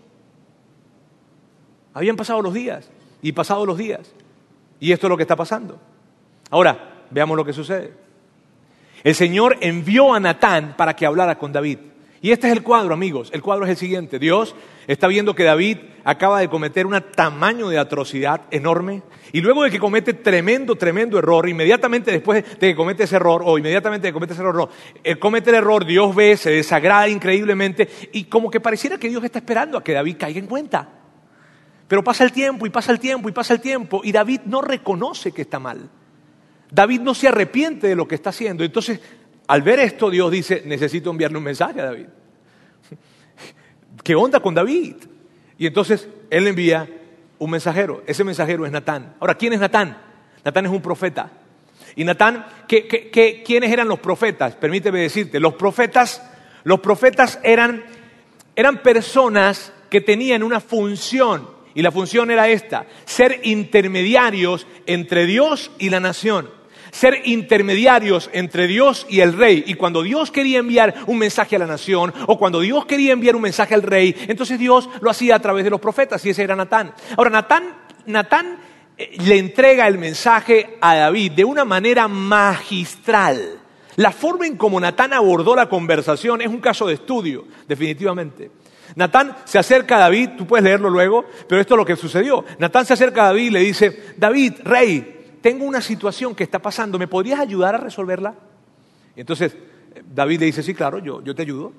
Habían 1.94 2.15
pasado 2.15 2.41
los 2.41 2.53
días 2.53 2.89
y 3.22 3.32
pasado 3.32 3.65
los 3.65 3.77
días. 3.77 4.13
Y 4.79 4.91
esto 4.91 5.08
es 5.08 5.10
lo 5.10 5.18
que 5.18 5.24
está 5.24 5.36
pasando. 5.36 5.79
Ahora, 6.50 7.06
veamos 7.10 7.36
lo 7.36 7.46
que 7.46 7.53
sucede. 7.53 7.94
El 9.03 9.15
Señor 9.15 9.58
envió 9.62 10.13
a 10.13 10.20
Natán 10.20 10.75
para 10.77 10.96
que 10.96 11.06
hablara 11.06 11.38
con 11.38 11.51
David. 11.51 11.79
Y 12.21 12.31
este 12.31 12.47
es 12.47 12.53
el 12.53 12.63
cuadro, 12.63 12.93
amigos. 12.93 13.29
El 13.33 13.41
cuadro 13.41 13.63
es 13.65 13.71
el 13.71 13.77
siguiente. 13.77 14.19
Dios 14.19 14.55
está 14.88 15.07
viendo 15.07 15.35
que 15.35 15.43
David 15.43 15.77
acaba 16.03 16.39
de 16.39 16.49
cometer 16.49 16.85
un 16.85 16.99
tamaño 17.15 17.69
de 17.69 17.77
atrocidad 17.77 18.41
enorme. 18.51 19.03
Y 19.31 19.41
luego 19.41 19.63
de 19.63 19.71
que 19.71 19.79
comete 19.79 20.13
tremendo, 20.13 20.75
tremendo 20.75 21.17
error, 21.17 21.47
inmediatamente 21.47 22.11
después 22.11 22.43
de 22.43 22.67
que 22.67 22.75
comete 22.75 23.03
ese 23.03 23.15
error, 23.15 23.41
o 23.45 23.57
inmediatamente 23.57 24.07
de 24.07 24.09
que 24.09 24.13
comete 24.13 24.33
ese 24.33 24.41
error, 24.41 24.55
no, 24.55 24.69
él 25.03 25.19
comete 25.19 25.51
el 25.51 25.57
error, 25.57 25.85
Dios 25.85 26.13
ve, 26.15 26.35
se 26.35 26.49
desagrada 26.49 27.07
increíblemente, 27.07 27.88
y 28.11 28.25
como 28.25 28.49
que 28.49 28.59
pareciera 28.59 28.97
que 28.97 29.07
Dios 29.07 29.23
está 29.23 29.39
esperando 29.39 29.77
a 29.77 29.83
que 29.83 29.93
David 29.93 30.17
caiga 30.19 30.39
en 30.39 30.47
cuenta. 30.47 30.89
Pero 31.88 32.03
pasa 32.03 32.23
el 32.23 32.31
tiempo 32.31 32.65
y 32.65 32.69
pasa 32.69 32.91
el 32.91 32.99
tiempo 32.99 33.29
y 33.29 33.31
pasa 33.31 33.53
el 33.53 33.61
tiempo, 33.61 34.01
y 34.03 34.11
David 34.11 34.41
no 34.45 34.61
reconoce 34.61 35.31
que 35.31 35.43
está 35.43 35.59
mal. 35.59 35.89
David 36.71 37.01
no 37.01 37.13
se 37.13 37.27
arrepiente 37.27 37.88
de 37.88 37.95
lo 37.95 38.07
que 38.07 38.15
está 38.15 38.29
haciendo. 38.29 38.63
Entonces, 38.63 38.99
al 39.50 39.63
ver 39.63 39.79
esto, 39.79 40.12
Dios 40.12 40.29
dice, 40.29 40.62
necesito 40.63 41.10
enviarle 41.10 41.39
un 41.39 41.44
mensaje 41.44 41.82
a 41.82 41.86
David. 41.86 42.06
¿Qué 44.03 44.13
onda 44.13 44.39
con 44.41 44.53
David? 44.53 44.98
Y 45.58 45.65
entonces 45.65 46.08
él 46.29 46.44
le 46.44 46.51
envía 46.51 46.88
un 47.39 47.50
mensajero. 47.50 48.03
Ese 48.06 48.24
mensajero 48.24 48.63
es 48.68 48.72
Natán. 48.72 49.15
Ahora, 49.20 49.34
¿quién 49.34 49.53
es 49.53 49.60
Natán? 49.60 49.98
Natán 50.46 50.68
es 50.68 50.72
un 50.72 50.84
profeta. 50.84 51.32
Y 51.96 52.03
Natán, 52.03 52.46
¿qué, 52.68 53.41
quiénes 53.44 53.72
eran 53.72 53.88
los 53.88 53.98
profetas? 53.98 54.56
Permíteme 54.56 55.00
decirte, 55.00 55.39
los 55.39 55.56
profetas, 55.56 56.22
los 56.63 56.79
profetas 56.79 57.39
eran, 57.41 57.84
eran 58.56 58.84
personas 58.84 59.74
que 59.89 60.00
tenían 60.00 60.44
una 60.44 60.60
función. 60.60 61.50
Y 61.74 61.82
la 61.82 61.91
función 61.91 62.29
era 62.29 62.48
esta, 62.50 62.86
ser 63.06 63.39
intermediarios 63.46 64.68
entre 64.86 65.25
Dios 65.25 65.72
y 65.79 65.89
la 65.89 66.00
nación 66.00 66.58
ser 66.91 67.22
intermediarios 67.25 68.29
entre 68.34 68.67
Dios 68.67 69.05
y 69.10 69.19
el 69.22 69.34
rey. 69.34 69.63
Y 69.67 69.75
cuando 69.75 70.01
Dios 70.01 70.31
quería 70.31 70.60
enviar 70.60 70.96
un 71.08 71.17
mensaje 71.17 71.55
a 71.55 71.60
la 71.60 71.67
nación, 71.67 72.13
o 72.27 72.38
cuando 72.38 72.60
Dios 72.62 72.86
quería 72.86 73.13
enviar 73.13 73.36
un 73.36 73.41
mensaje 73.41 73.74
al 73.74 73.84
rey, 73.84 74.15
entonces 74.27 74.60
Dios 74.60 74.89
lo 75.01 75.10
hacía 75.10 75.36
a 75.36 75.39
través 75.39 75.63
de 75.63 75.69
los 75.69 75.79
profetas, 75.79 76.25
y 76.25 76.29
ese 76.29 76.43
era 76.43 76.55
Natán. 76.55 76.93
Ahora, 77.17 77.29
Natán, 77.29 77.63
Natán 78.05 78.58
eh, 78.98 79.17
le 79.25 79.38
entrega 79.38 79.88
el 79.88 79.98
mensaje 79.98 80.77
a 80.81 80.96
David 80.96 81.34
de 81.34 81.46
una 81.46 81.65
manera 81.65 82.08
magistral. 82.08 83.60
La 83.96 84.12
forma 84.12 84.48
en 84.48 84.55
cómo 84.55 84.79
Natán 84.79 85.13
abordó 85.13 85.55
la 85.55 85.67
conversación 85.67 86.41
es 86.41 86.48
un 86.48 86.60
caso 86.60 86.88
de 86.88 86.93
estudio, 86.93 87.46
definitivamente. 87.67 88.51
Natán 88.96 89.36
se 89.46 89.60
acerca 89.60 89.98
a 89.98 90.00
David, 90.00 90.29
tú 90.38 90.48
puedes 90.48 90.63
leerlo 90.63 90.89
luego, 90.89 91.25
pero 91.48 91.62
esto 91.62 91.74
es 91.75 91.77
lo 91.77 91.86
que 91.86 91.96
sucedió. 91.96 92.43
Natán 92.58 92.86
se 92.86 92.93
acerca 92.93 93.24
a 93.24 93.25
David 93.27 93.48
y 93.48 93.51
le 93.51 93.60
dice, 93.60 94.13
David, 94.17 94.53
rey, 94.63 95.18
tengo 95.41 95.65
una 95.65 95.81
situación 95.81 96.36
que 96.36 96.43
está 96.43 96.60
pasando, 96.60 97.00
¿me 97.00 97.08
podrías 97.08 97.39
ayudar 97.39 97.75
a 97.75 97.77
resolverla? 97.77 98.36
Entonces 99.15 99.55
David 100.13 100.39
le 100.39 100.46
dice, 100.48 100.63
sí, 100.63 100.74
claro, 100.74 101.00
yo, 101.00 101.24
yo 101.24 101.36
te 101.36 101.41
ayudo. 101.41 101.74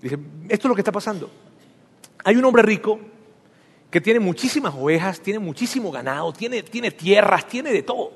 Dice, 0.00 0.18
esto 0.48 0.66
es 0.66 0.68
lo 0.68 0.74
que 0.74 0.80
está 0.80 0.92
pasando. 0.92 1.30
Hay 2.24 2.36
un 2.36 2.44
hombre 2.44 2.62
rico 2.62 2.98
que 3.90 4.00
tiene 4.00 4.20
muchísimas 4.20 4.74
ovejas, 4.74 5.20
tiene 5.20 5.38
muchísimo 5.38 5.90
ganado, 5.90 6.32
tiene, 6.32 6.62
tiene 6.62 6.90
tierras, 6.90 7.46
tiene 7.46 7.72
de 7.72 7.82
todo. 7.82 8.12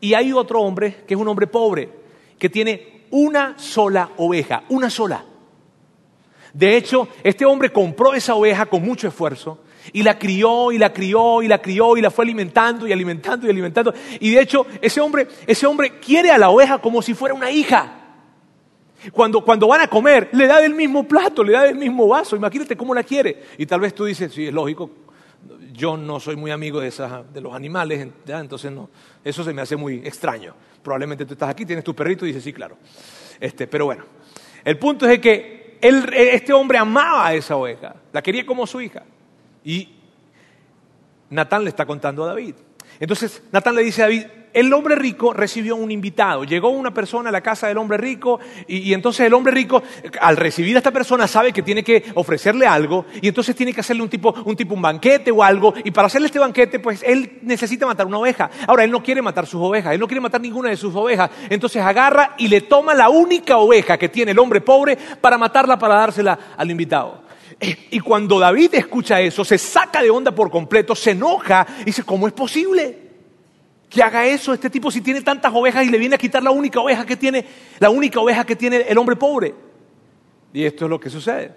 Y 0.00 0.14
hay 0.14 0.32
otro 0.32 0.60
hombre 0.60 1.04
que 1.06 1.14
es 1.14 1.20
un 1.20 1.28
hombre 1.28 1.46
pobre, 1.46 1.90
que 2.38 2.48
tiene 2.48 3.06
una 3.10 3.58
sola 3.58 4.10
oveja, 4.16 4.64
una 4.68 4.90
sola. 4.90 5.24
De 6.52 6.76
hecho, 6.76 7.08
este 7.22 7.44
hombre 7.44 7.70
compró 7.70 8.14
esa 8.14 8.34
oveja 8.34 8.66
con 8.66 8.82
mucho 8.82 9.08
esfuerzo 9.08 9.60
y 9.92 10.02
la 10.02 10.18
crió 10.18 10.72
y 10.72 10.78
la 10.78 10.92
crió 10.92 11.42
y 11.42 11.48
la 11.48 11.58
crió 11.58 11.96
y 11.96 12.00
la 12.00 12.10
fue 12.10 12.24
alimentando 12.24 12.86
y 12.86 12.92
alimentando 12.92 13.46
y 13.46 13.50
alimentando. 13.50 13.94
Y 14.20 14.30
de 14.30 14.40
hecho, 14.40 14.66
ese 14.80 15.00
hombre, 15.00 15.28
ese 15.46 15.66
hombre 15.66 15.98
quiere 15.98 16.30
a 16.30 16.38
la 16.38 16.50
oveja 16.50 16.78
como 16.78 17.02
si 17.02 17.14
fuera 17.14 17.34
una 17.34 17.50
hija. 17.50 17.92
Cuando, 19.12 19.44
cuando 19.44 19.68
van 19.68 19.82
a 19.82 19.88
comer, 19.88 20.30
le 20.32 20.46
da 20.46 20.60
del 20.60 20.74
mismo 20.74 21.06
plato, 21.06 21.44
le 21.44 21.52
da 21.52 21.62
del 21.62 21.76
mismo 21.76 22.08
vaso. 22.08 22.34
Imagínate 22.34 22.76
cómo 22.76 22.94
la 22.94 23.02
quiere. 23.02 23.44
Y 23.58 23.66
tal 23.66 23.80
vez 23.80 23.94
tú 23.94 24.04
dices, 24.04 24.32
sí, 24.32 24.46
es 24.46 24.52
lógico, 24.52 24.90
yo 25.72 25.96
no 25.96 26.18
soy 26.18 26.36
muy 26.36 26.50
amigo 26.50 26.80
de, 26.80 26.88
esas, 26.88 27.32
de 27.32 27.40
los 27.40 27.54
animales, 27.54 28.08
entonces 28.26 28.72
no, 28.72 28.88
eso 29.22 29.44
se 29.44 29.52
me 29.52 29.62
hace 29.62 29.76
muy 29.76 29.96
extraño. 29.98 30.54
Probablemente 30.82 31.24
tú 31.24 31.34
estás 31.34 31.50
aquí, 31.50 31.66
tienes 31.66 31.84
tu 31.84 31.94
perrito 31.94 32.24
y 32.24 32.28
dices, 32.28 32.42
sí, 32.42 32.52
claro. 32.52 32.78
Este, 33.38 33.66
pero 33.66 33.84
bueno, 33.84 34.04
el 34.64 34.78
punto 34.78 35.06
es 35.08 35.18
que 35.18 35.78
este 35.80 36.52
hombre 36.52 36.78
amaba 36.78 37.26
a 37.26 37.34
esa 37.34 37.56
oveja, 37.56 37.96
la 38.12 38.22
quería 38.22 38.46
como 38.46 38.66
su 38.66 38.80
hija. 38.80 39.04
Y 39.66 39.88
Natán 41.28 41.64
le 41.64 41.70
está 41.70 41.84
contando 41.84 42.22
a 42.22 42.28
David. 42.28 42.54
Entonces 43.00 43.42
Natán 43.50 43.74
le 43.74 43.82
dice 43.82 44.02
a 44.02 44.04
David, 44.04 44.26
el 44.52 44.72
hombre 44.72 44.94
rico 44.94 45.32
recibió 45.34 45.74
un 45.74 45.90
invitado. 45.90 46.44
Llegó 46.44 46.68
una 46.68 46.94
persona 46.94 47.30
a 47.30 47.32
la 47.32 47.40
casa 47.40 47.66
del 47.66 47.76
hombre 47.78 47.98
rico 47.98 48.38
y, 48.68 48.94
entonces 48.94 49.26
el 49.26 49.34
hombre 49.34 49.52
rico, 49.52 49.82
al 50.20 50.36
recibir 50.36 50.76
a 50.76 50.78
esta 50.78 50.92
persona, 50.92 51.26
sabe 51.26 51.52
que 51.52 51.62
tiene 51.62 51.82
que 51.82 52.04
ofrecerle 52.14 52.64
algo 52.64 53.06
y 53.20 53.26
entonces 53.26 53.56
tiene 53.56 53.72
que 53.72 53.80
hacerle 53.80 54.04
un 54.04 54.08
tipo, 54.08 54.32
un 54.44 54.54
tipo 54.54 54.72
un 54.72 54.80
banquete 54.80 55.32
o 55.32 55.42
algo. 55.42 55.74
Y 55.84 55.90
para 55.90 56.06
hacerle 56.06 56.28
este 56.28 56.38
banquete, 56.38 56.78
pues 56.78 57.02
él 57.02 57.40
necesita 57.42 57.86
matar 57.86 58.06
una 58.06 58.18
oveja. 58.18 58.48
Ahora, 58.68 58.84
él 58.84 58.90
no 58.92 59.02
quiere 59.02 59.20
matar 59.20 59.46
sus 59.46 59.60
ovejas, 59.60 59.92
él 59.92 60.00
no 60.00 60.06
quiere 60.06 60.20
matar 60.20 60.40
ninguna 60.40 60.70
de 60.70 60.76
sus 60.76 60.94
ovejas. 60.94 61.28
Entonces 61.50 61.82
agarra 61.82 62.36
y 62.38 62.46
le 62.46 62.60
toma 62.60 62.94
la 62.94 63.08
única 63.08 63.58
oveja 63.58 63.98
que 63.98 64.08
tiene 64.08 64.30
el 64.30 64.38
hombre 64.38 64.60
pobre 64.60 64.96
para 65.20 65.36
matarla, 65.36 65.76
para 65.76 65.96
dársela 65.96 66.38
al 66.56 66.70
invitado. 66.70 67.25
Y 67.60 68.00
cuando 68.00 68.38
David 68.38 68.74
escucha 68.74 69.20
eso, 69.20 69.44
se 69.44 69.56
saca 69.56 70.02
de 70.02 70.10
onda 70.10 70.30
por 70.30 70.50
completo, 70.50 70.94
se 70.94 71.12
enoja 71.12 71.66
y 71.80 71.84
dice, 71.84 72.02
¿cómo 72.02 72.26
es 72.26 72.34
posible 72.34 72.98
que 73.88 74.02
haga 74.02 74.26
eso 74.26 74.52
este 74.52 74.68
tipo 74.68 74.90
si 74.90 75.00
tiene 75.00 75.22
tantas 75.22 75.52
ovejas 75.54 75.84
y 75.84 75.90
le 75.90 75.98
viene 75.98 76.16
a 76.16 76.18
quitar 76.18 76.42
la 76.42 76.50
única 76.50 76.80
oveja 76.80 77.06
que 77.06 77.16
tiene, 77.16 77.46
la 77.78 77.88
única 77.88 78.20
oveja 78.20 78.44
que 78.44 78.56
tiene 78.56 78.84
el 78.88 78.98
hombre 78.98 79.16
pobre? 79.16 79.54
Y 80.52 80.64
esto 80.64 80.84
es 80.84 80.90
lo 80.90 81.00
que 81.00 81.08
sucede. 81.08 81.54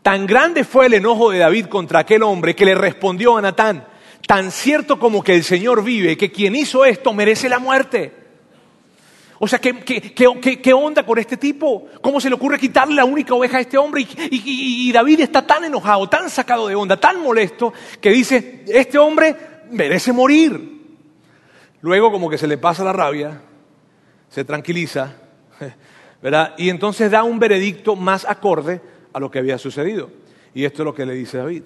Tan 0.00 0.26
grande 0.26 0.64
fue 0.64 0.86
el 0.86 0.94
enojo 0.94 1.30
de 1.30 1.38
David 1.38 1.66
contra 1.66 2.00
aquel 2.00 2.22
hombre 2.22 2.54
que 2.54 2.64
le 2.64 2.74
respondió 2.74 3.36
a 3.36 3.42
Natán, 3.42 3.86
tan 4.26 4.50
cierto 4.50 4.98
como 4.98 5.22
que 5.22 5.34
el 5.34 5.44
Señor 5.44 5.84
vive, 5.84 6.16
que 6.16 6.32
quien 6.32 6.56
hizo 6.56 6.84
esto 6.84 7.12
merece 7.12 7.48
la 7.48 7.58
muerte. 7.58 8.25
O 9.46 9.48
sea, 9.48 9.60
¿qué, 9.60 10.74
onda 10.74 11.06
con 11.06 11.18
este 11.20 11.36
tipo? 11.36 11.86
¿Cómo 12.00 12.20
se 12.20 12.28
le 12.28 12.34
ocurre 12.34 12.58
quitarle 12.58 12.96
la 12.96 13.04
única 13.04 13.32
oveja 13.32 13.58
a 13.58 13.60
este 13.60 13.78
hombre? 13.78 14.04
Y, 14.28 14.90
David 14.90 15.20
está 15.20 15.46
tan 15.46 15.62
enojado, 15.62 16.08
tan 16.08 16.28
sacado 16.28 16.66
de 16.66 16.74
onda, 16.74 16.96
tan 16.96 17.22
molesto, 17.22 17.72
que 18.00 18.10
dice, 18.10 18.64
este 18.66 18.98
hombre 18.98 19.36
merece 19.70 20.12
morir. 20.12 20.98
Luego 21.80 22.10
como 22.10 22.28
que 22.28 22.38
se 22.38 22.48
le 22.48 22.58
pasa 22.58 22.82
la 22.82 22.92
rabia, 22.92 23.40
se 24.30 24.44
tranquiliza, 24.44 25.14
¿verdad? 26.20 26.54
Y 26.58 26.68
entonces 26.68 27.12
da 27.12 27.22
un 27.22 27.38
veredicto 27.38 27.94
más 27.94 28.24
acorde 28.28 28.80
a 29.12 29.20
lo 29.20 29.30
que 29.30 29.38
había 29.38 29.58
sucedido. 29.58 30.10
Y 30.54 30.64
esto 30.64 30.82
es 30.82 30.86
lo 30.86 30.94
que 30.96 31.06
le 31.06 31.14
dice 31.14 31.38
David. 31.38 31.62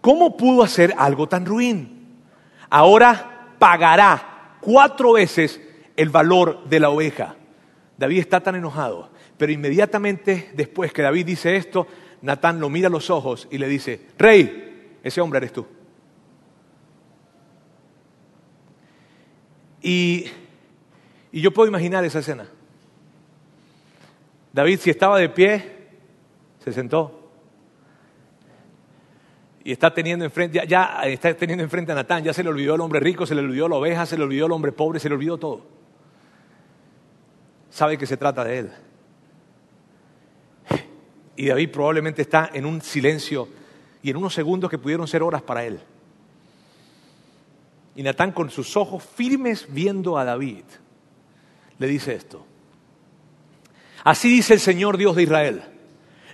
¿Cómo 0.00 0.36
pudo 0.36 0.64
hacer 0.64 0.92
algo 0.98 1.28
tan 1.28 1.46
ruin? 1.46 2.18
Ahora 2.68 3.54
pagará 3.60 4.56
cuatro 4.60 5.12
veces 5.12 5.60
el 5.98 6.10
valor 6.10 6.64
de 6.68 6.78
la 6.78 6.90
oveja. 6.90 7.34
David 7.98 8.20
está 8.20 8.40
tan 8.40 8.54
enojado, 8.54 9.10
pero 9.36 9.50
inmediatamente 9.50 10.52
después 10.54 10.92
que 10.92 11.02
David 11.02 11.26
dice 11.26 11.56
esto, 11.56 11.88
Natán 12.22 12.60
lo 12.60 12.70
mira 12.70 12.86
a 12.86 12.90
los 12.90 13.10
ojos 13.10 13.48
y 13.50 13.58
le 13.58 13.66
dice, 13.66 14.06
Rey, 14.16 14.94
ese 15.02 15.20
hombre 15.20 15.38
eres 15.38 15.52
tú. 15.52 15.66
Y, 19.82 20.26
y 21.32 21.40
yo 21.40 21.52
puedo 21.52 21.68
imaginar 21.68 22.04
esa 22.04 22.20
escena. 22.20 22.48
David, 24.52 24.78
si 24.78 24.90
estaba 24.90 25.18
de 25.18 25.28
pie, 25.28 25.88
se 26.60 26.72
sentó, 26.72 27.32
y 29.64 29.72
está 29.72 29.92
teniendo 29.92 30.24
enfrente, 30.24 30.62
ya, 30.68 31.00
está 31.06 31.34
teniendo 31.34 31.64
enfrente 31.64 31.90
a 31.90 31.96
Natán, 31.96 32.22
ya 32.22 32.32
se 32.32 32.44
le 32.44 32.50
olvidó 32.50 32.76
el 32.76 32.80
hombre 32.82 33.00
rico, 33.00 33.26
se 33.26 33.34
le 33.34 33.40
olvidó 33.40 33.68
la 33.68 33.76
oveja, 33.76 34.06
se 34.06 34.16
le 34.16 34.22
olvidó 34.22 34.46
el 34.46 34.52
hombre 34.52 34.70
pobre, 34.70 35.00
se 35.00 35.08
le 35.08 35.16
olvidó 35.16 35.38
todo 35.38 35.77
sabe 37.70 37.98
que 37.98 38.06
se 38.06 38.16
trata 38.16 38.44
de 38.44 38.58
él. 38.58 38.72
Y 41.36 41.46
David 41.46 41.70
probablemente 41.70 42.22
está 42.22 42.50
en 42.52 42.66
un 42.66 42.80
silencio 42.82 43.48
y 44.02 44.10
en 44.10 44.16
unos 44.16 44.34
segundos 44.34 44.70
que 44.70 44.78
pudieron 44.78 45.06
ser 45.06 45.22
horas 45.22 45.42
para 45.42 45.64
él. 45.64 45.80
Y 47.94 48.02
Natán 48.02 48.32
con 48.32 48.50
sus 48.50 48.76
ojos 48.76 49.02
firmes 49.02 49.66
viendo 49.68 50.18
a 50.18 50.24
David, 50.24 50.64
le 51.78 51.86
dice 51.86 52.14
esto, 52.14 52.44
Así 54.04 54.28
dice 54.28 54.54
el 54.54 54.60
Señor 54.60 54.96
Dios 54.96 55.16
de 55.16 55.24
Israel. 55.24 55.62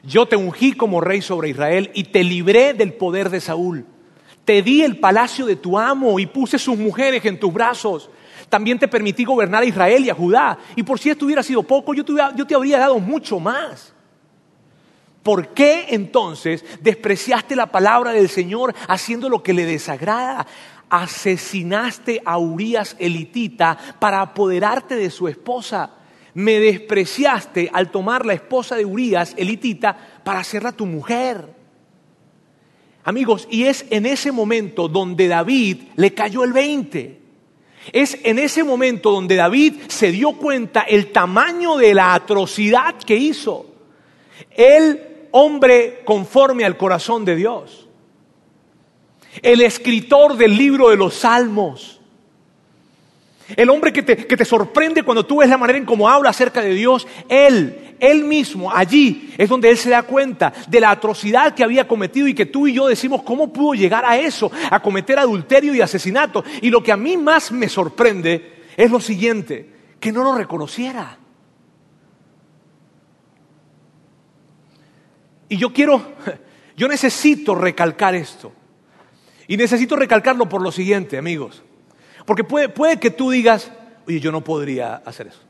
Yo 0.02 0.26
te 0.26 0.36
ungí 0.36 0.74
como 0.74 1.00
rey 1.00 1.22
sobre 1.22 1.48
Israel 1.48 1.90
y 1.94 2.04
te 2.04 2.22
libré 2.22 2.74
del 2.74 2.92
poder 2.92 3.30
de 3.30 3.40
Saúl. 3.40 3.86
Te 4.44 4.62
di 4.62 4.82
el 4.82 4.98
palacio 4.98 5.46
de 5.46 5.56
tu 5.56 5.78
amo 5.78 6.20
y 6.20 6.26
puse 6.26 6.58
sus 6.58 6.76
mujeres 6.76 7.24
en 7.24 7.40
tus 7.40 7.52
brazos. 7.52 8.10
También 8.48 8.78
te 8.78 8.88
permití 8.88 9.24
gobernar 9.24 9.62
a 9.62 9.66
Israel 9.66 10.04
y 10.04 10.10
a 10.10 10.14
Judá. 10.14 10.58
Y 10.76 10.82
por 10.82 10.98
si 10.98 11.10
esto 11.10 11.26
hubiera 11.26 11.42
sido 11.42 11.62
poco, 11.62 11.94
yo 11.94 12.04
te, 12.04 12.12
yo 12.36 12.46
te 12.46 12.54
habría 12.54 12.78
dado 12.78 12.98
mucho 12.98 13.40
más. 13.40 13.94
¿Por 15.24 15.54
qué 15.54 15.86
entonces 15.88 16.62
despreciaste 16.82 17.56
la 17.56 17.66
palabra 17.66 18.12
del 18.12 18.28
Señor 18.28 18.74
haciendo 18.88 19.30
lo 19.30 19.42
que 19.42 19.54
le 19.54 19.64
desagrada? 19.64 20.46
Asesinaste 20.90 22.20
a 22.24 22.36
Urias 22.36 22.94
elitita 22.98 23.78
para 23.98 24.20
apoderarte 24.20 24.96
de 24.96 25.08
su 25.10 25.26
esposa. 25.26 25.94
Me 26.34 26.60
despreciaste 26.60 27.70
al 27.72 27.90
tomar 27.90 28.26
la 28.26 28.34
esposa 28.34 28.76
de 28.76 28.84
Urias 28.84 29.34
elitita 29.38 29.96
para 30.22 30.40
hacerla 30.40 30.72
tu 30.72 30.84
mujer. 30.84 31.54
Amigos, 33.02 33.48
y 33.50 33.64
es 33.64 33.86
en 33.88 34.04
ese 34.04 34.30
momento 34.30 34.88
donde 34.88 35.26
David 35.26 35.84
le 35.96 36.12
cayó 36.12 36.44
el 36.44 36.52
20. 36.52 37.23
Es 37.92 38.18
en 38.22 38.38
ese 38.38 38.64
momento 38.64 39.10
donde 39.10 39.36
David 39.36 39.74
se 39.88 40.10
dio 40.10 40.32
cuenta 40.32 40.82
el 40.82 41.12
tamaño 41.12 41.76
de 41.76 41.94
la 41.94 42.14
atrocidad 42.14 42.94
que 42.96 43.16
hizo. 43.16 43.66
Él 44.50 45.28
hombre 45.32 46.02
conforme 46.04 46.64
al 46.64 46.76
corazón 46.76 47.24
de 47.24 47.36
Dios. 47.36 47.88
El 49.42 49.60
escritor 49.60 50.36
del 50.36 50.56
libro 50.56 50.90
de 50.90 50.96
los 50.96 51.14
salmos. 51.14 52.00
El 53.56 53.68
hombre 53.68 53.92
que 53.92 54.02
te, 54.02 54.44
sorprende 54.44 55.02
cuando 55.02 55.26
tú 55.26 55.38
ves 55.38 55.48
la 55.48 55.58
manera 55.58 55.78
en 55.78 55.84
cómo 55.84 56.08
habla 56.08 56.30
acerca 56.30 56.62
de 56.62 56.72
Dios. 56.72 57.06
Él, 57.28 57.83
él 58.00 58.24
mismo, 58.24 58.70
allí 58.72 59.34
es 59.38 59.48
donde 59.48 59.70
él 59.70 59.76
se 59.76 59.90
da 59.90 60.02
cuenta 60.02 60.52
de 60.68 60.80
la 60.80 60.90
atrocidad 60.90 61.54
que 61.54 61.64
había 61.64 61.86
cometido 61.86 62.28
y 62.28 62.34
que 62.34 62.46
tú 62.46 62.66
y 62.66 62.74
yo 62.74 62.86
decimos, 62.86 63.22
¿cómo 63.22 63.52
pudo 63.52 63.74
llegar 63.74 64.04
a 64.04 64.18
eso? 64.18 64.50
A 64.70 64.80
cometer 64.80 65.18
adulterio 65.18 65.74
y 65.74 65.80
asesinato. 65.80 66.44
Y 66.62 66.70
lo 66.70 66.82
que 66.82 66.92
a 66.92 66.96
mí 66.96 67.16
más 67.16 67.52
me 67.52 67.68
sorprende 67.68 68.62
es 68.76 68.90
lo 68.90 69.00
siguiente, 69.00 69.70
que 70.00 70.12
no 70.12 70.24
lo 70.24 70.34
reconociera. 70.34 71.18
Y 75.48 75.56
yo 75.56 75.72
quiero, 75.72 76.14
yo 76.76 76.88
necesito 76.88 77.54
recalcar 77.54 78.14
esto. 78.14 78.52
Y 79.46 79.56
necesito 79.56 79.96
recalcarlo 79.96 80.48
por 80.48 80.62
lo 80.62 80.72
siguiente, 80.72 81.18
amigos. 81.18 81.62
Porque 82.26 82.44
puede, 82.44 82.68
puede 82.68 82.98
que 82.98 83.10
tú 83.10 83.30
digas, 83.30 83.70
oye, 84.06 84.20
yo 84.20 84.32
no 84.32 84.42
podría 84.42 84.96
hacer 84.96 85.28
eso. 85.28 85.40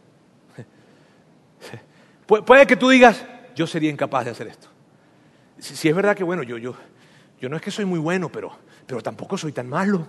Puede, 2.26 2.66
que 2.66 2.76
tú 2.76 2.88
digas, 2.88 3.24
yo 3.54 3.66
sería 3.66 3.90
incapaz 3.90 4.24
de 4.24 4.30
hacer 4.30 4.46
esto. 4.48 4.68
Si, 5.58 5.88
es 5.88 5.94
verdad 5.94 6.16
que, 6.16 6.24
bueno, 6.24 6.42
yo, 6.42 6.58
yo, 6.58 6.74
yo 7.40 7.48
no 7.48 7.56
es 7.56 7.62
que 7.62 7.70
soy 7.70 7.84
muy 7.84 7.98
bueno, 7.98 8.30
pero, 8.30 8.56
pero 8.86 9.02
tampoco 9.02 9.36
soy 9.36 9.52
tan 9.52 9.68
malo 9.68 10.06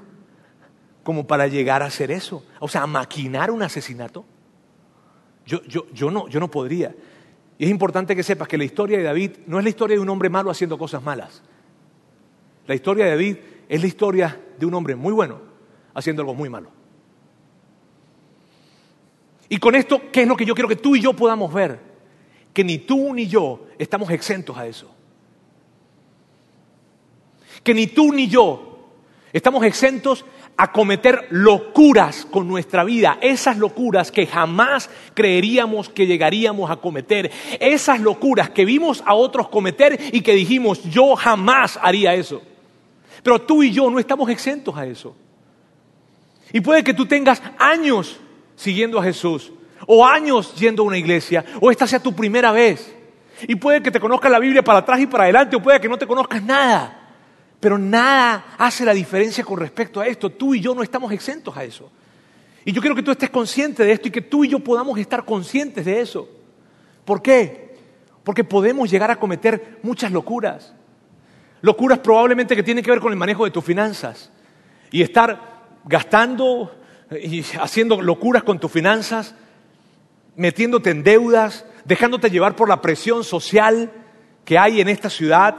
como 1.03 1.27
para 1.27 1.47
llegar 1.47 1.83
a 1.83 1.85
hacer 1.85 2.11
eso. 2.11 2.45
O 2.59 2.67
sea, 2.67 2.87
maquinar 2.87 3.51
un 3.51 3.61
asesinato. 3.61 4.25
Yo, 5.45 5.61
yo, 5.63 5.85
yo, 5.93 6.09
no, 6.09 6.27
yo 6.27 6.39
no 6.39 6.49
podría. 6.49 6.95
Y 7.57 7.65
es 7.65 7.69
importante 7.69 8.15
que 8.15 8.23
sepas 8.23 8.47
que 8.47 8.57
la 8.57 8.63
historia 8.63 8.97
de 8.97 9.03
David 9.03 9.31
no 9.45 9.59
es 9.59 9.63
la 9.63 9.69
historia 9.69 9.95
de 9.95 10.01
un 10.01 10.09
hombre 10.09 10.29
malo 10.29 10.49
haciendo 10.49 10.77
cosas 10.77 11.03
malas. 11.03 11.43
La 12.65 12.75
historia 12.75 13.05
de 13.05 13.11
David 13.11 13.37
es 13.69 13.81
la 13.81 13.87
historia 13.87 14.41
de 14.57 14.65
un 14.65 14.73
hombre 14.73 14.95
muy 14.95 15.13
bueno 15.13 15.39
haciendo 15.93 16.21
algo 16.21 16.33
muy 16.33 16.49
malo. 16.49 16.69
Y 19.47 19.57
con 19.57 19.75
esto, 19.75 20.01
¿qué 20.11 20.23
es 20.23 20.27
lo 20.27 20.35
que 20.35 20.45
yo 20.45 20.53
quiero 20.53 20.67
que 20.67 20.75
tú 20.75 20.95
y 20.95 21.01
yo 21.01 21.13
podamos 21.13 21.53
ver? 21.53 21.94
Que 22.55 22.63
ni 22.63 22.77
tú 22.77 23.13
ni 23.13 23.27
yo 23.27 23.67
estamos 23.77 24.09
exentos 24.11 24.57
a 24.57 24.65
eso. 24.65 24.89
Que 27.61 27.73
ni 27.73 27.87
tú 27.87 28.13
ni 28.13 28.29
yo 28.29 28.79
estamos 29.33 29.65
exentos 29.65 30.23
a 30.55 30.71
cometer 30.71 31.27
locuras 31.31 32.25
con 32.25 32.47
nuestra 32.47 32.85
vida, 32.85 33.17
esas 33.19 33.57
locuras 33.57 34.09
que 34.09 34.25
jamás 34.25 34.89
creeríamos 35.13 35.89
que 35.89 36.07
llegaríamos 36.07 36.71
a 36.71 36.77
cometer, 36.77 37.29
esas 37.59 37.99
locuras 37.99 38.51
que 38.51 38.63
vimos 38.63 39.03
a 39.05 39.15
otros 39.15 39.49
cometer 39.49 39.99
y 40.13 40.21
que 40.21 40.33
dijimos, 40.33 40.81
yo 40.85 41.17
jamás 41.17 41.77
haría 41.81 42.15
eso. 42.15 42.41
Pero 43.21 43.41
tú 43.41 43.63
y 43.63 43.71
yo 43.71 43.89
no 43.89 43.99
estamos 43.99 44.29
exentos 44.29 44.77
a 44.77 44.85
eso. 44.85 45.13
Y 46.53 46.61
puede 46.61 46.85
que 46.85 46.93
tú 46.93 47.05
tengas 47.05 47.41
años 47.59 48.17
siguiendo 48.55 48.97
a 48.97 49.03
Jesús, 49.03 49.51
o 49.87 50.05
años 50.05 50.55
yendo 50.55 50.83
a 50.83 50.85
una 50.85 50.97
iglesia, 50.97 51.43
o 51.61 51.71
esta 51.71 51.87
sea 51.87 51.99
tu 51.99 52.15
primera 52.15 52.51
vez. 52.51 52.93
Y 53.47 53.55
puede 53.55 53.81
que 53.81 53.91
te 53.91 53.99
conozcas 53.99 54.31
la 54.31 54.39
Biblia 54.39 54.63
para 54.63 54.79
atrás 54.79 54.99
y 54.99 55.07
para 55.07 55.23
adelante, 55.23 55.55
o 55.55 55.61
puede 55.61 55.79
que 55.79 55.89
no 55.89 55.97
te 55.97 56.07
conozcas 56.07 56.41
nada. 56.41 57.01
Pero 57.59 57.77
nada 57.77 58.55
hace 58.57 58.85
la 58.85 58.93
diferencia 58.93 59.43
con 59.43 59.59
respecto 59.59 59.99
a 59.99 60.07
esto. 60.07 60.29
Tú 60.29 60.53
y 60.53 60.61
yo 60.61 60.75
no 60.75 60.83
estamos 60.83 61.11
exentos 61.11 61.55
a 61.57 61.63
eso. 61.63 61.91
Y 62.63 62.71
yo 62.71 62.81
quiero 62.81 62.95
que 62.95 63.03
tú 63.03 63.11
estés 63.11 63.29
consciente 63.29 63.83
de 63.83 63.91
esto 63.91 64.07
y 64.07 64.11
que 64.11 64.21
tú 64.21 64.43
y 64.43 64.49
yo 64.49 64.59
podamos 64.59 64.97
estar 64.97 65.23
conscientes 65.25 65.85
de 65.85 66.01
eso. 66.01 66.27
¿Por 67.03 67.21
qué? 67.21 67.75
Porque 68.23 68.43
podemos 68.43 68.89
llegar 68.89 69.11
a 69.11 69.19
cometer 69.19 69.79
muchas 69.83 70.11
locuras. 70.11 70.73
Locuras 71.61 71.99
probablemente 71.99 72.55
que 72.55 72.63
tienen 72.63 72.83
que 72.83 72.91
ver 72.91 72.99
con 72.99 73.11
el 73.11 73.17
manejo 73.17 73.45
de 73.45 73.51
tus 73.51 73.63
finanzas. 73.63 74.31
Y 74.91 75.01
estar 75.01 75.39
gastando 75.85 76.71
y 77.21 77.41
haciendo 77.59 78.01
locuras 78.01 78.43
con 78.43 78.59
tus 78.59 78.71
finanzas, 78.71 79.35
metiéndote 80.35 80.89
en 80.89 81.03
deudas, 81.03 81.65
dejándote 81.85 82.29
llevar 82.29 82.55
por 82.55 82.69
la 82.69 82.81
presión 82.81 83.23
social 83.23 83.91
que 84.43 84.57
hay 84.57 84.81
en 84.81 84.89
esta 84.89 85.09
ciudad 85.09 85.55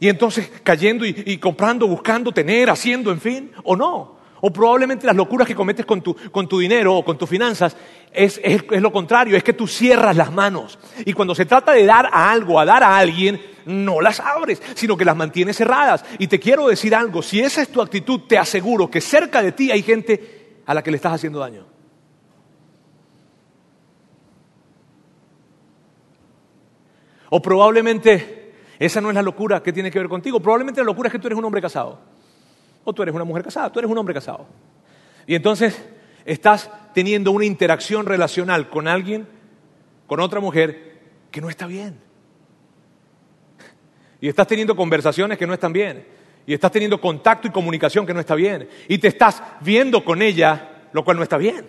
y 0.00 0.08
entonces 0.08 0.50
cayendo 0.62 1.04
y, 1.04 1.36
comprando, 1.36 1.86
buscando, 1.86 2.32
tener, 2.32 2.70
haciendo, 2.70 3.12
en 3.12 3.20
fin, 3.20 3.52
o 3.64 3.76
no. 3.76 4.18
O 4.40 4.50
probablemente 4.50 5.06
las 5.06 5.14
locuras 5.14 5.46
que 5.46 5.54
cometes 5.54 5.84
con 5.84 6.00
tu, 6.00 6.16
con 6.30 6.48
tu 6.48 6.58
dinero 6.58 6.96
o 6.96 7.04
con 7.04 7.18
tus 7.18 7.28
finanzas 7.28 7.76
es, 8.10 8.40
es, 8.42 8.64
es, 8.70 8.80
lo 8.80 8.90
contrario, 8.90 9.36
es 9.36 9.44
que 9.44 9.52
tú 9.52 9.66
cierras 9.66 10.16
las 10.16 10.32
manos. 10.32 10.78
Y 11.04 11.12
cuando 11.12 11.34
se 11.34 11.44
trata 11.44 11.72
de 11.72 11.84
dar 11.84 12.08
a 12.10 12.30
algo, 12.30 12.58
a 12.58 12.64
dar 12.64 12.82
a 12.82 12.96
alguien, 12.96 13.38
no 13.66 14.00
las 14.00 14.20
abres, 14.20 14.62
sino 14.74 14.96
que 14.96 15.04
las 15.04 15.16
mantienes 15.16 15.58
cerradas. 15.58 16.02
Y 16.18 16.28
te 16.28 16.40
quiero 16.40 16.68
decir 16.68 16.94
algo, 16.94 17.20
si 17.20 17.40
esa 17.40 17.60
es 17.60 17.68
tu 17.68 17.82
actitud, 17.82 18.20
te 18.26 18.38
aseguro 18.38 18.90
que 18.90 19.02
cerca 19.02 19.42
de 19.42 19.52
ti 19.52 19.70
hay 19.70 19.82
gente 19.82 20.62
a 20.64 20.72
la 20.72 20.82
que 20.82 20.90
le 20.90 20.96
estás 20.96 21.12
haciendo 21.12 21.40
daño. 21.40 21.66
O 27.30 27.40
probablemente 27.40 28.40
esa 28.78 29.00
no 29.00 29.08
es 29.08 29.14
la 29.14 29.22
locura 29.22 29.62
que 29.62 29.72
tiene 29.72 29.90
que 29.90 29.98
ver 29.98 30.08
contigo. 30.08 30.40
Probablemente 30.40 30.80
la 30.80 30.86
locura 30.86 31.08
es 31.08 31.12
que 31.12 31.18
tú 31.18 31.28
eres 31.28 31.38
un 31.38 31.44
hombre 31.44 31.60
casado. 31.60 32.00
O 32.82 32.92
tú 32.92 33.02
eres 33.02 33.14
una 33.14 33.24
mujer 33.24 33.44
casada. 33.44 33.70
Tú 33.70 33.78
eres 33.78 33.90
un 33.90 33.96
hombre 33.98 34.14
casado. 34.14 34.46
Y 35.26 35.34
entonces 35.34 35.86
estás 36.24 36.70
teniendo 36.94 37.30
una 37.30 37.44
interacción 37.44 38.06
relacional 38.06 38.68
con 38.68 38.88
alguien, 38.88 39.28
con 40.06 40.18
otra 40.18 40.40
mujer, 40.40 40.98
que 41.30 41.40
no 41.40 41.50
está 41.50 41.66
bien. 41.66 42.00
Y 44.20 44.28
estás 44.28 44.46
teniendo 44.46 44.74
conversaciones 44.74 45.38
que 45.38 45.46
no 45.46 45.54
están 45.54 45.72
bien. 45.72 46.06
Y 46.46 46.54
estás 46.54 46.72
teniendo 46.72 47.00
contacto 47.00 47.46
y 47.46 47.50
comunicación 47.50 48.06
que 48.06 48.14
no 48.14 48.20
está 48.20 48.34
bien. 48.34 48.66
Y 48.88 48.98
te 48.98 49.08
estás 49.08 49.42
viendo 49.60 50.02
con 50.04 50.22
ella, 50.22 50.86
lo 50.92 51.04
cual 51.04 51.18
no 51.18 51.22
está 51.22 51.36
bien. 51.36 51.66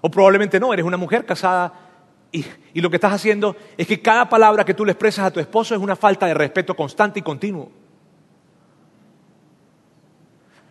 O 0.00 0.10
probablemente 0.10 0.58
no, 0.58 0.72
eres 0.72 0.86
una 0.86 0.96
mujer 0.96 1.26
casada 1.26 1.89
y, 2.32 2.44
lo 2.80 2.90
que 2.90 2.96
estás 2.96 3.12
haciendo 3.12 3.56
es 3.76 3.86
que 3.86 4.00
cada 4.00 4.28
palabra 4.28 4.64
que 4.64 4.74
tú 4.74 4.84
le 4.84 4.92
expresas 4.92 5.26
a 5.26 5.30
tu 5.30 5.40
esposo 5.40 5.74
es 5.74 5.80
una 5.80 5.96
falta 5.96 6.26
de 6.26 6.34
respeto 6.34 6.74
constante 6.74 7.18
y 7.18 7.22
continuo. 7.22 7.70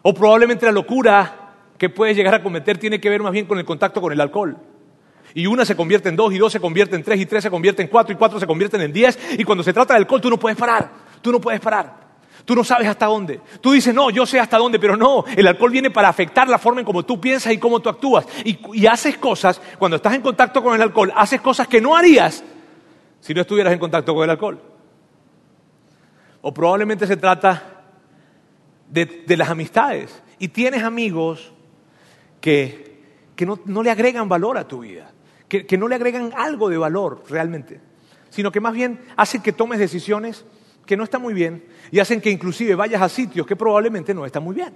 O 0.02 0.14
probablemente 0.14 0.66
la 0.66 0.72
locura 0.72 1.54
que 1.78 1.90
puedes 1.90 2.16
llegar 2.16 2.34
a 2.34 2.42
cometer 2.42 2.78
tiene 2.78 3.00
que 3.00 3.10
ver 3.10 3.22
más 3.22 3.34
bien 3.34 3.46
con 3.46 3.58
el 3.60 3.66
contacto 3.66 4.00
con 4.02 4.14
el 4.14 4.22
alcohol. 4.22 4.58
Y 5.34 5.46
una 5.46 5.66
se 5.66 5.76
convierte 5.76 6.10
en 6.10 6.16
dos, 6.16 6.34
y 6.34 6.38
dos 6.38 6.52
se 6.52 6.60
convierte 6.60 6.96
en 6.96 7.04
tres, 7.04 7.20
y 7.20 7.26
tres 7.26 7.44
se 7.44 7.52
convierte 7.52 7.82
en 7.82 7.90
cuatro, 7.90 8.14
y 8.14 8.18
cuatro 8.18 8.40
se 8.40 8.48
convierten 8.48 8.82
en 8.82 8.94
diez. 8.94 9.20
Y 9.38 9.44
cuando 9.44 9.64
se 9.64 9.74
trata 9.74 9.94
de 9.94 10.00
alcohol, 10.00 10.22
tú 10.22 10.30
no 10.30 10.40
puedes 10.40 10.58
parar. 10.58 10.90
Tú 11.22 11.32
no 11.32 11.40
puedes 11.40 11.60
parar. 11.60 12.09
Tú 12.50 12.56
no 12.56 12.64
sabes 12.64 12.88
hasta 12.88 13.06
dónde. 13.06 13.42
Tú 13.62 13.74
dices, 13.74 13.94
no, 13.94 14.10
yo 14.10 14.26
sé 14.26 14.40
hasta 14.40 14.58
dónde, 14.58 14.80
pero 14.80 14.98
no. 14.98 15.24
El 15.38 15.46
alcohol 15.46 15.70
viene 15.70 15.92
para 15.92 16.10
afectar 16.10 16.48
la 16.48 16.58
forma 16.58 16.80
en 16.80 16.86
cómo 16.88 17.06
tú 17.06 17.22
piensas 17.22 17.54
y 17.54 17.60
cómo 17.60 17.80
tú 17.80 17.90
actúas. 17.90 18.26
Y, 18.44 18.88
haces 18.88 19.20
cosas, 19.20 19.62
cuando 19.78 19.98
estás 19.98 20.16
en 20.16 20.24
contacto 20.24 20.64
con 20.64 20.74
el 20.74 20.82
alcohol, 20.82 21.14
haces 21.16 21.42
cosas 21.42 21.68
que 21.68 21.80
no 21.80 21.96
harías 21.96 22.44
si 23.20 23.36
no 23.36 23.42
estuvieras 23.42 23.72
en 23.72 23.78
contacto 23.78 24.16
con 24.16 24.24
el 24.24 24.32
alcohol. 24.32 24.60
O 26.42 26.52
probablemente 26.52 27.06
se 27.06 27.18
trata 27.18 27.84
de, 28.90 29.36
las 29.38 29.50
amistades. 29.52 30.20
Y 30.40 30.48
tienes 30.48 30.82
amigos 30.82 31.54
que, 32.42 33.00
no, 33.46 33.84
le 33.84 33.92
agregan 33.92 34.28
valor 34.28 34.58
a 34.58 34.68
tu 34.68 34.80
vida, 34.80 35.12
que, 35.48 35.68
que 35.68 35.78
no 35.78 35.88
le 35.88 35.94
agregan 35.94 36.34
algo 36.36 36.68
de 36.68 36.80
valor 36.80 37.26
realmente, 37.30 37.80
sino 38.32 38.52
que 38.52 38.60
más 38.60 38.74
bien 38.74 39.06
hacen 39.18 39.44
que 39.44 39.54
tomes 39.54 39.78
decisiones 39.78 40.46
que 40.90 40.98
no 40.98 41.04
están 41.04 41.22
muy 41.22 41.36
bien 41.36 41.64
y 41.92 42.00
hacen 42.00 42.20
que 42.20 42.32
inclusive 42.32 42.74
vayas 42.74 43.00
a 43.00 43.08
sitios 43.08 43.46
que 43.46 43.56
probablemente 43.56 44.12
no 44.12 44.26
están 44.26 44.42
muy 44.42 44.56
bien. 44.56 44.74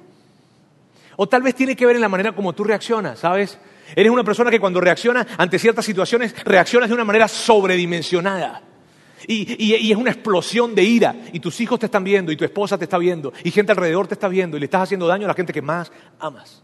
O 1.15 1.27
tal 1.27 1.41
vez 1.41 1.55
tiene 1.55 1.75
que 1.75 1.87
ver 1.87 1.95
en 1.95 2.03
la 2.03 2.07
manera 2.07 2.35
como 2.35 2.53
tú 2.53 2.63
reaccionas, 2.63 3.17
¿sabes? 3.17 3.57
Eres 3.95 4.11
una 4.11 4.23
persona 4.23 4.51
que 4.51 4.59
cuando 4.59 4.79
reacciona 4.79 5.25
ante 5.39 5.57
ciertas 5.57 5.83
situaciones, 5.83 6.35
reaccionas 6.45 6.89
de 6.89 6.93
una 6.93 7.03
manera 7.03 7.27
sobredimensionada. 7.27 8.61
Y, 9.25 9.55
y, 9.65 9.91
es 9.91 9.97
una 9.97 10.11
explosión 10.11 10.75
de 10.75 10.83
ira. 10.83 11.15
Y 11.31 11.39
tus 11.39 11.59
hijos 11.61 11.79
te 11.79 11.87
están 11.87 12.03
viendo, 12.03 12.31
y 12.31 12.35
tu 12.35 12.45
esposa 12.45 12.77
te 12.77 12.83
está 12.83 12.99
viendo, 12.99 13.33
y 13.43 13.49
gente 13.49 13.71
alrededor 13.71 14.07
te 14.07 14.13
está 14.13 14.27
viendo, 14.27 14.55
y 14.55 14.59
le 14.59 14.65
estás 14.65 14.83
haciendo 14.83 15.07
daño 15.07 15.25
a 15.25 15.29
la 15.29 15.33
gente 15.33 15.51
que 15.51 15.63
más 15.63 15.91
amas. 16.19 16.61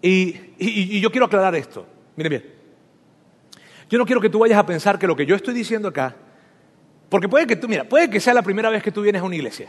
Y, 0.00 0.34
y 0.58 0.98
yo 0.98 1.10
quiero 1.10 1.26
aclarar 1.26 1.54
esto. 1.56 1.86
Miren 2.16 2.30
bien. 2.30 2.55
Yo 3.88 3.98
no 3.98 4.06
quiero 4.06 4.20
que 4.20 4.28
tú 4.28 4.38
vayas 4.38 4.58
a 4.58 4.66
pensar 4.66 4.98
que 4.98 5.06
lo 5.06 5.14
que 5.14 5.26
yo 5.26 5.36
estoy 5.36 5.54
diciendo 5.54 5.88
acá, 5.88 6.16
porque 7.08 7.28
puede 7.28 7.46
que 7.46 7.56
tú, 7.56 7.68
mira, 7.68 7.84
puede 7.84 8.10
que 8.10 8.20
sea 8.20 8.34
la 8.34 8.42
primera 8.42 8.68
vez 8.68 8.82
que 8.82 8.90
tú 8.90 9.02
vienes 9.02 9.22
a 9.22 9.24
una 9.24 9.36
iglesia. 9.36 9.68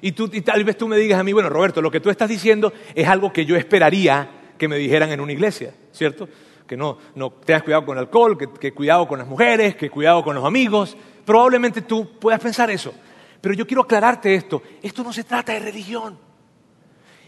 Y, 0.00 0.12
tú, 0.12 0.30
y 0.32 0.40
tal 0.42 0.62
vez 0.64 0.76
tú 0.76 0.86
me 0.86 0.96
digas 0.96 1.18
a 1.18 1.24
mí, 1.24 1.32
bueno, 1.32 1.48
Roberto, 1.48 1.82
lo 1.82 1.90
que 1.90 2.00
tú 2.00 2.10
estás 2.10 2.28
diciendo 2.28 2.72
es 2.94 3.08
algo 3.08 3.32
que 3.32 3.44
yo 3.44 3.56
esperaría 3.56 4.28
que 4.58 4.68
me 4.68 4.76
dijeran 4.76 5.10
en 5.10 5.20
una 5.20 5.32
iglesia, 5.32 5.74
¿cierto? 5.92 6.28
Que 6.66 6.76
no, 6.76 6.98
no 7.14 7.30
tengas 7.30 7.62
cuidado 7.62 7.84
con 7.84 7.96
el 7.96 8.04
alcohol, 8.04 8.36
que, 8.38 8.48
que 8.52 8.72
cuidado 8.72 9.08
con 9.08 9.18
las 9.18 9.28
mujeres, 9.28 9.76
que 9.76 9.90
cuidado 9.90 10.22
con 10.22 10.34
los 10.34 10.44
amigos. 10.44 10.96
Probablemente 11.24 11.82
tú 11.82 12.18
puedas 12.18 12.40
pensar 12.40 12.70
eso. 12.70 12.94
Pero 13.40 13.54
yo 13.54 13.66
quiero 13.66 13.82
aclararte 13.82 14.34
esto. 14.34 14.62
Esto 14.82 15.02
no 15.02 15.12
se 15.12 15.24
trata 15.24 15.52
de 15.52 15.60
religión. 15.60 16.18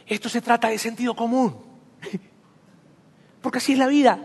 Esto 0.07 0.29
se 0.29 0.41
trata 0.41 0.69
de 0.69 0.79
sentido 0.79 1.15
común. 1.15 1.57
Porque 3.43 3.59
así 3.59 3.73
es 3.73 3.79
la 3.79 3.87
vida. 3.87 4.19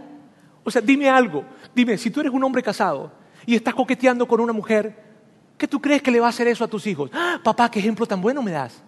O 0.64 0.72
sea, 0.72 0.82
dime 0.82 1.10
algo. 1.10 1.44
Dime, 1.76 1.98
si 1.98 2.10
tú 2.10 2.20
eres 2.20 2.32
un 2.32 2.44
hombre 2.44 2.62
casado 2.62 3.12
y 3.46 3.56
estás 3.56 3.74
coqueteando 3.74 4.28
con 4.28 4.40
una 4.40 4.54
mujer, 4.54 5.14
¿Qué 5.58 5.68
tú 5.68 5.80
crees 5.80 6.02
que 6.02 6.12
le 6.12 6.20
va 6.20 6.28
a 6.28 6.30
hacer 6.30 6.48
eso 6.48 6.64
a 6.64 6.68
tus 6.68 6.86
hijos? 6.88 7.10
¡Ah, 7.14 7.40
papá, 7.42 7.70
qué 7.70 7.80
ejemplo 7.80 8.06
tan 8.06 8.22
bueno 8.22 8.42
me 8.42 8.52
das. 8.52 8.82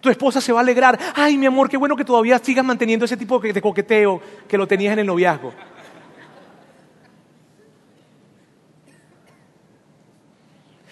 Tu 0.00 0.08
esposa 0.08 0.40
se 0.40 0.52
va 0.52 0.60
a 0.60 0.62
alegrar. 0.62 0.98
Ay, 1.14 1.36
mi 1.36 1.46
amor, 1.46 1.68
qué 1.68 1.76
bueno 1.76 1.96
que 1.96 2.04
todavía 2.04 2.38
sigas 2.38 2.64
manteniendo 2.64 3.04
ese 3.04 3.16
tipo 3.16 3.38
de 3.38 3.60
coqueteo 3.60 4.20
que 4.48 4.56
lo 4.56 4.66
tenías 4.66 4.92
en 4.92 5.00
el 5.00 5.06
noviazgo. 5.06 5.52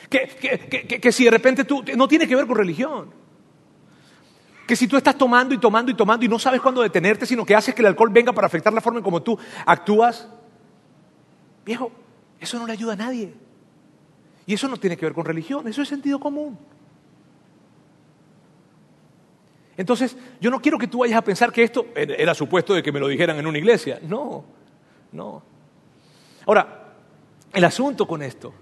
Que, 0.08 0.98
que, 1.00 1.12
si 1.12 1.24
de 1.24 1.30
repente 1.30 1.64
tú, 1.64 1.84
no 1.96 2.08
tiene 2.08 2.26
que 2.26 2.34
ver 2.34 2.46
con 2.46 2.56
religión. 2.56 3.12
Que 4.68 4.76
si 4.76 4.86
tú 4.86 4.98
estás 4.98 5.16
tomando 5.16 5.54
y 5.54 5.58
tomando 5.58 5.90
y 5.90 5.94
tomando 5.94 6.26
y 6.26 6.28
no 6.28 6.38
sabes 6.38 6.60
cuándo 6.60 6.82
detenerte, 6.82 7.24
sino 7.24 7.46
que 7.46 7.54
haces 7.54 7.74
que 7.74 7.80
el 7.80 7.86
alcohol 7.86 8.10
venga 8.10 8.34
para 8.34 8.46
afectar 8.46 8.70
la 8.70 8.82
forma 8.82 8.98
en 8.98 9.02
cómo 9.02 9.22
tú 9.22 9.38
actúas, 9.64 10.28
viejo, 11.64 11.90
eso 12.38 12.58
no 12.58 12.66
le 12.66 12.74
ayuda 12.74 12.92
a 12.92 12.96
nadie. 12.96 13.32
Y 14.44 14.52
eso 14.52 14.68
no 14.68 14.76
tiene 14.76 14.98
que 14.98 15.06
ver 15.06 15.14
con 15.14 15.24
religión, 15.24 15.66
eso 15.68 15.80
es 15.80 15.88
sentido 15.88 16.20
común. 16.20 16.58
Entonces, 19.78 20.18
yo 20.38 20.50
no 20.50 20.60
quiero 20.60 20.78
que 20.78 20.86
tú 20.86 20.98
vayas 20.98 21.16
a 21.16 21.22
pensar 21.22 21.50
que 21.50 21.62
esto 21.62 21.86
era 21.94 22.34
supuesto 22.34 22.74
de 22.74 22.82
que 22.82 22.92
me 22.92 23.00
lo 23.00 23.08
dijeran 23.08 23.38
en 23.38 23.46
una 23.46 23.56
iglesia. 23.56 23.98
No, 24.02 24.44
no. 25.12 25.42
Ahora, 26.44 26.92
el 27.54 27.64
asunto 27.64 28.06
con 28.06 28.22
esto 28.22 28.52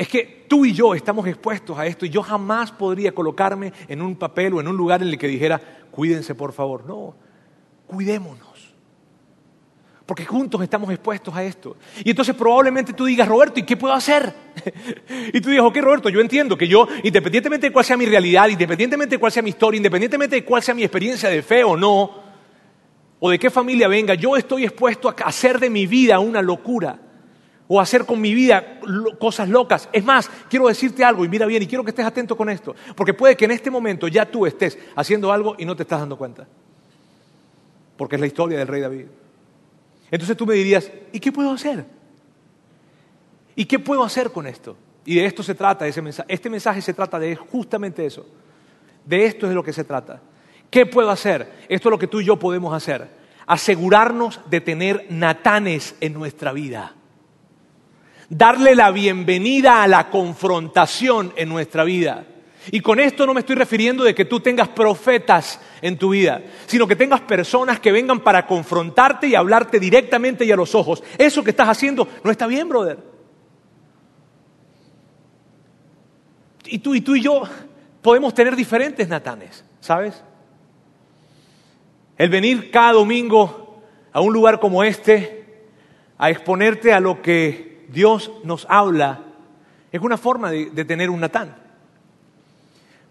es 0.00 0.08
que 0.08 0.46
tú 0.48 0.64
y 0.64 0.72
yo 0.72 0.94
estamos 0.94 1.26
expuestos 1.26 1.78
a 1.78 1.84
esto 1.84 2.06
y 2.06 2.08
yo 2.08 2.22
jamás 2.22 2.72
podría 2.72 3.12
colocarme 3.12 3.70
en 3.86 4.00
un 4.00 4.16
papel 4.16 4.54
o 4.54 4.60
en 4.62 4.66
un 4.66 4.74
lugar 4.74 5.02
en 5.02 5.08
el 5.08 5.18
que 5.18 5.28
dijera, 5.28 5.60
cuídense 5.90 6.34
por 6.34 6.54
favor. 6.54 6.86
No, 6.86 7.14
cuidémonos 7.86 8.48
porque 10.06 10.24
juntos 10.24 10.62
estamos 10.62 10.90
expuestos 10.90 11.36
a 11.36 11.44
esto. 11.44 11.76
Y 12.02 12.10
entonces 12.10 12.34
probablemente 12.34 12.94
tú 12.94 13.04
digas, 13.04 13.28
Roberto, 13.28 13.60
¿y 13.60 13.62
qué 13.62 13.76
puedo 13.76 13.92
hacer? 13.92 14.34
y 15.34 15.38
tú 15.42 15.50
digas, 15.50 15.66
ok, 15.66 15.76
Roberto, 15.76 16.08
yo 16.08 16.22
entiendo 16.22 16.56
que 16.56 16.66
yo, 16.66 16.88
independientemente 17.02 17.66
de 17.66 17.72
cuál 17.72 17.84
sea 17.84 17.98
mi 17.98 18.06
realidad, 18.06 18.48
independientemente 18.48 19.16
de 19.16 19.20
cuál 19.20 19.32
sea 19.32 19.42
mi 19.42 19.50
historia, 19.50 19.76
independientemente 19.76 20.36
de 20.36 20.44
cuál 20.46 20.62
sea 20.62 20.74
mi 20.74 20.82
experiencia 20.82 21.28
de 21.28 21.42
fe 21.42 21.62
o 21.62 21.76
no, 21.76 22.22
o 23.20 23.30
de 23.30 23.38
qué 23.38 23.50
familia 23.50 23.86
venga, 23.86 24.14
yo 24.14 24.34
estoy 24.34 24.64
expuesto 24.64 25.10
a 25.10 25.14
hacer 25.26 25.60
de 25.60 25.68
mi 25.68 25.86
vida 25.86 26.18
una 26.20 26.40
locura 26.40 27.09
o 27.72 27.80
hacer 27.80 28.04
con 28.04 28.20
mi 28.20 28.34
vida 28.34 28.80
cosas 29.20 29.48
locas. 29.48 29.88
Es 29.92 30.04
más, 30.04 30.28
quiero 30.48 30.66
decirte 30.66 31.04
algo 31.04 31.24
y 31.24 31.28
mira 31.28 31.46
bien, 31.46 31.62
y 31.62 31.68
quiero 31.68 31.84
que 31.84 31.90
estés 31.90 32.04
atento 32.04 32.36
con 32.36 32.50
esto, 32.50 32.74
porque 32.96 33.14
puede 33.14 33.36
que 33.36 33.44
en 33.44 33.52
este 33.52 33.70
momento 33.70 34.08
ya 34.08 34.26
tú 34.28 34.44
estés 34.44 34.76
haciendo 34.96 35.32
algo 35.32 35.54
y 35.56 35.64
no 35.64 35.76
te 35.76 35.84
estás 35.84 36.00
dando 36.00 36.18
cuenta, 36.18 36.48
porque 37.96 38.16
es 38.16 38.20
la 38.20 38.26
historia 38.26 38.58
del 38.58 38.66
rey 38.66 38.80
David. 38.80 39.06
Entonces 40.10 40.36
tú 40.36 40.46
me 40.46 40.54
dirías, 40.54 40.90
¿y 41.12 41.20
qué 41.20 41.30
puedo 41.30 41.52
hacer? 41.52 41.84
¿Y 43.54 43.64
qué 43.66 43.78
puedo 43.78 44.02
hacer 44.02 44.32
con 44.32 44.48
esto? 44.48 44.76
Y 45.04 45.14
de 45.14 45.26
esto 45.26 45.44
se 45.44 45.54
trata 45.54 45.86
ese 45.86 46.02
mensaje. 46.02 46.34
Este 46.34 46.50
mensaje 46.50 46.82
se 46.82 46.92
trata 46.92 47.20
de 47.20 47.36
justamente 47.36 48.04
eso. 48.04 48.26
De 49.04 49.26
esto 49.26 49.46
es 49.46 49.50
de 49.50 49.54
lo 49.54 49.62
que 49.62 49.72
se 49.72 49.84
trata. 49.84 50.20
¿Qué 50.70 50.86
puedo 50.86 51.08
hacer? 51.08 51.66
Esto 51.68 51.88
es 51.88 51.90
lo 51.92 51.98
que 52.00 52.08
tú 52.08 52.20
y 52.20 52.24
yo 52.24 52.36
podemos 52.36 52.74
hacer. 52.74 53.06
Asegurarnos 53.46 54.40
de 54.50 54.60
tener 54.60 55.06
natanes 55.08 55.94
en 56.00 56.14
nuestra 56.14 56.52
vida. 56.52 56.96
Darle 58.30 58.76
la 58.76 58.92
bienvenida 58.92 59.82
a 59.82 59.88
la 59.88 60.08
confrontación 60.08 61.32
en 61.34 61.48
nuestra 61.48 61.82
vida. 61.82 62.24
Y 62.70 62.80
con 62.80 63.00
esto 63.00 63.26
no 63.26 63.34
me 63.34 63.40
estoy 63.40 63.56
refiriendo 63.56 64.04
de 64.04 64.14
que 64.14 64.24
tú 64.24 64.38
tengas 64.38 64.68
profetas 64.68 65.60
en 65.82 65.98
tu 65.98 66.10
vida, 66.10 66.40
sino 66.66 66.86
que 66.86 66.94
tengas 66.94 67.22
personas 67.22 67.80
que 67.80 67.90
vengan 67.90 68.20
para 68.20 68.46
confrontarte 68.46 69.26
y 69.26 69.34
hablarte 69.34 69.80
directamente 69.80 70.44
y 70.44 70.52
a 70.52 70.56
los 70.56 70.76
ojos. 70.76 71.02
Eso 71.18 71.42
que 71.42 71.50
estás 71.50 71.68
haciendo 71.68 72.06
no 72.22 72.30
está 72.30 72.46
bien, 72.46 72.68
brother. 72.68 72.98
Y 76.66 76.78
tú 76.78 76.94
y 76.94 77.00
tú 77.00 77.16
y 77.16 77.22
yo 77.22 77.42
podemos 78.00 78.32
tener 78.32 78.54
diferentes 78.54 79.08
natanes, 79.08 79.64
¿sabes? 79.80 80.22
El 82.16 82.30
venir 82.30 82.70
cada 82.70 82.92
domingo 82.92 83.82
a 84.12 84.20
un 84.20 84.32
lugar 84.32 84.60
como 84.60 84.84
este 84.84 85.64
a 86.16 86.30
exponerte 86.30 86.92
a 86.92 87.00
lo 87.00 87.22
que 87.22 87.69
Dios 87.90 88.30
nos 88.44 88.66
habla 88.68 89.24
es 89.92 90.00
una 90.00 90.16
forma 90.16 90.50
de, 90.50 90.84
tener 90.84 91.10
un 91.10 91.20
natán. 91.20 91.54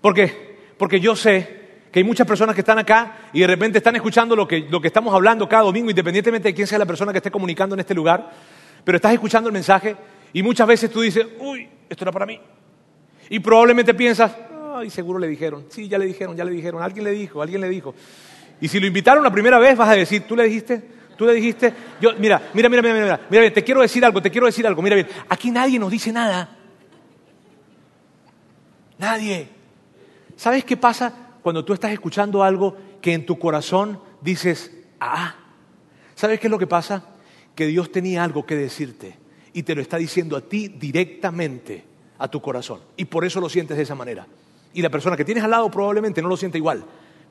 ¿Por 0.01 0.13
qué? 0.13 0.57
Porque 0.77 0.99
yo 0.99 1.15
sé 1.15 1.59
que 1.91 1.99
hay 1.99 2.03
muchas 2.03 2.25
personas 2.25 2.55
que 2.55 2.61
están 2.61 2.79
acá 2.79 3.29
y 3.33 3.41
de 3.41 3.47
repente 3.47 3.79
están 3.79 3.95
escuchando 3.95 4.35
lo 4.35 4.47
que, 4.47 4.59
lo 4.69 4.79
que 4.79 4.87
estamos 4.87 5.13
hablando 5.13 5.49
cada 5.49 5.63
domingo, 5.63 5.89
independientemente 5.89 6.49
de 6.49 6.53
quién 6.53 6.67
sea 6.67 6.79
la 6.79 6.85
persona 6.85 7.11
que 7.11 7.17
esté 7.17 7.31
comunicando 7.31 7.75
en 7.75 7.81
este 7.81 7.93
lugar, 7.93 8.31
pero 8.83 8.95
estás 8.95 9.11
escuchando 9.11 9.49
el 9.49 9.53
mensaje 9.53 9.95
y 10.31 10.41
muchas 10.41 10.67
veces 10.67 10.89
tú 10.89 11.01
dices, 11.01 11.27
uy, 11.39 11.67
esto 11.89 12.05
era 12.05 12.11
para 12.11 12.25
mí. 12.25 12.39
Y 13.29 13.39
probablemente 13.39 13.93
piensas, 13.93 14.31
ay, 14.75 14.89
seguro 14.89 15.19
le 15.19 15.27
dijeron, 15.27 15.65
sí, 15.69 15.89
ya 15.89 15.97
le 15.97 16.05
dijeron, 16.05 16.37
ya 16.37 16.45
le 16.45 16.51
dijeron, 16.51 16.81
alguien 16.81 17.03
le 17.03 17.11
dijo, 17.11 17.41
alguien 17.41 17.59
le 17.59 17.67
dijo. 17.67 17.93
Y 18.61 18.69
si 18.69 18.79
lo 18.79 18.87
invitaron 18.87 19.23
la 19.23 19.31
primera 19.31 19.59
vez, 19.59 19.77
vas 19.77 19.89
a 19.89 19.95
decir, 19.95 20.23
tú 20.27 20.35
le 20.35 20.43
dijiste, 20.43 20.81
tú 21.19 21.25
le 21.25 21.33
dijiste, 21.33 21.73
yo, 21.99 22.11
mira, 22.17 22.49
mira, 22.53 22.69
mira, 22.69 22.81
mira, 22.81 22.93
mira, 22.93 23.19
mira, 23.29 23.41
bien, 23.41 23.53
te 23.53 23.61
quiero 23.61 23.81
decir 23.81 24.05
algo, 24.05 24.21
te 24.21 24.31
quiero 24.31 24.47
decir 24.47 24.65
algo, 24.65 24.81
mira 24.81 24.95
bien, 24.95 25.07
aquí 25.27 25.51
nadie 25.51 25.77
nos 25.77 25.91
dice 25.91 26.13
nada. 26.13 26.55
Nadie. 28.97 29.49
¿Sabes 30.37 30.63
qué 30.63 30.77
pasa 30.77 31.13
cuando 31.43 31.65
tú 31.65 31.73
estás 31.73 31.91
escuchando 31.91 32.41
algo 32.41 32.77
que 33.01 33.11
en 33.11 33.25
tu 33.25 33.37
corazón 33.37 33.99
dices, 34.21 34.71
ah? 35.01 35.35
¿Sabes 36.15 36.39
qué 36.39 36.47
es 36.47 36.51
lo 36.51 36.57
que 36.57 36.67
pasa? 36.67 37.03
Que 37.53 37.67
Dios 37.67 37.91
tenía 37.91 38.23
algo 38.23 38.45
que 38.45 38.55
decirte 38.55 39.17
y 39.51 39.63
te 39.63 39.75
lo 39.75 39.81
está 39.81 39.97
diciendo 39.97 40.37
a 40.37 40.41
ti 40.41 40.69
directamente 40.69 41.83
a 42.17 42.29
tu 42.29 42.41
corazón. 42.41 42.79
Y 42.95 43.03
por 43.03 43.25
eso 43.25 43.41
lo 43.41 43.49
sientes 43.49 43.75
de 43.75 43.83
esa 43.83 43.95
manera. 43.95 44.25
Y 44.73 44.81
la 44.81 44.89
persona 44.89 45.17
que 45.17 45.25
tienes 45.25 45.43
al 45.43 45.51
lado 45.51 45.69
probablemente 45.69 46.21
no 46.21 46.29
lo 46.29 46.37
siente 46.37 46.57
igual, 46.57 46.81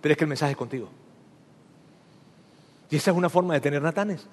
pero 0.03 0.13
es 0.13 0.19
que 0.19 0.25
el 0.25 0.29
mensaje 0.29 0.53
es 0.53 0.59
contigo. 0.59 0.91
Y 2.91 2.97
esa 2.97 3.11
es 3.11 3.17
una 3.17 3.29
forma 3.29 3.55
de 3.55 3.61
tener 3.61 3.83
natanes. 3.83 4.29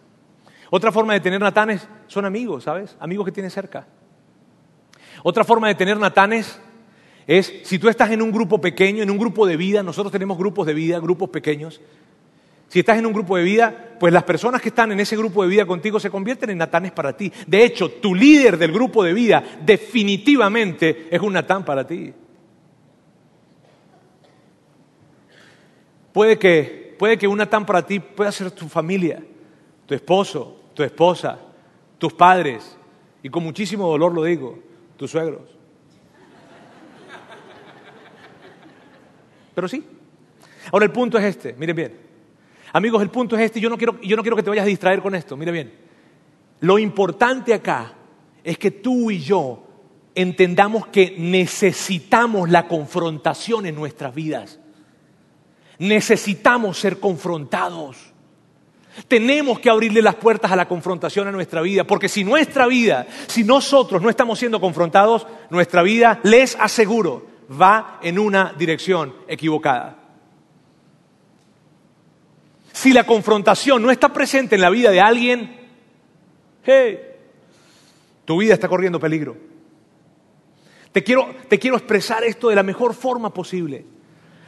Otra 0.70 0.92
forma 0.92 1.14
de 1.14 1.20
tener 1.20 1.40
natanes 1.40 1.88
son 2.08 2.26
amigos, 2.26 2.64
¿sabes? 2.64 2.96
Amigos 3.00 3.26
que 3.26 3.32
tienes 3.32 3.54
cerca. 3.54 3.86
Otra 5.24 5.44
forma 5.44 5.68
de 5.68 5.76
tener 5.76 5.98
natanes 5.98 6.60
es 7.28 7.54
si 7.64 7.80
tú 7.80 7.90
estás 7.90 8.12
en 8.12 8.22
un 8.22 8.32
grupo 8.32 8.62
pequeño, 8.62 9.04
en 9.04 9.10
un 9.10 9.18
grupo 9.18 9.46
de 9.46 9.58
vida, 9.58 9.84
nosotros 9.84 10.12
tenemos 10.12 10.38
grupos 10.38 10.68
de 10.68 10.74
vida, 10.74 11.00
grupos 11.00 11.30
pequeños. 11.30 11.82
Si 12.68 12.80
estás 12.80 12.98
en 12.98 13.06
un 13.06 13.14
grupo 13.14 13.38
de 13.38 13.44
vida, 13.44 13.96
pues 14.00 14.12
las 14.12 14.24
personas 14.24 14.62
que 14.62 14.70
están 14.70 14.92
en 14.92 15.00
ese 15.00 15.16
grupo 15.16 15.44
de 15.44 15.50
vida 15.50 15.66
contigo 15.66 16.00
se 16.00 16.10
convierten 16.10 16.50
en 16.50 16.58
natanes 16.58 16.92
para 16.92 17.16
ti. 17.16 17.32
De 17.48 17.64
hecho, 17.64 17.90
tu 17.90 18.16
líder 18.16 18.58
del 18.58 18.72
grupo 18.72 19.04
de 19.04 19.14
vida 19.14 19.44
definitivamente 19.64 21.08
es 21.10 21.22
un 21.22 21.34
natán 21.34 21.64
para 21.64 21.86
ti. 21.86 22.14
Puede 26.12 26.40
que, 26.40 26.85
puede 26.98 27.18
que 27.18 27.28
un 27.28 27.38
natán 27.38 27.66
para 27.66 27.86
ti 27.86 28.00
pueda 28.00 28.32
ser 28.32 28.52
tu 28.52 28.68
familia, 28.68 29.24
tu 29.86 29.94
esposo, 29.94 30.62
tu 30.74 30.84
esposa, 30.84 31.40
tus 31.98 32.14
padres, 32.14 32.78
y 33.24 33.30
con 33.30 33.44
muchísimo 33.44 33.88
dolor 33.88 34.14
lo 34.14 34.24
digo, 34.24 34.60
tus 34.98 35.12
suegros. 35.12 35.50
Pero 39.56 39.68
sí. 39.68 39.84
Ahora 40.72 40.86
el 40.86 40.92
punto 40.92 41.18
es 41.18 41.24
este, 41.24 41.54
miren 41.54 41.76
bien. 41.76 42.00
Amigos, 42.74 43.02
el 43.02 43.10
punto 43.10 43.38
es 43.38 43.44
este, 43.44 43.60
yo 43.60 43.70
no 43.70 43.78
quiero, 43.78 44.00
yo 44.02 44.16
no 44.18 44.22
quiero 44.22 44.36
que 44.36 44.44
te 44.44 44.50
vayas 44.50 44.66
a 44.66 44.68
distraer 44.68 45.02
con 45.02 45.16
esto, 45.16 45.38
mire 45.38 45.52
bien. 45.52 45.74
Lo 46.60 46.78
importante 46.78 47.54
acá 47.54 47.94
es 48.44 48.58
que 48.58 48.72
tú 48.72 49.10
y 49.12 49.20
yo 49.20 49.64
entendamos 50.14 50.88
que 50.88 51.16
necesitamos 51.18 52.50
la 52.50 52.68
confrontación 52.68 53.66
en 53.66 53.76
nuestras 53.76 54.14
vidas. 54.14 54.60
Necesitamos 55.80 56.80
ser 56.80 57.00
confrontados. 57.00 57.98
Tenemos 59.08 59.60
que 59.60 59.70
abrirle 59.70 60.02
las 60.02 60.16
puertas 60.16 60.52
a 60.52 60.56
la 60.56 60.68
confrontación 60.68 61.28
a 61.28 61.32
nuestra 61.32 61.62
vida, 61.62 61.84
porque 61.84 62.08
si 62.08 62.24
nuestra 62.24 62.66
vida, 62.66 63.06
si 63.28 63.44
nosotros 63.44 64.02
no 64.02 64.10
estamos 64.10 64.40
siendo 64.40 64.62
confrontados, 64.62 65.28
nuestra 65.50 65.84
vida, 65.84 66.20
les 66.24 66.56
aseguro, 66.56 67.28
va 67.50 68.00
en 68.02 68.18
una 68.18 68.54
dirección 68.58 69.14
equivocada. 69.28 70.00
Si 72.72 72.94
la 72.94 73.06
confrontación 73.06 73.82
no 73.82 73.92
está 73.92 74.14
presente 74.14 74.56
en 74.56 74.62
la 74.62 74.70
vida 74.70 74.92
de 74.92 75.02
alguien, 75.02 75.60
hey, 76.64 77.00
tu 78.24 78.38
vida 78.38 78.54
está 78.54 78.68
corriendo 78.68 79.00
peligro. 79.00 79.38
Te 80.92 81.04
quiero, 81.04 81.36
te 81.50 81.60
quiero 81.60 81.76
expresar 81.76 82.24
esto 82.24 82.48
de 82.48 82.56
la 82.56 82.64
mejor 82.64 82.94
forma 82.94 83.34
posible. 83.34 83.86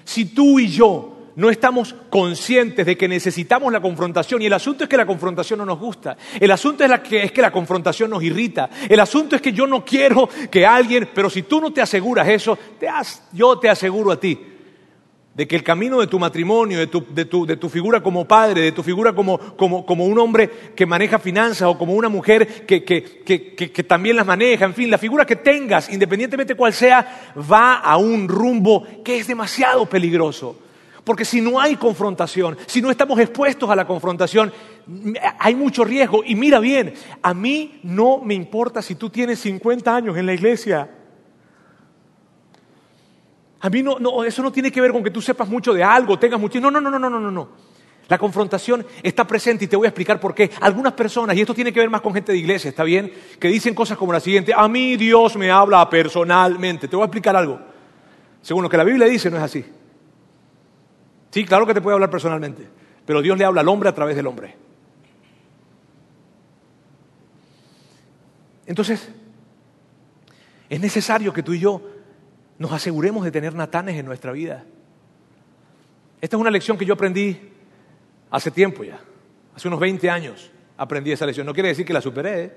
Si 0.06 0.26
tú 0.26 0.60
y 0.60 0.70
yo 0.70 1.16
no 1.38 1.52
estamos 1.52 1.95
conscientes 2.10 2.84
de 2.84 2.97
que 2.97 3.08
necesitamos 3.08 3.71
la 3.71 3.80
confrontación. 3.80 4.41
Y 4.41 4.47
el 4.47 4.54
asunto 4.54 4.84
es 4.84 4.89
que 4.89 4.97
la 4.97 5.06
confrontación 5.06 5.60
no 5.60 5.65
nos 5.65 5.78
gusta. 5.78 6.17
El 6.39 6.50
asunto 6.50 6.84
es, 6.84 7.00
que, 7.02 7.23
es 7.23 7.32
que 7.32 7.43
la 7.43 7.52
confrontación 7.52 8.10
nos 8.10 8.23
irrita. 8.23 8.71
El 8.89 9.00
asunto 9.00 9.36
es 9.36 9.41
que 9.41 9.54
yo 9.54 9.67
no 9.67 9.86
quiero 9.86 10.28
que 10.50 10.65
alguien, 10.65 11.10
pero 11.13 11.30
si 11.30 11.43
tú 11.43 11.62
no 11.62 11.71
te 11.71 11.80
aseguras 11.80 12.28
eso, 12.28 12.58
yo 13.34 13.60
te 13.60 13.69
aseguro 13.69 14.12
a 14.12 14.19
ti 14.19 14.38
de 15.36 15.47
que 15.47 15.56
el 15.56 15.63
camino 15.63 16.00
de 16.00 16.08
tu 16.08 16.17
matrimonio, 16.17 16.80
de 16.80 16.88
tu, 16.88 17.69
figura 17.69 18.02
como 18.02 18.28
padre, 18.28 18.62
de 18.62 18.71
tu 18.71 18.82
figura 18.82 19.13
como, 19.13 19.36
un 19.60 20.17
hombre 20.17 20.50
que 20.76 20.88
maneja 20.88 21.19
finanzas 21.19 21.67
o 21.67 21.78
como 21.78 21.93
una 21.93 22.10
mujer 22.10 22.65
que, 22.65 22.84
que, 22.84 23.84
también 23.88 24.15
las 24.15 24.26
maneja, 24.26 24.65
en 24.65 24.73
fin, 24.73 24.89
la 24.89 24.97
figura 24.97 25.23
que 25.23 25.36
tengas, 25.36 25.93
independientemente 25.93 26.56
cuál 26.56 26.73
sea, 26.73 27.34
va 27.52 27.76
a 27.76 27.97
un 27.97 28.28
rumbo 28.28 28.88
que 29.06 29.19
es 29.19 29.28
demasiado 29.28 29.86
peligroso. 29.86 30.63
Porque 31.08 31.24
si 31.24 31.39
no 31.39 31.58
hay 31.58 31.78
confrontación, 31.78 32.58
si 32.65 32.82
no 32.82 32.91
estamos 32.91 33.17
expuestos 33.17 33.70
a 33.70 33.78
la 33.78 33.88
confrontación, 33.88 34.52
hay 35.39 35.56
mucho 35.56 35.86
riesgo. 35.86 36.22
Y 36.26 36.36
mira 36.36 36.60
bien, 36.60 36.96
a 37.22 37.34
mí 37.34 37.80
no 37.84 38.17
me 38.17 38.34
importa 38.34 38.82
si 38.82 38.96
tú 38.96 39.10
tienes 39.10 39.39
50 39.39 39.96
años 39.96 40.17
en 40.17 40.26
la 40.26 40.34
iglesia. 40.34 40.91
A 43.62 43.70
mí 43.70 43.82
no, 43.82 44.26
eso 44.26 44.43
no 44.43 44.52
tiene 44.52 44.70
que 44.70 44.82
ver 44.82 44.91
con 44.91 45.02
que 45.02 45.10
tú 45.10 45.22
sepas 45.22 45.48
mucho 45.48 45.74
de 45.74 45.82
algo, 45.82 46.20
tengas 46.20 46.41
mucho... 46.41 46.60
No, 46.60 46.70
no, 46.70 46.82
no, 46.82 46.91
no, 46.91 47.00
no, 47.00 47.10
no, 47.10 47.32
no. 47.32 47.50
La 48.10 48.17
confrontación 48.17 48.86
está 49.02 49.26
presente 49.26 49.63
y 49.63 49.70
te 49.70 49.78
voy 49.78 49.86
a 49.86 49.91
explicar 49.91 50.20
por 50.20 50.36
qué. 50.36 50.52
Algunas 50.60 50.91
personas, 50.91 51.38
y 51.38 51.39
esto 51.39 51.54
tiene 51.54 51.72
que 51.72 51.80
ver 51.80 51.89
más 51.89 52.02
con 52.02 52.13
gente 52.13 52.34
de 52.34 52.38
iglesia, 52.38 52.67
¿está 52.67 52.84
bien? 52.84 53.13
Que 53.39 53.48
dicen 53.48 53.74
cosas 53.74 53.98
como 53.98 54.12
la 54.12 54.20
siguiente, 54.20 54.54
a 54.54 54.67
mí 54.67 54.98
Dios 54.98 55.38
me 55.38 55.52
habla 55.52 55.89
personalmente. 55.89 56.89
Te 56.89 56.98
voy 56.98 57.04
a 57.04 57.06
explicar 57.06 57.38
algo. 57.38 57.62
Según 58.41 58.63
lo 58.63 58.70
que 58.70 58.76
la 58.76 58.84
Biblia 58.84 59.08
dice, 59.08 59.32
no 59.32 59.38
es 59.38 59.43
así. 59.43 59.77
Sí, 61.32 61.46
claro 61.46 61.66
que 61.66 61.74
te 61.74 61.82
puede 61.82 61.96
hablar 61.96 62.10
personalmente, 62.10 62.68
pero 63.06 63.22
Dios 63.22 63.38
le 63.38 63.46
habla 63.46 63.62
al 63.62 63.68
hombre 63.68 63.90
a 63.90 63.96
través 63.96 64.16
del 64.16 64.28
hombre. 64.28 64.56
Entonces, 68.66 69.10
es 70.70 70.80
necesario 70.80 71.32
que 71.32 71.44
tú 71.44 71.54
y 71.54 71.60
yo 71.60 71.82
nos 72.60 72.72
aseguremos 72.72 73.24
de 73.24 73.32
tener 73.32 73.54
natanes 73.54 73.98
en 73.98 74.06
nuestra 74.06 74.32
vida. 74.32 74.66
Esta 76.20 76.36
es 76.36 76.42
una 76.42 76.52
lección 76.52 76.78
que 76.78 76.86
yo 76.86 76.96
aprendí 76.96 77.40
hace 78.30 78.52
tiempo 78.52 78.84
ya, 78.84 79.00
hace 79.56 79.68
unos 79.68 79.80
20 79.80 80.10
años 80.10 80.52
aprendí 80.78 81.12
esa 81.12 81.26
lección. 81.26 81.46
No 81.46 81.54
quiere 81.54 81.70
decir 81.70 81.86
que 81.86 81.94
la 81.94 82.02
superé, 82.02 82.44
¿eh? 82.44 82.54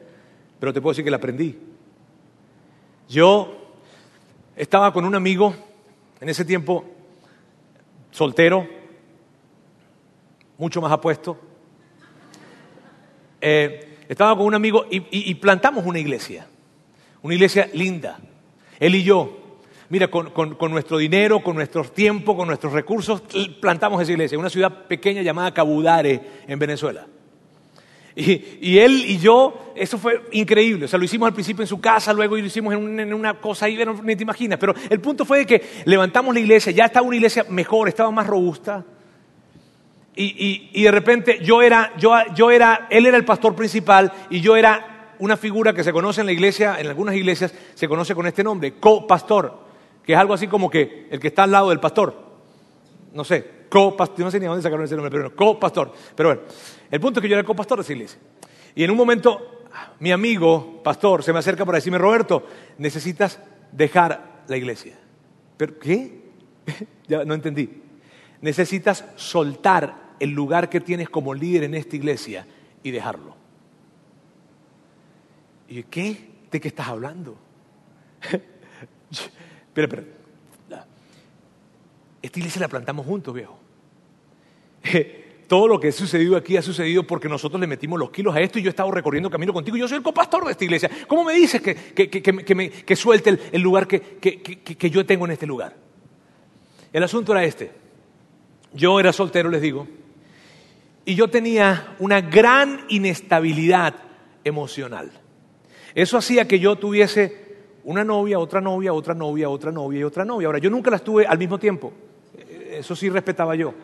pero 0.59 0.72
te 0.72 0.80
puedo 0.80 0.92
decir 0.92 1.04
que 1.04 1.11
la 1.11 1.16
aprendí. 1.16 1.59
Yo 3.09 3.72
estaba 4.54 4.92
con 4.92 5.04
un 5.04 5.14
amigo, 5.14 5.54
en 6.20 6.28
ese 6.28 6.44
tiempo 6.44 6.85
soltero, 8.20 8.68
mucho 10.59 10.83
más 10.83 10.92
apuesto. 10.92 11.38
Eh, 13.40 13.96
estaba 14.11 14.37
con 14.37 14.44
un 14.44 14.54
amigo 14.54 14.85
y, 14.90 15.35
plantamos 15.37 15.87
una 15.87 16.00
iglesia, 16.00 16.46
una 17.22 17.33
iglesia 17.33 17.70
linda. 17.72 18.18
Él 18.78 18.94
y 18.94 19.04
yo, 19.04 19.61
mira, 19.88 20.09
con, 20.09 20.59
nuestro 20.70 20.98
dinero, 20.98 21.42
con 21.42 21.56
nuestro 21.56 21.83
tiempo, 21.85 22.37
con 22.37 22.46
nuestros 22.46 22.74
recursos, 22.74 23.22
plantamos 23.59 24.02
esa 24.02 24.12
iglesia, 24.12 24.38
una 24.38 24.50
ciudad 24.50 24.87
pequeña 24.87 25.22
llamada 25.22 25.54
Cabudare, 25.54 26.20
en 26.46 26.59
Venezuela. 26.59 27.06
Y, 28.20 28.78
él 28.78 29.04
y 29.06 29.18
yo, 29.18 29.72
eso 29.74 29.96
fue 29.96 30.22
increíble. 30.33 30.85
O 30.85 30.88
sea, 30.88 30.98
lo 30.98 31.04
hicimos 31.04 31.26
al 31.26 31.33
principio 31.33 31.62
en 31.62 31.68
su 31.68 31.80
casa, 31.80 32.12
luego 32.12 32.37
lo 32.37 32.44
hicimos 32.44 32.74
en, 32.74 33.14
una 33.14 33.35
cosa 33.40 33.66
ahí, 33.66 33.78
ni 34.02 34.16
te 34.16 34.22
imaginas. 34.22 34.59
Pero 34.59 34.74
el 34.90 35.00
punto 35.00 35.24
fue 35.24 35.46
que 35.46 35.62
levantamos 35.87 36.35
la 36.35 36.40
iglesia, 36.40 36.70
ya 36.72 36.85
estaba 36.87 37.06
una 37.06 37.16
iglesia 37.16 37.46
mejor, 37.48 37.88
estaba 37.88 38.11
más 38.11 38.26
robusta. 38.26 38.85
Y, 40.14 40.83
de 40.83 40.90
repente 40.90 41.38
yo 41.42 41.62
era, 41.62 41.92
yo, 41.96 42.14
yo 42.35 42.50
era, 42.50 42.88
él 42.90 43.06
era 43.06 43.16
el 43.16 43.24
pastor 43.24 43.54
principal 43.54 44.12
y 44.28 44.42
yo 44.42 44.54
era 44.54 45.14
una 45.18 45.38
figura 45.38 45.72
que 45.72 45.83
se 45.83 45.92
conoce 45.92 46.20
en 46.20 46.26
la 46.26 46.33
iglesia, 46.33 46.78
en 46.78 46.88
algunas 46.88 47.14
iglesias 47.14 47.54
se 47.74 47.88
conoce 47.88 48.14
con 48.14 48.26
este 48.26 48.44
nombre, 48.44 48.74
copastor, 48.74 49.61
que 50.04 50.12
es 50.12 50.18
algo 50.18 50.35
así 50.35 50.46
como 50.46 50.68
que 50.68 51.06
el 51.11 51.20
que 51.20 51.28
está 51.28 51.44
al 51.44 51.52
lado 51.52 51.70
del 51.70 51.80
pastor. 51.80 52.14
No 53.14 53.24
sé, 53.24 53.61
co-pastor, 53.70 54.26
no 54.26 54.30
sé 54.30 54.38
ni 54.38 54.46
dónde 54.46 54.62
sacaron 54.62 54.85
ese 54.85 54.94
nombre, 54.94 55.11
pero 55.11 55.24
no, 55.24 55.35
co-pastor. 55.35 55.92
Pero 56.14 56.28
bueno, 56.28 56.42
el 56.90 57.00
punto 57.00 57.20
es 57.20 57.22
que 57.22 57.29
yo 57.29 57.37
era 57.37 57.46
co-pastor 57.46 57.79
de 57.79 57.83
esa 57.83 57.92
iglesia. 57.92 58.20
Y 58.74 58.85
en 58.85 58.90
un 58.90 58.96
momento, 58.96 59.64
mi 60.00 60.12
amigo, 60.12 60.83
pastor, 60.83 61.22
se 61.22 61.33
me 61.33 61.38
acerca 61.38 61.64
para 61.64 61.76
decirme, 61.76 61.98
Roberto, 61.98 62.46
necesitas 62.79 63.38
dejar 63.72 64.42
la 64.48 64.57
iglesia. 64.57 64.98
¿Pero 65.57 65.79
qué? 65.79 66.22
ya 67.09 67.24
no 67.24 67.35
entendí. 67.35 67.83
Necesitas 68.40 69.05
soltar 69.16 70.14
el 70.18 70.31
lugar 70.31 70.68
que 70.68 70.81
tienes 70.81 71.09
como 71.09 71.35
líder 71.35 71.64
en 71.64 71.74
esta 71.74 71.96
iglesia 71.96 72.46
y 72.83 72.90
dejarlo. 72.90 73.37
Y 75.68 75.83
¿qué? 75.85 76.31
¿De 76.50 76.61
qué 76.61 76.68
estás 76.68 76.88
hablando? 76.88 77.37
espera, 79.11 79.87
espera. 79.87 80.05
Esta 82.22 82.38
iglesia 82.38 82.61
la 82.61 82.68
plantamos 82.68 83.07
juntos, 83.07 83.33
viejo. 83.33 83.59
Todo 85.50 85.66
lo 85.66 85.80
que 85.80 85.88
ha 85.88 85.92
sucedido 85.92 86.36
aquí 86.36 86.56
ha 86.56 86.62
sucedido 86.62 87.02
porque 87.02 87.28
nosotros 87.28 87.60
le 87.60 87.66
metimos 87.66 87.98
los 87.98 88.10
kilos 88.10 88.36
a 88.36 88.40
esto 88.40 88.60
y 88.60 88.62
yo 88.62 88.68
he 88.68 88.70
estado 88.70 88.92
recorriendo 88.92 89.28
camino 89.28 89.52
contigo. 89.52 89.76
Yo 89.76 89.88
soy 89.88 89.96
el 89.96 90.02
copastor 90.04 90.44
de 90.44 90.52
esta 90.52 90.62
iglesia. 90.62 90.88
¿Cómo 91.08 91.24
me 91.24 91.34
dices 91.34 91.60
que, 91.60 92.94
suelte 92.96 93.36
el, 93.50 93.60
lugar 93.60 93.88
que 93.88 94.90
yo 94.92 95.04
tengo 95.04 95.24
en 95.24 95.32
este 95.32 95.48
lugar? 95.48 95.74
El 96.92 97.02
asunto 97.02 97.32
era 97.32 97.42
este. 97.42 97.72
Yo 98.74 99.00
era 99.00 99.12
soltero, 99.12 99.50
les 99.50 99.60
digo, 99.60 99.88
y 101.04 101.16
yo 101.16 101.26
tenía 101.26 101.96
una 101.98 102.20
gran 102.20 102.84
inestabilidad 102.88 103.96
emocional. 104.44 105.10
Eso 105.96 106.16
hacía 106.16 106.46
que 106.46 106.60
yo 106.60 106.76
tuviese 106.76 107.56
una 107.82 108.04
novia, 108.04 108.38
otra 108.38 108.60
novia, 108.60 108.92
otra 108.92 109.14
novia, 109.14 109.48
otra 109.48 109.72
novia 109.72 109.98
y 109.98 110.04
otra 110.04 110.24
novia. 110.24 110.46
Ahora, 110.46 110.60
yo 110.60 110.70
nunca 110.70 110.92
las 110.92 111.02
tuve 111.02 111.26
al 111.26 111.38
mismo 111.38 111.58
tiempo 111.58 111.92
eso 112.70 112.96
sí 112.96 113.08
respetaba 113.10 113.54
yo. 113.54 113.74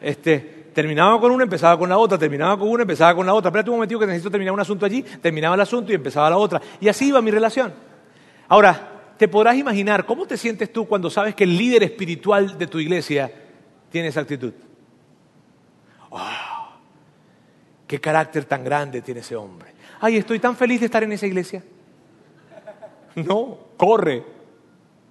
Este, 0.00 0.66
terminaba 0.74 1.18
con 1.20 1.32
una, 1.32 1.44
empezaba 1.44 1.78
con 1.78 1.88
la 1.88 1.96
otra, 1.96 2.18
terminaba 2.18 2.58
con 2.58 2.68
una, 2.68 2.82
empezaba 2.82 3.14
con 3.14 3.24
la 3.24 3.34
otra. 3.34 3.48
Espérate 3.48 3.70
un 3.70 3.76
momentito 3.76 3.98
que 3.98 4.06
necesito 4.06 4.30
terminar 4.30 4.52
un 4.52 4.60
asunto 4.60 4.84
allí, 4.84 5.02
terminaba 5.02 5.54
el 5.54 5.60
asunto 5.62 5.92
y 5.92 5.94
empezaba 5.94 6.28
la 6.28 6.36
otra. 6.36 6.60
Y 6.80 6.88
así 6.88 7.08
iba 7.08 7.22
mi 7.22 7.30
relación. 7.30 7.72
Ahora, 8.48 9.14
te 9.16 9.28
podrás 9.28 9.56
imaginar 9.56 10.04
cómo 10.04 10.26
te 10.26 10.36
sientes 10.36 10.72
tú 10.72 10.86
cuando 10.86 11.08
sabes 11.08 11.34
que 11.34 11.44
el 11.44 11.56
líder 11.56 11.82
espiritual 11.82 12.58
de 12.58 12.66
tu 12.66 12.78
iglesia 12.78 13.32
tiene 13.90 14.08
esa 14.08 14.20
actitud. 14.20 14.52
Oh, 16.10 16.20
¡Qué 17.86 18.00
carácter 18.00 18.44
tan 18.44 18.64
grande 18.64 19.00
tiene 19.00 19.20
ese 19.20 19.36
hombre! 19.36 19.72
¡Ay, 20.00 20.16
estoy 20.16 20.38
tan 20.38 20.56
feliz 20.56 20.80
de 20.80 20.86
estar 20.86 21.02
en 21.02 21.12
esa 21.12 21.26
iglesia! 21.26 21.62
No, 23.16 23.56
corre 23.78 24.22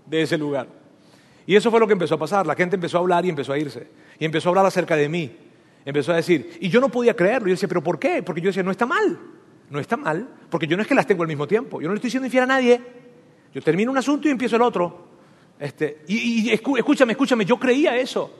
de 0.05 0.21
ese 0.21 0.37
lugar. 0.37 0.67
Y 1.47 1.55
eso 1.55 1.71
fue 1.71 1.79
lo 1.79 1.87
que 1.87 1.93
empezó 1.93 2.13
a 2.13 2.19
pasar. 2.19 2.45
La 2.45 2.53
gente 2.53 2.75
empezó 2.75 2.97
a 2.97 3.01
hablar 3.01 3.25
y 3.25 3.29
empezó 3.29 3.53
a 3.53 3.57
irse. 3.57 3.87
Y 4.19 4.25
empezó 4.25 4.49
a 4.49 4.51
hablar 4.51 4.65
acerca 4.65 4.95
de 4.95 5.09
mí. 5.09 5.35
Empezó 5.85 6.11
a 6.11 6.15
decir, 6.15 6.57
y 6.59 6.69
yo 6.69 6.79
no 6.79 6.89
podía 6.89 7.15
creerlo. 7.15 7.47
Y 7.47 7.51
yo 7.51 7.55
decía, 7.55 7.67
¿pero 7.67 7.83
por 7.83 7.99
qué? 7.99 8.23
Porque 8.23 8.41
yo 8.41 8.47
decía, 8.47 8.63
no 8.63 8.71
está 8.71 8.85
mal. 8.85 9.19
No 9.69 9.79
está 9.79 9.97
mal, 9.97 10.27
porque 10.49 10.67
yo 10.67 10.77
no 10.77 10.83
es 10.83 10.87
que 10.87 10.93
las 10.93 11.07
tengo 11.07 11.23
al 11.23 11.27
mismo 11.27 11.47
tiempo. 11.47 11.81
Yo 11.81 11.87
no 11.87 11.93
le 11.93 11.97
estoy 11.97 12.09
diciendo 12.09 12.27
infiel 12.27 12.43
a 12.43 12.47
nadie. 12.47 12.81
Yo 13.53 13.61
termino 13.61 13.91
un 13.91 13.97
asunto 13.97 14.27
y 14.27 14.31
empiezo 14.31 14.55
el 14.57 14.61
otro. 14.61 15.07
Este, 15.59 16.03
y, 16.07 16.51
escúchame, 16.51 17.13
escúchame, 17.13 17.45
yo 17.45 17.57
creía 17.57 17.97
eso. 17.97 18.31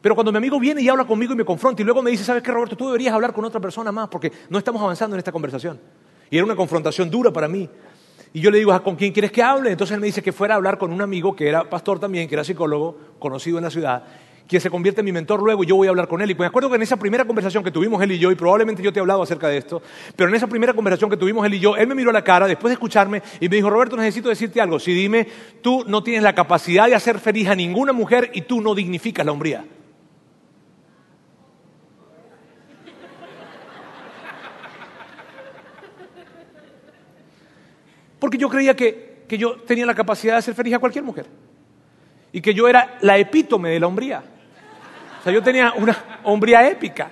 Pero 0.00 0.14
cuando 0.14 0.32
mi 0.32 0.38
amigo 0.38 0.58
viene 0.58 0.80
y 0.80 0.88
habla 0.88 1.04
conmigo 1.04 1.32
y 1.32 1.36
me 1.36 1.44
confronta 1.44 1.82
y 1.82 1.84
luego 1.84 2.02
me 2.02 2.10
dice, 2.10 2.24
¿sabes 2.24 2.42
qué, 2.42 2.50
Roberto? 2.50 2.76
Tú 2.76 2.86
deberías 2.86 3.14
hablar 3.14 3.32
con 3.32 3.44
otra 3.44 3.60
persona 3.60 3.92
más 3.92 4.08
porque 4.08 4.32
no 4.48 4.58
estamos 4.58 4.82
avanzando 4.82 5.14
en 5.14 5.18
esta 5.18 5.30
conversación. 5.30 5.78
Y 6.30 6.36
era 6.36 6.44
una 6.44 6.56
confrontación 6.56 7.10
dura 7.10 7.30
para 7.32 7.48
mí. 7.48 7.68
Y 8.32 8.40
yo 8.40 8.50
le 8.50 8.58
digo, 8.58 8.82
¿con 8.82 8.96
quién 8.96 9.12
quieres 9.12 9.30
que 9.30 9.42
hable? 9.42 9.70
Entonces 9.70 9.94
él 9.94 10.00
me 10.00 10.06
dice 10.06 10.22
que 10.22 10.32
fuera 10.32 10.54
a 10.54 10.56
hablar 10.56 10.78
con 10.78 10.92
un 10.92 11.02
amigo 11.02 11.36
que 11.36 11.48
era 11.48 11.68
pastor 11.68 12.00
también, 12.00 12.28
que 12.28 12.34
era 12.34 12.42
psicólogo, 12.42 12.98
conocido 13.18 13.58
en 13.58 13.64
la 13.64 13.70
ciudad, 13.70 14.04
quien 14.52 14.60
se 14.60 14.68
convierte 14.68 15.00
en 15.00 15.06
mi 15.06 15.12
mentor 15.12 15.42
luego, 15.42 15.64
y 15.64 15.66
yo 15.66 15.76
voy 15.76 15.86
a 15.86 15.90
hablar 15.90 16.08
con 16.08 16.20
él. 16.20 16.30
Y 16.30 16.34
me 16.34 16.44
acuerdo 16.44 16.68
que 16.68 16.76
en 16.76 16.82
esa 16.82 16.98
primera 16.98 17.24
conversación 17.24 17.64
que 17.64 17.70
tuvimos 17.70 18.02
él 18.02 18.12
y 18.12 18.18
yo, 18.18 18.30
y 18.30 18.34
probablemente 18.34 18.82
yo 18.82 18.92
te 18.92 18.98
he 18.98 19.00
hablado 19.00 19.22
acerca 19.22 19.48
de 19.48 19.56
esto, 19.56 19.80
pero 20.14 20.28
en 20.28 20.36
esa 20.36 20.46
primera 20.46 20.74
conversación 20.74 21.08
que 21.08 21.16
tuvimos 21.16 21.46
él 21.46 21.54
y 21.54 21.58
yo, 21.58 21.74
él 21.74 21.86
me 21.86 21.94
miró 21.94 22.10
a 22.10 22.12
la 22.12 22.22
cara 22.22 22.46
después 22.46 22.68
de 22.68 22.74
escucharme 22.74 23.22
y 23.40 23.48
me 23.48 23.56
dijo, 23.56 23.70
Roberto, 23.70 23.96
necesito 23.96 24.28
decirte 24.28 24.60
algo. 24.60 24.78
Si 24.78 24.92
dime, 24.92 25.26
tú 25.62 25.84
no 25.86 26.02
tienes 26.02 26.22
la 26.22 26.34
capacidad 26.34 26.86
de 26.86 26.94
hacer 26.94 27.18
feliz 27.18 27.48
a 27.48 27.54
ninguna 27.54 27.94
mujer 27.94 28.30
y 28.34 28.42
tú 28.42 28.60
no 28.60 28.74
dignificas 28.74 29.24
la 29.24 29.32
hombría. 29.32 29.64
Porque 38.18 38.36
yo 38.36 38.50
creía 38.50 38.76
que, 38.76 39.24
que 39.26 39.38
yo 39.38 39.62
tenía 39.62 39.86
la 39.86 39.94
capacidad 39.94 40.34
de 40.34 40.40
hacer 40.40 40.54
feliz 40.54 40.74
a 40.74 40.78
cualquier 40.78 41.04
mujer. 41.04 41.24
Y 42.32 42.42
que 42.42 42.52
yo 42.52 42.68
era 42.68 42.98
la 43.00 43.16
epítome 43.16 43.70
de 43.70 43.80
la 43.80 43.86
hombría. 43.86 44.22
O 45.22 45.24
sea, 45.24 45.32
yo 45.32 45.40
tenía 45.40 45.72
una 45.74 45.96
hombría 46.24 46.68
épica. 46.68 47.08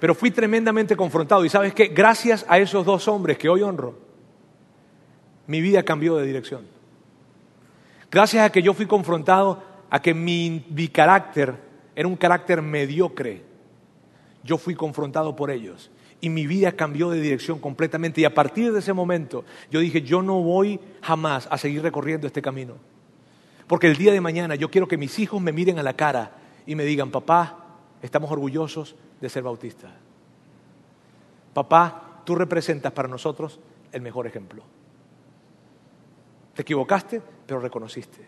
Pero 0.00 0.14
fui 0.14 0.30
tremendamente 0.30 0.96
confrontado. 0.96 1.44
Y 1.44 1.50
sabes 1.50 1.74
qué, 1.74 1.88
gracias 1.88 2.46
a 2.48 2.58
esos 2.58 2.86
dos 2.86 3.06
hombres 3.06 3.36
que 3.36 3.50
hoy 3.50 3.60
honro, 3.60 3.98
mi 5.46 5.60
vida 5.60 5.82
cambió 5.82 6.16
de 6.16 6.24
dirección. 6.24 6.66
Gracias 8.10 8.42
a 8.42 8.50
que 8.50 8.62
yo 8.62 8.72
fui 8.72 8.86
confrontado 8.86 9.62
a 9.90 10.00
que 10.00 10.14
mi, 10.14 10.64
mi 10.70 10.88
carácter 10.88 11.56
era 11.94 12.08
un 12.08 12.16
carácter 12.16 12.62
mediocre, 12.62 13.42
yo 14.42 14.56
fui 14.56 14.74
confrontado 14.74 15.36
por 15.36 15.50
ellos 15.50 15.90
y 16.22 16.30
mi 16.30 16.46
vida 16.46 16.72
cambió 16.72 17.10
de 17.10 17.20
dirección 17.20 17.58
completamente. 17.58 18.22
Y 18.22 18.24
a 18.24 18.32
partir 18.32 18.72
de 18.72 18.78
ese 18.78 18.94
momento 18.94 19.44
yo 19.70 19.80
dije, 19.80 20.00
yo 20.00 20.22
no 20.22 20.40
voy 20.40 20.80
jamás 21.02 21.46
a 21.50 21.58
seguir 21.58 21.82
recorriendo 21.82 22.26
este 22.26 22.40
camino. 22.40 22.76
Porque 23.70 23.86
el 23.86 23.94
día 23.94 24.10
de 24.10 24.20
mañana 24.20 24.56
yo 24.56 24.68
quiero 24.68 24.88
que 24.88 24.96
mis 24.96 25.16
hijos 25.20 25.40
me 25.40 25.52
miren 25.52 25.78
a 25.78 25.84
la 25.84 25.92
cara 25.92 26.32
y 26.66 26.74
me 26.74 26.82
digan, 26.82 27.12
papá, 27.12 27.76
estamos 28.02 28.28
orgullosos 28.28 28.96
de 29.20 29.28
ser 29.28 29.44
bautistas. 29.44 29.92
Papá, 31.54 32.22
tú 32.24 32.34
representas 32.34 32.90
para 32.90 33.06
nosotros 33.06 33.60
el 33.92 34.02
mejor 34.02 34.26
ejemplo. 34.26 34.64
Te 36.52 36.62
equivocaste, 36.62 37.22
pero 37.46 37.60
reconociste. 37.60 38.18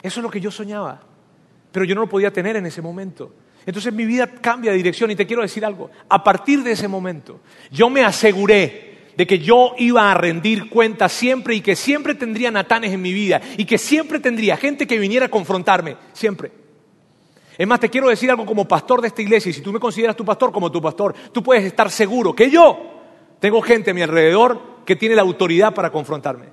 Eso 0.00 0.20
es 0.20 0.22
lo 0.22 0.30
que 0.30 0.40
yo 0.40 0.52
soñaba, 0.52 1.00
pero 1.72 1.84
yo 1.84 1.96
no 1.96 2.02
lo 2.02 2.08
podía 2.08 2.32
tener 2.32 2.54
en 2.54 2.66
ese 2.66 2.80
momento. 2.80 3.32
Entonces 3.66 3.92
mi 3.92 4.06
vida 4.06 4.28
cambia 4.28 4.70
de 4.70 4.76
dirección 4.76 5.10
y 5.10 5.16
te 5.16 5.26
quiero 5.26 5.42
decir 5.42 5.64
algo. 5.64 5.90
A 6.08 6.22
partir 6.22 6.62
de 6.62 6.70
ese 6.70 6.86
momento, 6.86 7.40
yo 7.72 7.90
me 7.90 8.04
aseguré 8.04 8.83
de 9.16 9.26
que 9.26 9.38
yo 9.38 9.74
iba 9.78 10.10
a 10.10 10.14
rendir 10.14 10.68
cuentas 10.68 11.12
siempre 11.12 11.54
y 11.54 11.60
que 11.60 11.76
siempre 11.76 12.14
tendría 12.14 12.50
natanes 12.50 12.92
en 12.92 13.02
mi 13.02 13.12
vida 13.12 13.40
y 13.56 13.64
que 13.64 13.78
siempre 13.78 14.20
tendría 14.20 14.56
gente 14.56 14.86
que 14.86 14.98
viniera 14.98 15.26
a 15.26 15.30
confrontarme, 15.30 15.96
siempre. 16.12 16.52
Es 17.56 17.66
más, 17.66 17.78
te 17.78 17.88
quiero 17.88 18.08
decir 18.08 18.30
algo 18.30 18.44
como 18.44 18.66
pastor 18.66 19.00
de 19.00 19.08
esta 19.08 19.22
iglesia 19.22 19.50
y 19.50 19.52
si 19.52 19.60
tú 19.60 19.72
me 19.72 19.78
consideras 19.78 20.16
tu 20.16 20.24
pastor 20.24 20.50
como 20.50 20.70
tu 20.72 20.82
pastor, 20.82 21.14
tú 21.32 21.42
puedes 21.42 21.64
estar 21.64 21.90
seguro 21.90 22.34
que 22.34 22.50
yo 22.50 22.94
tengo 23.38 23.62
gente 23.62 23.92
a 23.92 23.94
mi 23.94 24.02
alrededor 24.02 24.60
que 24.84 24.96
tiene 24.96 25.14
la 25.14 25.22
autoridad 25.22 25.74
para 25.74 25.90
confrontarme. 25.90 26.46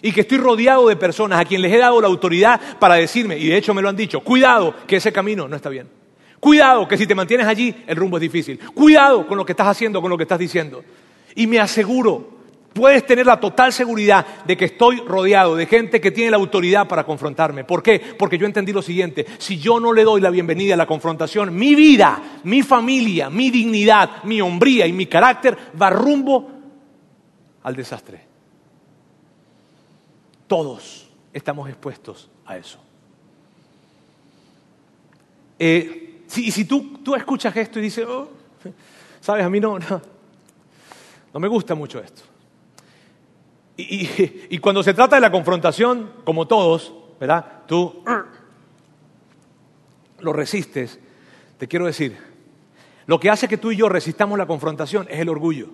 Y 0.00 0.12
que 0.12 0.20
estoy 0.20 0.38
rodeado 0.38 0.88
de 0.88 0.96
personas 0.96 1.40
a 1.40 1.44
quienes 1.44 1.70
les 1.70 1.78
he 1.78 1.80
dado 1.80 2.00
la 2.00 2.06
autoridad 2.06 2.60
para 2.78 2.94
decirme, 2.94 3.36
y 3.36 3.48
de 3.48 3.56
hecho 3.56 3.74
me 3.74 3.82
lo 3.82 3.88
han 3.88 3.96
dicho, 3.96 4.20
cuidado 4.20 4.74
que 4.86 4.96
ese 4.96 5.12
camino 5.12 5.48
no 5.48 5.56
está 5.56 5.68
bien. 5.68 5.88
Cuidado, 6.40 6.86
que 6.86 6.96
si 6.96 7.06
te 7.06 7.16
mantienes 7.16 7.46
allí, 7.46 7.74
el 7.86 7.96
rumbo 7.96 8.16
es 8.16 8.20
difícil. 8.20 8.60
Cuidado 8.72 9.26
con 9.26 9.36
lo 9.36 9.44
que 9.44 9.52
estás 9.52 9.66
haciendo, 9.66 10.00
con 10.00 10.10
lo 10.10 10.16
que 10.16 10.22
estás 10.22 10.38
diciendo. 10.38 10.84
Y 11.34 11.46
me 11.46 11.60
aseguro, 11.60 12.38
puedes 12.72 13.04
tener 13.04 13.26
la 13.26 13.40
total 13.40 13.72
seguridad 13.72 14.24
de 14.44 14.56
que 14.56 14.66
estoy 14.66 15.00
rodeado 15.00 15.56
de 15.56 15.66
gente 15.66 16.00
que 16.00 16.10
tiene 16.10 16.30
la 16.30 16.36
autoridad 16.36 16.86
para 16.86 17.04
confrontarme. 17.04 17.64
¿Por 17.64 17.82
qué? 17.82 18.00
Porque 18.18 18.38
yo 18.38 18.46
entendí 18.46 18.72
lo 18.72 18.82
siguiente, 18.82 19.26
si 19.38 19.58
yo 19.58 19.80
no 19.80 19.92
le 19.92 20.04
doy 20.04 20.20
la 20.20 20.30
bienvenida 20.30 20.74
a 20.74 20.76
la 20.76 20.86
confrontación, 20.86 21.54
mi 21.54 21.74
vida, 21.74 22.40
mi 22.44 22.62
familia, 22.62 23.30
mi 23.30 23.50
dignidad, 23.50 24.22
mi 24.24 24.40
hombría 24.40 24.86
y 24.86 24.92
mi 24.92 25.06
carácter 25.06 25.56
va 25.80 25.90
rumbo 25.90 26.50
al 27.62 27.74
desastre. 27.74 28.26
Todos 30.46 31.10
estamos 31.32 31.68
expuestos 31.68 32.30
a 32.46 32.56
eso. 32.56 32.78
Eh, 35.58 36.22
y 36.36 36.50
si 36.50 36.64
tú, 36.64 36.98
tú 37.04 37.14
escuchas 37.14 37.56
esto 37.56 37.78
y 37.78 37.82
dices, 37.82 38.06
oh, 38.06 38.28
sabes, 39.20 39.44
a 39.44 39.50
mí 39.50 39.58
no, 39.60 39.78
no, 39.78 40.00
no 41.32 41.40
me 41.40 41.48
gusta 41.48 41.74
mucho 41.74 42.00
esto. 42.00 42.22
Y, 43.80 44.58
cuando 44.58 44.82
se 44.82 44.92
trata 44.92 45.14
de 45.14 45.20
la 45.20 45.30
confrontación, 45.30 46.10
como 46.24 46.48
todos, 46.48 46.92
¿verdad? 47.20 47.62
Tú 47.68 48.02
lo 50.18 50.32
resistes. 50.32 50.98
Te 51.58 51.68
quiero 51.68 51.86
decir, 51.86 52.18
lo 53.06 53.20
que 53.20 53.30
hace 53.30 53.46
que 53.46 53.56
tú 53.56 53.70
y 53.70 53.76
yo 53.76 53.88
resistamos 53.88 54.36
la 54.36 54.46
confrontación 54.46 55.06
es 55.08 55.20
el 55.20 55.28
orgullo. 55.28 55.68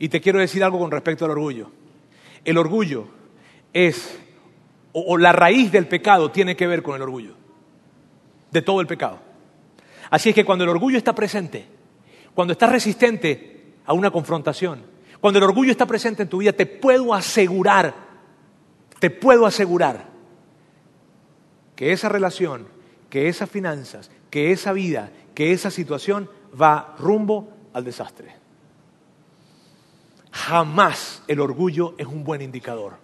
Y 0.00 0.08
te 0.08 0.20
quiero 0.20 0.40
decir 0.40 0.64
algo 0.64 0.80
con 0.80 0.90
respecto 0.90 1.24
al 1.24 1.30
orgullo. 1.30 1.70
El 2.44 2.58
orgullo 2.58 3.06
es, 3.72 4.18
o 4.92 5.16
la 5.16 5.30
raíz 5.30 5.70
del 5.70 5.86
pecado 5.86 6.32
tiene 6.32 6.56
que 6.56 6.66
ver 6.66 6.82
con 6.82 6.96
el 6.96 7.02
orgullo, 7.02 7.34
de 8.50 8.62
todo 8.62 8.80
el 8.80 8.88
pecado. 8.88 9.20
Así 10.10 10.30
es 10.30 10.34
que 10.34 10.44
cuando 10.44 10.64
el 10.64 10.70
orgullo 10.70 10.98
está 10.98 11.14
presente, 11.14 11.66
cuando 12.34 12.52
estás 12.52 12.70
resistente 12.70 13.55
a 13.86 13.92
una 13.92 14.10
confrontación, 14.10 14.82
cuando 15.20 15.38
el 15.38 15.44
orgullo 15.44 15.70
está 15.70 15.86
presente 15.86 16.22
en 16.22 16.28
tu 16.28 16.38
vida, 16.38 16.52
te 16.52 16.66
puedo 16.66 17.14
asegurar, 17.14 17.94
te 18.98 19.10
puedo 19.10 19.46
asegurar 19.46 20.06
que 21.74 21.92
esa 21.92 22.08
relación, 22.08 22.68
que 23.10 23.28
esas 23.28 23.48
finanzas, 23.48 24.10
que 24.30 24.52
esa 24.52 24.72
vida, 24.72 25.10
que 25.34 25.52
esa 25.52 25.70
situación 25.70 26.28
va 26.60 26.94
rumbo 26.98 27.48
al 27.72 27.84
desastre. 27.84 28.34
Jamás 30.32 31.22
el 31.28 31.40
orgullo 31.40 31.94
es 31.98 32.06
un 32.06 32.24
buen 32.24 32.42
indicador. 32.42 32.94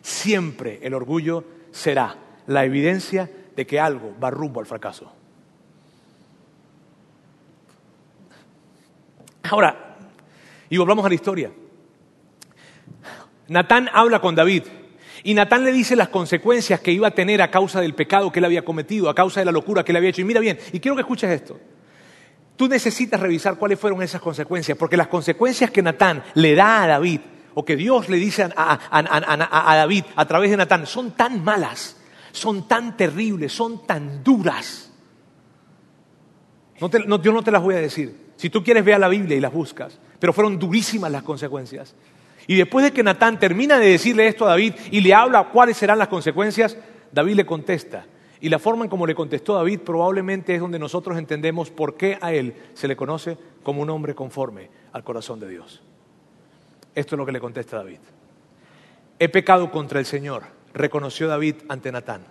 Siempre 0.00 0.78
el 0.82 0.94
orgullo 0.94 1.44
será 1.72 2.16
la 2.46 2.64
evidencia 2.64 3.30
de 3.56 3.66
que 3.66 3.80
algo 3.80 4.14
va 4.22 4.30
rumbo 4.30 4.60
al 4.60 4.66
fracaso. 4.66 5.12
Ahora, 9.42 9.87
y 10.70 10.76
volvamos 10.76 11.04
a 11.04 11.08
la 11.08 11.14
historia. 11.14 11.50
Natán 13.48 13.88
habla 13.92 14.20
con 14.20 14.34
David 14.34 14.64
y 15.22 15.34
Natán 15.34 15.64
le 15.64 15.72
dice 15.72 15.96
las 15.96 16.08
consecuencias 16.08 16.80
que 16.80 16.92
iba 16.92 17.08
a 17.08 17.12
tener 17.12 17.42
a 17.42 17.50
causa 17.50 17.80
del 17.80 17.94
pecado 17.94 18.30
que 18.30 18.38
él 18.38 18.44
había 18.44 18.64
cometido, 18.64 19.08
a 19.08 19.14
causa 19.14 19.40
de 19.40 19.46
la 19.46 19.52
locura 19.52 19.84
que 19.84 19.92
él 19.92 19.96
había 19.96 20.10
hecho. 20.10 20.20
Y 20.20 20.24
mira 20.24 20.40
bien, 20.40 20.58
y 20.72 20.80
quiero 20.80 20.94
que 20.94 21.02
escuches 21.02 21.30
esto. 21.30 21.58
Tú 22.56 22.68
necesitas 22.68 23.20
revisar 23.20 23.56
cuáles 23.56 23.78
fueron 23.78 24.02
esas 24.02 24.20
consecuencias, 24.20 24.76
porque 24.76 24.96
las 24.96 25.08
consecuencias 25.08 25.70
que 25.70 25.82
Natán 25.82 26.22
le 26.34 26.54
da 26.54 26.82
a 26.82 26.86
David, 26.86 27.20
o 27.54 27.64
que 27.64 27.76
Dios 27.76 28.08
le 28.08 28.16
dice 28.16 28.48
a, 28.54 29.74
David 29.76 30.04
a 30.16 30.26
través 30.26 30.50
de 30.50 30.56
Natán, 30.56 30.86
son 30.86 31.12
tan 31.12 31.42
malas, 31.42 31.96
son 32.32 32.68
tan 32.68 32.96
terribles, 32.96 33.52
son 33.52 33.86
tan 33.86 34.22
duras. 34.22 34.92
No 36.80 37.20
yo 37.20 37.32
no 37.32 37.42
te 37.42 37.50
las 37.50 37.62
voy 37.62 37.74
a 37.74 37.78
decir. 37.78 38.28
Si 38.36 38.50
tú 38.50 38.62
quieres, 38.62 38.84
ve 38.84 38.94
a 38.94 38.98
la 38.98 39.08
Biblia 39.08 39.36
y 39.36 39.40
las 39.40 39.52
buscas. 39.52 39.98
Pero 40.18 40.32
fueron 40.32 40.58
durísimas 40.58 41.10
las 41.10 41.22
consecuencias. 41.22 41.94
Y 42.46 42.56
después 42.56 42.84
de 42.84 42.92
que 42.92 43.02
Natán 43.02 43.38
termina 43.38 43.78
de 43.78 43.90
decirle 43.90 44.26
esto 44.26 44.46
a 44.46 44.50
David 44.50 44.74
y 44.90 45.00
le 45.00 45.14
habla 45.14 45.50
cuáles 45.50 45.76
serán 45.76 45.98
las 45.98 46.08
consecuencias, 46.08 46.76
David 47.12 47.34
le 47.34 47.46
contesta. 47.46 48.06
Y 48.40 48.48
la 48.48 48.58
forma 48.58 48.84
en 48.84 48.90
como 48.90 49.06
le 49.06 49.14
contestó 49.14 49.54
David 49.54 49.80
probablemente 49.80 50.54
es 50.54 50.60
donde 50.60 50.78
nosotros 50.78 51.18
entendemos 51.18 51.70
por 51.70 51.96
qué 51.96 52.18
a 52.20 52.32
él 52.32 52.54
se 52.74 52.88
le 52.88 52.96
conoce 52.96 53.36
como 53.62 53.82
un 53.82 53.90
hombre 53.90 54.14
conforme 54.14 54.70
al 54.92 55.04
corazón 55.04 55.40
de 55.40 55.48
Dios. 55.48 55.82
Esto 56.94 57.14
es 57.14 57.18
lo 57.18 57.26
que 57.26 57.32
le 57.32 57.40
contesta 57.40 57.76
David. 57.76 57.98
He 59.18 59.28
pecado 59.28 59.70
contra 59.70 59.98
el 59.98 60.06
Señor, 60.06 60.44
reconoció 60.72 61.28
David 61.28 61.56
ante 61.68 61.90
Natán. 61.90 62.22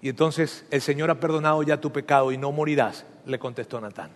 Y 0.00 0.08
entonces 0.08 0.64
el 0.70 0.80
Señor 0.80 1.10
ha 1.10 1.20
perdonado 1.20 1.62
ya 1.62 1.80
tu 1.80 1.92
pecado 1.92 2.32
y 2.32 2.38
no 2.38 2.50
morirás, 2.50 3.04
le 3.26 3.38
contestó 3.38 3.80
Natán. 3.80 4.10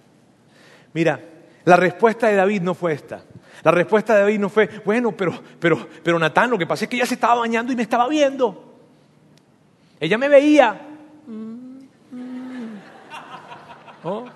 Mira, 0.95 1.21
la 1.67 1.77
respuesta 1.77 2.29
de 2.29 2.37
David 2.37 2.63
no 2.63 2.75
fue 2.75 2.93
esta. 2.93 3.23
La 3.63 3.73
respuesta 3.73 4.15
de 4.15 4.21
David 4.21 4.39
no 4.39 4.49
fue, 4.49 4.71
bueno, 4.85 5.13
pero, 5.13 5.39
pero, 5.59 5.89
pero 6.03 6.17
Natán, 6.17 6.49
lo 6.49 6.57
que 6.57 6.67
pasa 6.67 6.85
es 6.85 6.89
que 6.89 6.95
ella 6.97 7.07
se 7.07 7.15
estaba 7.15 7.35
bañando 7.35 7.73
y 7.73 7.77
me 7.77 7.83
estaba 7.83 8.09
viendo. 8.09 8.79
Ella 9.99 10.17
me 10.17 10.29
veía. 10.29 10.81
¿Oh? 14.05 14.27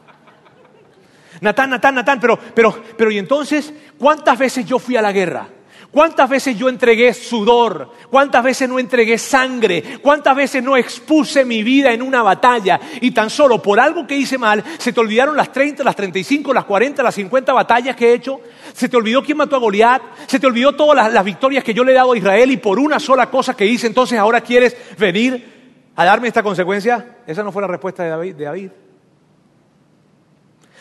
Natán, 1.41 1.71
Natán, 1.71 1.95
Natán, 1.95 2.19
pero, 2.21 2.37
pero, 2.37 2.83
pero, 2.99 3.11
y 3.13 3.19
entonces, 3.19 3.73
¿cuántas 3.97 4.37
veces 4.37 4.67
yo 4.67 4.81
fui 4.81 4.97
a 4.97 5.03
la 5.03 5.13
guerra? 5.13 5.47
¿Cuántas 5.91 6.31
veces 6.31 6.57
yo 6.57 6.69
entregué 6.69 7.13
sudor? 7.13 7.91
¿Cuántas 8.11 8.45
veces 8.45 8.69
no 8.69 8.79
entregué 8.79 9.19
sangre? 9.19 9.99
¿Cuántas 10.01 10.37
veces 10.37 10.63
no 10.63 10.77
expuse 10.77 11.45
mi 11.45 11.65
vida 11.65 11.93
en 11.93 12.01
una 12.01 12.23
batalla? 12.23 12.79
Y 13.01 13.11
tan 13.11 13.29
solo 13.29 13.61
por 13.61 13.81
algo 13.81 14.07
que 14.07 14.15
hice 14.15 14.39
mal, 14.39 14.63
se 14.79 14.93
te 14.93 15.01
olvidaron 15.01 15.37
las 15.37 15.51
30, 15.53 15.83
las 15.83 15.97
35, 15.97 16.55
las 16.55 16.65
40, 16.65 17.03
las 17.03 17.15
50 17.17 17.53
batallas 17.53 17.97
que 17.97 18.11
he 18.11 18.15
hecho. 18.15 18.41
Se 18.73 18.89
te 18.89 18.97
olvidó 18.97 19.25
quién 19.25 19.39
mató 19.39 19.57
a 19.57 19.59
Goliat. 19.59 20.03
Se 20.27 20.39
te 20.39 20.47
olvidó 20.47 20.77
todas 20.77 21.13
las, 21.13 21.25
victorias 21.25 21.65
que 21.65 21.75
yo 21.75 21.83
le 21.83 21.91
he 21.91 21.97
dado 21.97 22.13
a 22.13 22.17
Israel 22.17 22.53
y 22.53 22.57
por 22.57 22.79
una 22.79 23.01
sola 23.01 23.29
cosa 23.29 23.57
que 23.57 23.67
hice, 23.67 23.89
entonces 23.89 24.17
ahora 24.17 24.41
quieres 24.43 24.77
venir 24.97 25.91
a 25.97 26.05
darme 26.05 26.29
esta 26.29 26.45
consecuencia. 26.45 27.19
Esa 27.27 27.43
no 27.43 27.51
fue 27.51 27.63
la 27.63 27.69
respuesta. 27.69 28.05
De 28.05 28.33
David. 28.33 28.71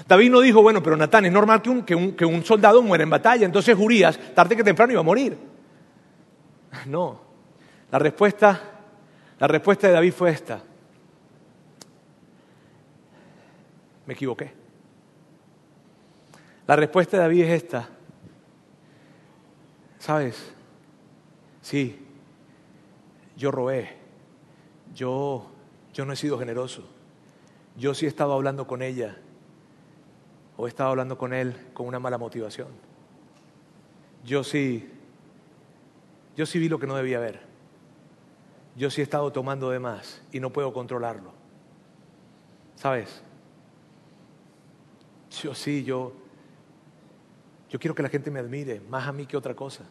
David 0.09 0.31
no 0.31 0.41
dijo, 0.41 0.63
bueno, 0.63 0.81
pero 0.81 0.97
Natán, 0.97 1.25
es 1.25 1.31
normal 1.31 1.61
que 1.61 1.69
un, 1.69 1.83
que, 1.83 1.93
un, 1.93 2.13
que 2.13 2.25
un, 2.25 2.43
soldado 2.43 2.81
muera 2.81 3.03
en 3.03 3.11
batalla, 3.11 3.45
entonces 3.45 3.77
Urias, 3.77 4.19
tarde 4.33 4.55
que 4.55 4.63
temprano, 4.63 4.91
iba 4.91 5.01
a 5.01 5.03
morir. 5.03 5.37
No, 6.87 7.21
la 7.91 7.99
respuesta, 7.99 8.59
la 9.37 9.47
respuesta 9.47 9.87
de 9.87 9.93
David 9.93 10.13
fue 10.13 10.31
esta. 10.31 10.63
Me 14.07 14.13
equivoqué. 14.15 14.51
La 16.65 16.75
respuesta 16.75 17.17
de 17.17 17.23
David 17.23 17.43
es 17.43 17.63
esta. 17.63 17.89
¿Sabes? 19.99 20.53
Sí, 21.61 22.03
yo 23.37 23.51
robé, 23.51 23.95
yo, 24.95 25.51
yo 25.93 26.05
no 26.05 26.13
he 26.13 26.15
sido 26.15 26.39
generoso, 26.39 26.83
yo 27.77 27.93
sí 27.93 28.05
he 28.07 28.09
estado 28.09 28.33
hablando 28.33 28.65
con 28.65 28.81
ella 28.81 29.15
o 30.61 30.65
he 30.65 30.69
estado 30.69 30.89
hablando 30.89 31.17
con 31.17 31.31
él 31.31 31.55
con 31.73 31.87
una 31.87 31.99
mala 31.99 32.17
motivación. 32.17 32.67
Yo 34.25 34.43
sí, 34.43 34.91
yo 36.35 36.45
sí 36.45 36.59
vi 36.59 36.67
lo 36.67 36.77
que 36.77 36.85
no 36.85 36.97
debía 36.97 37.17
ver. 37.17 37.39
Yo 38.75 38.91
sí 38.91 38.99
he 38.99 39.03
estado 39.05 39.31
tomando 39.31 39.69
de 39.69 39.79
más 39.79 40.21
y 40.33 40.41
no 40.41 40.51
puedo 40.51 40.73
controlarlo. 40.73 41.31
¿Sabes? 42.75 43.23
Yo 45.41 45.55
sí, 45.55 45.85
yo, 45.85 46.11
yo 47.69 47.79
quiero 47.79 47.95
que 47.95 48.03
la 48.03 48.09
gente 48.09 48.29
me 48.29 48.41
admire, 48.41 48.81
más 48.81 49.07
a 49.07 49.13
mí 49.13 49.25
que 49.25 49.37
otra 49.37 49.55
cosa. 49.55 49.85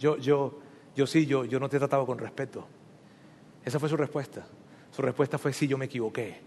Yo, 0.00 0.16
yo, 0.16 0.58
yo 0.96 1.06
sí, 1.06 1.26
yo, 1.26 1.44
yo 1.44 1.60
no 1.60 1.68
te 1.68 1.76
he 1.76 1.78
tratado 1.78 2.04
con 2.06 2.18
respeto. 2.18 2.66
Esa 3.64 3.78
fue 3.78 3.88
su 3.88 3.96
respuesta. 3.96 4.44
Su 4.90 5.00
respuesta 5.00 5.38
fue 5.38 5.52
sí, 5.52 5.68
yo 5.68 5.78
me 5.78 5.84
equivoqué. 5.84 6.40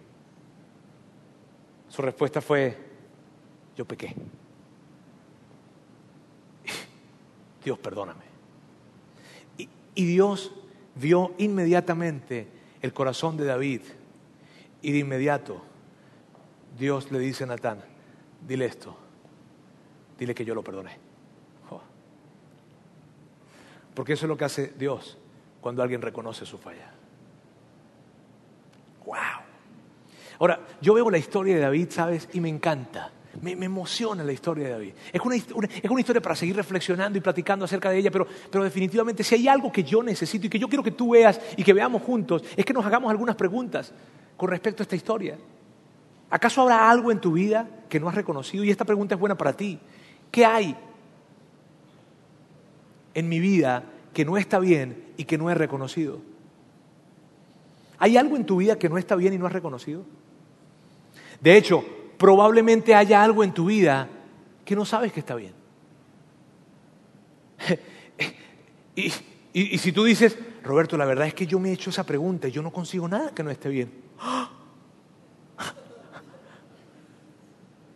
Su 1.88 2.02
respuesta 2.02 2.42
fue 2.42 2.95
yo 3.76 3.86
pequé. 3.86 4.16
Dios, 7.64 7.80
perdóname. 7.80 8.24
Y, 9.58 10.06
Dios 10.06 10.54
vio 10.96 11.34
inmediatamente 11.38 12.48
el 12.82 12.94
corazón 12.94 13.38
de 13.38 13.46
David 13.46 13.82
y 14.82 14.92
de 14.92 15.00
inmediato 15.00 15.62
Dios 16.78 17.12
le 17.12 17.20
dice 17.20 17.46
a 17.46 17.48
Natán, 17.48 17.82
dile 18.46 18.66
esto, 18.66 18.96
dile 20.20 20.36
que 20.36 20.46
yo 20.46 20.54
lo 20.54 20.64
perdoné. 20.64 21.00
Porque 23.96 24.14
eso 24.14 24.26
es 24.26 24.30
lo 24.30 24.38
que 24.38 24.44
hace 24.44 24.74
Dios 24.78 25.18
cuando 25.62 25.82
alguien 25.82 26.02
reconoce 26.02 26.46
su 26.46 26.58
falla. 26.58 26.92
¡Wow! 29.06 29.16
Ahora, 30.38 30.60
yo 30.82 30.94
veo 30.94 31.10
la 31.10 31.18
historia 31.18 31.56
de 31.56 31.62
David, 31.62 31.88
¿sabes? 31.92 32.28
Y 32.34 32.42
me 32.42 32.50
encanta. 32.50 33.12
Me, 33.42 33.52
emociona 33.52 34.24
la 34.24 34.32
historia 34.32 34.66
de 34.66 34.72
David. 34.72 34.94
Es 35.12 35.22
una, 35.22 35.36
es 35.36 35.90
una, 35.90 36.00
historia 36.00 36.22
para 36.22 36.36
seguir 36.36 36.56
reflexionando 36.56 37.18
y 37.18 37.22
platicando 37.22 37.66
acerca 37.66 37.90
de 37.90 37.98
ella, 37.98 38.12
pero, 38.12 38.28
pero 38.50 38.64
definitivamente 38.64 39.24
si 39.24 39.36
hay 39.36 39.48
algo 39.48 39.72
que 39.72 39.84
yo 39.84 40.02
necesito 40.02 40.48
y 40.48 40.50
que 40.50 40.60
yo 40.60 40.68
quiero 40.68 40.84
que 40.84 40.92
tú 40.92 41.12
veas 41.12 41.40
y 41.58 41.64
que 41.64 41.74
veamos 41.74 42.02
juntos, 42.02 42.44
es 42.56 42.64
que 42.64 42.74
nos 42.74 42.86
hagamos 42.86 43.12
algunas 43.12 43.36
preguntas 43.36 43.94
con 44.38 44.50
respecto 44.50 44.82
a 44.82 44.86
esta 44.86 44.96
historia. 44.96 45.38
¿Acaso 46.30 46.62
habrá 46.62 46.90
algo 46.90 47.12
en 47.12 47.20
tu 47.20 47.34
vida 47.34 47.68
que 47.90 48.00
no 48.00 48.10
has 48.10 48.16
reconocido? 48.16 48.64
Y 48.64 48.72
esta 48.72 48.86
pregunta 48.86 49.16
es 49.16 49.20
buena 49.20 49.38
para 49.38 49.54
ti. 49.54 49.80
¿Qué 50.32 50.46
hay 50.46 50.76
en 53.14 53.30
mi 53.30 53.40
vida 53.40 53.84
que 54.14 54.26
no 54.26 54.38
está 54.38 54.60
bien 54.60 55.04
y 55.18 55.26
que 55.26 55.38
no 55.38 55.50
he 55.50 55.56
reconocido? 55.56 56.22
¿Hay 57.98 58.18
algo 58.18 58.36
en 58.36 58.46
tu 58.46 58.58
vida 58.58 58.78
que 58.78 58.90
no 58.90 58.98
está 58.98 59.16
bien 59.16 59.34
y 59.34 59.38
no 59.38 59.46
has 59.46 59.54
reconocido? 59.54 60.04
De 61.42 61.56
hecho, 61.58 61.86
probablemente 62.18 62.96
haya 62.96 63.24
algo 63.24 63.44
en 63.44 63.54
tu 63.54 63.66
vida 63.66 64.08
que 64.64 64.76
no 64.76 64.86
sabes 64.86 65.12
que 65.14 65.20
está 65.20 65.36
bien. 65.36 65.54
y, 68.96 69.78
si 69.78 69.92
tú 69.92 70.04
dices, 70.04 70.38
Roberto, 70.64 70.98
la 70.98 71.06
verdad 71.06 71.28
es 71.28 71.34
que 71.34 71.46
yo 71.46 71.60
me 71.60 71.70
he 71.70 71.74
hecho 71.74 71.90
esa 71.90 72.06
pregunta 72.06 72.48
y 72.48 72.52
yo 72.52 72.62
no 72.62 72.72
consigo 72.72 73.08
nada 73.08 73.32
que 73.34 73.44
no 73.44 73.52
esté 73.52 73.70
bien. 73.70 73.92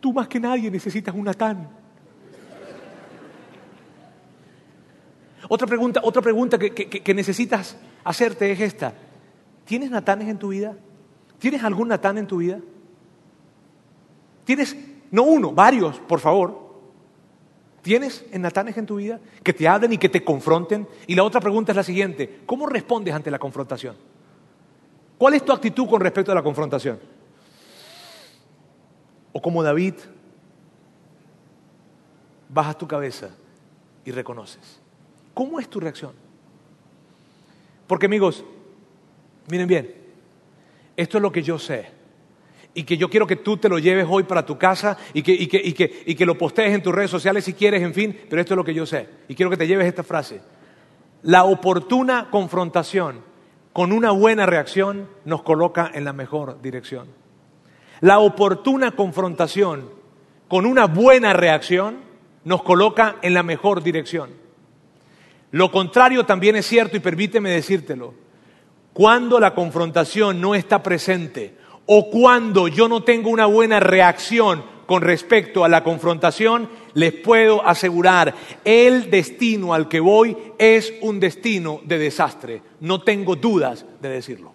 Tú 0.00 0.12
más 0.14 0.28
que 0.28 0.40
nadie 0.40 0.70
necesitas 0.70 1.14
un 1.14 1.24
Natán. 1.24 1.68
Otra 5.46 5.66
pregunta, 5.66 6.00
otra 6.02 6.22
pregunta 6.22 6.58
que, 6.58 6.72
que, 6.72 6.88
que 6.88 7.14
necesitas 7.14 7.76
hacerte 8.02 8.50
es 8.50 8.60
esta. 8.60 8.94
¿Tienes 9.66 9.90
Natanes 9.90 10.28
en 10.28 10.38
tu 10.38 10.48
vida? 10.48 10.74
¿Tienes 11.38 11.62
algún 11.64 11.88
Natán 11.88 12.16
en 12.16 12.26
tu 12.26 12.38
vida? 12.38 12.60
Tienes, 14.50 14.76
no 15.12 15.22
uno, 15.22 15.52
varios, 15.52 16.00
por 16.00 16.18
favor. 16.18 16.58
¿Tienes 17.82 18.24
en 18.32 18.42
Natanes 18.42 18.76
en 18.78 18.84
tu 18.84 18.96
vida 18.96 19.20
que 19.44 19.52
te 19.52 19.68
hablen 19.68 19.92
y 19.92 19.96
que 19.96 20.08
te 20.08 20.24
confronten? 20.24 20.88
Y 21.06 21.14
la 21.14 21.22
otra 21.22 21.40
pregunta 21.40 21.70
es 21.70 21.76
la 21.76 21.84
siguiente, 21.84 22.40
¿cómo 22.46 22.66
respondes 22.66 23.14
ante 23.14 23.30
la 23.30 23.38
confrontación? 23.38 23.94
¿Cuál 25.16 25.34
es 25.34 25.44
tu 25.44 25.52
actitud 25.52 25.88
con 25.88 26.00
respecto 26.00 26.32
a 26.32 26.34
la 26.34 26.42
confrontación? 26.42 26.98
O 29.32 29.40
como 29.40 29.62
David, 29.62 29.94
bajas 32.48 32.76
tu 32.76 32.88
cabeza 32.88 33.30
y 34.04 34.10
reconoces. 34.10 34.80
¿Cómo 35.32 35.60
es 35.60 35.70
tu 35.70 35.78
reacción? 35.78 36.10
Porque 37.86 38.06
amigos, 38.06 38.44
miren 39.48 39.68
bien, 39.68 39.94
esto 40.96 41.18
es 41.18 41.22
lo 41.22 41.30
que 41.30 41.44
yo 41.44 41.56
sé 41.56 41.99
y 42.74 42.84
que 42.84 42.96
yo 42.96 43.10
quiero 43.10 43.26
que 43.26 43.36
tú 43.36 43.56
te 43.56 43.68
lo 43.68 43.78
lleves 43.78 44.06
hoy 44.08 44.22
para 44.22 44.46
tu 44.46 44.56
casa 44.56 44.96
y 45.12 45.22
que, 45.22 45.32
y 45.32 45.46
que, 45.46 45.60
y 45.62 45.72
que, 45.72 46.02
y 46.06 46.14
que 46.14 46.26
lo 46.26 46.38
postees 46.38 46.74
en 46.74 46.82
tus 46.82 46.94
redes 46.94 47.10
sociales 47.10 47.44
si 47.44 47.54
quieres, 47.54 47.82
en 47.82 47.94
fin, 47.94 48.18
pero 48.28 48.40
esto 48.40 48.54
es 48.54 48.56
lo 48.56 48.64
que 48.64 48.74
yo 48.74 48.86
sé. 48.86 49.08
Y 49.28 49.34
quiero 49.34 49.50
que 49.50 49.56
te 49.56 49.66
lleves 49.66 49.86
esta 49.86 50.02
frase. 50.02 50.40
La 51.22 51.44
oportuna 51.44 52.28
confrontación 52.30 53.22
con 53.72 53.92
una 53.92 54.10
buena 54.10 54.46
reacción 54.46 55.08
nos 55.24 55.42
coloca 55.42 55.90
en 55.92 56.04
la 56.04 56.12
mejor 56.12 56.60
dirección. 56.62 57.08
La 58.00 58.18
oportuna 58.18 58.92
confrontación 58.92 59.90
con 60.48 60.64
una 60.66 60.86
buena 60.86 61.32
reacción 61.32 61.98
nos 62.44 62.62
coloca 62.62 63.16
en 63.22 63.34
la 63.34 63.42
mejor 63.42 63.82
dirección. 63.82 64.30
Lo 65.52 65.70
contrario 65.70 66.24
también 66.24 66.56
es 66.56 66.66
cierto 66.66 66.96
y 66.96 67.00
permíteme 67.00 67.50
decírtelo. 67.50 68.14
Cuando 68.92 69.38
la 69.38 69.54
confrontación 69.54 70.40
no 70.40 70.54
está 70.54 70.82
presente 70.82 71.56
o 71.86 72.10
cuando 72.10 72.68
yo 72.68 72.88
no 72.88 73.02
tengo 73.02 73.30
una 73.30 73.46
buena 73.46 73.80
reacción 73.80 74.64
con 74.86 75.02
respecto 75.02 75.64
a 75.64 75.68
la 75.68 75.84
confrontación, 75.84 76.68
les 76.94 77.12
puedo 77.12 77.64
asegurar, 77.64 78.34
el 78.64 79.08
destino 79.10 79.72
al 79.72 79.88
que 79.88 80.00
voy 80.00 80.36
es 80.58 80.92
un 81.00 81.20
destino 81.20 81.80
de 81.84 81.98
desastre. 81.98 82.62
No 82.80 83.00
tengo 83.02 83.36
dudas 83.36 83.86
de 84.00 84.08
decirlo. 84.08 84.52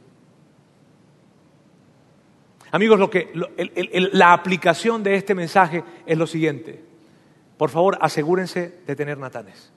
Amigos, 2.72 3.00
lo 3.00 3.10
que, 3.10 3.32
la 4.12 4.34
aplicación 4.34 5.02
de 5.04 5.16
este 5.16 5.34
mensaje 5.34 5.86
es 6.06 6.18
lo 6.18 6.28
siguiente. 6.28 6.84
Por 7.58 7.70
favor, 7.70 7.98
asegúrense 8.02 8.80
de 8.86 8.96
tener 8.98 9.18
natanes. 9.18 9.72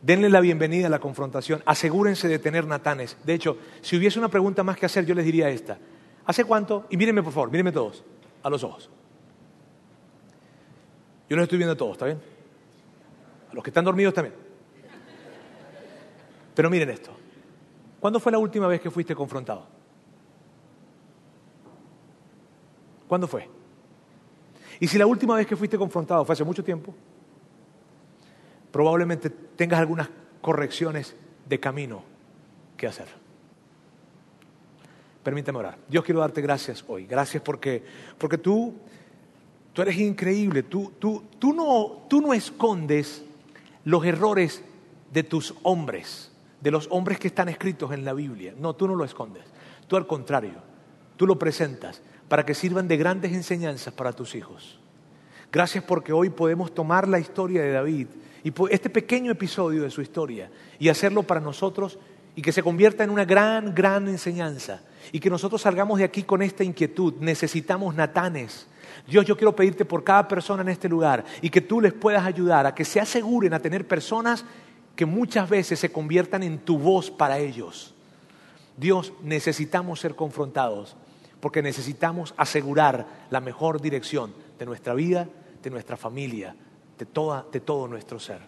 Denle 0.00 0.28
la 0.28 0.40
bienvenida 0.40 0.86
a 0.86 0.90
la 0.90 1.00
confrontación. 1.00 1.62
Asegúrense 1.66 2.28
de 2.28 2.38
tener 2.38 2.66
natanes. 2.66 3.16
De 3.24 3.34
hecho, 3.34 3.58
si 3.80 3.96
hubiese 3.96 4.18
una 4.18 4.28
pregunta 4.28 4.62
más 4.62 4.76
que 4.76 4.86
hacer, 4.86 5.04
yo 5.04 5.14
les 5.14 5.24
diría 5.24 5.48
esta. 5.48 5.78
¿Hace 6.24 6.44
cuánto? 6.44 6.86
Y 6.90 6.96
mírenme, 6.96 7.22
por 7.22 7.32
favor, 7.32 7.50
mírenme 7.50 7.72
todos, 7.72 8.04
a 8.42 8.50
los 8.50 8.62
ojos. 8.62 8.90
Yo 11.28 11.36
los 11.36 11.42
estoy 11.44 11.58
viendo 11.58 11.76
todos, 11.76 11.92
¿está 11.92 12.06
bien? 12.06 12.20
A 13.50 13.54
los 13.54 13.64
que 13.64 13.70
están 13.70 13.84
dormidos 13.84 14.14
también. 14.14 14.34
Pero 16.54 16.70
miren 16.70 16.90
esto. 16.90 17.10
¿Cuándo 18.00 18.20
fue 18.20 18.30
la 18.30 18.38
última 18.38 18.66
vez 18.68 18.80
que 18.80 18.90
fuiste 18.90 19.14
confrontado? 19.14 19.66
¿Cuándo 23.08 23.26
fue? 23.26 23.48
Y 24.80 24.86
si 24.86 24.98
la 24.98 25.06
última 25.06 25.34
vez 25.34 25.46
que 25.46 25.56
fuiste 25.56 25.76
confrontado 25.76 26.24
fue 26.24 26.34
hace 26.34 26.44
mucho 26.44 26.62
tiempo, 26.62 26.94
probablemente 28.70 29.30
tengas 29.30 29.80
algunas 29.80 30.08
correcciones 30.40 31.16
de 31.48 31.60
camino 31.60 32.02
que 32.76 32.86
hacer. 32.86 33.06
Permíteme 35.22 35.58
orar. 35.58 35.78
Dios 35.88 36.04
quiero 36.04 36.20
darte 36.20 36.40
gracias 36.40 36.84
hoy. 36.88 37.06
Gracias 37.06 37.42
porque, 37.42 37.82
porque 38.16 38.38
tú, 38.38 38.74
tú 39.72 39.82
eres 39.82 39.98
increíble. 39.98 40.62
Tú, 40.62 40.92
tú, 40.98 41.24
tú, 41.38 41.52
no, 41.52 42.04
tú 42.08 42.20
no 42.20 42.32
escondes 42.32 43.24
los 43.84 44.04
errores 44.04 44.62
de 45.12 45.22
tus 45.22 45.54
hombres, 45.62 46.32
de 46.60 46.70
los 46.70 46.88
hombres 46.90 47.18
que 47.18 47.28
están 47.28 47.48
escritos 47.48 47.92
en 47.92 48.04
la 48.04 48.12
Biblia. 48.12 48.54
No, 48.58 48.74
tú 48.74 48.86
no 48.86 48.94
lo 48.94 49.04
escondes. 49.04 49.44
Tú 49.86 49.96
al 49.96 50.06
contrario, 50.06 50.62
tú 51.16 51.26
lo 51.26 51.38
presentas 51.38 52.02
para 52.28 52.44
que 52.44 52.54
sirvan 52.54 52.88
de 52.88 52.96
grandes 52.96 53.32
enseñanzas 53.32 53.92
para 53.94 54.12
tus 54.12 54.34
hijos. 54.34 54.78
Gracias 55.50 55.82
porque 55.82 56.12
hoy 56.12 56.28
podemos 56.28 56.74
tomar 56.74 57.08
la 57.08 57.18
historia 57.18 57.62
de 57.62 57.72
David 57.72 58.06
y 58.44 58.52
este 58.70 58.90
pequeño 58.90 59.32
episodio 59.32 59.82
de 59.82 59.90
su 59.90 60.02
historia 60.02 60.50
y 60.78 60.90
hacerlo 60.90 61.22
para 61.22 61.40
nosotros 61.40 61.98
y 62.36 62.42
que 62.42 62.52
se 62.52 62.62
convierta 62.62 63.02
en 63.02 63.10
una 63.10 63.24
gran, 63.24 63.74
gran 63.74 64.08
enseñanza 64.08 64.82
y 65.10 65.18
que 65.18 65.30
nosotros 65.30 65.62
salgamos 65.62 65.98
de 65.98 66.04
aquí 66.04 66.22
con 66.22 66.42
esta 66.42 66.64
inquietud. 66.64 67.14
Necesitamos 67.20 67.94
natanes. 67.94 68.66
Dios, 69.06 69.24
yo 69.24 69.36
quiero 69.36 69.56
pedirte 69.56 69.86
por 69.86 70.04
cada 70.04 70.28
persona 70.28 70.62
en 70.62 70.68
este 70.68 70.88
lugar 70.88 71.24
y 71.40 71.48
que 71.48 71.62
tú 71.62 71.80
les 71.80 71.94
puedas 71.94 72.26
ayudar 72.26 72.66
a 72.66 72.74
que 72.74 72.84
se 72.84 73.00
aseguren 73.00 73.54
a 73.54 73.60
tener 73.60 73.88
personas 73.88 74.44
que 74.94 75.06
muchas 75.06 75.48
veces 75.48 75.78
se 75.78 75.90
conviertan 75.90 76.42
en 76.42 76.58
tu 76.58 76.78
voz 76.78 77.10
para 77.10 77.38
ellos. 77.38 77.94
Dios, 78.76 79.14
necesitamos 79.22 79.98
ser 79.98 80.14
confrontados 80.14 80.94
porque 81.40 81.62
necesitamos 81.62 82.34
asegurar 82.36 83.06
la 83.30 83.40
mejor 83.40 83.80
dirección 83.80 84.32
de 84.58 84.66
nuestra 84.66 84.94
vida, 84.94 85.28
de 85.62 85.70
nuestra 85.70 85.96
familia, 85.96 86.54
de, 86.98 87.06
de 87.52 87.60
todo 87.60 87.88
nuestro 87.88 88.18
ser. 88.18 88.40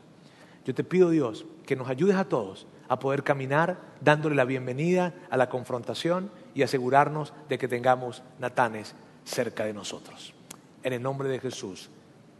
Yo 0.64 0.74
te 0.74 0.84
pido, 0.84 1.10
Dios, 1.10 1.46
que 1.66 1.76
nos 1.76 1.88
ayudes 1.88 2.16
a 2.16 2.28
todos 2.28 2.66
a 2.88 2.98
poder 2.98 3.22
caminar 3.22 3.78
dándole 4.00 4.34
la 4.34 4.44
bienvenida 4.44 5.14
a 5.30 5.36
la 5.36 5.48
confrontación 5.48 6.30
y 6.54 6.62
asegurarnos 6.62 7.32
de 7.48 7.56
que 7.56 7.68
tengamos 7.68 8.22
natanes 8.40 8.94
cerca 9.24 9.64
de 9.64 9.72
nosotros. 9.72 10.34
En 10.82 10.92
el 10.92 11.00
nombre 11.02 11.28
de 11.28 11.38
Jesús. 11.38 11.88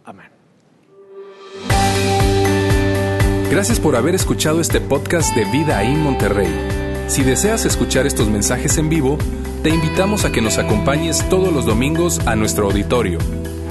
Amén. 0.05 0.29
Gracias 3.51 3.81
por 3.81 3.97
haber 3.97 4.15
escuchado 4.15 4.61
este 4.61 4.81
podcast 4.81 5.35
de 5.35 5.45
Vida 5.45 5.83
en 5.83 6.03
Monterrey. 6.03 6.53
Si 7.09 7.23
deseas 7.25 7.65
escuchar 7.65 8.07
estos 8.07 8.29
mensajes 8.29 8.79
en 8.79 8.89
vivo, 8.89 9.19
te 9.63 9.71
invitamos 9.71 10.25
a 10.25 10.33
que 10.33 10.41
nos 10.41 10.59
acompañes 10.59 11.29
todos 11.29 11.53
los 11.53 11.67
domingos 11.67 12.25
a 12.27 12.37
nuestro 12.37 12.67
auditorio. 12.67 13.19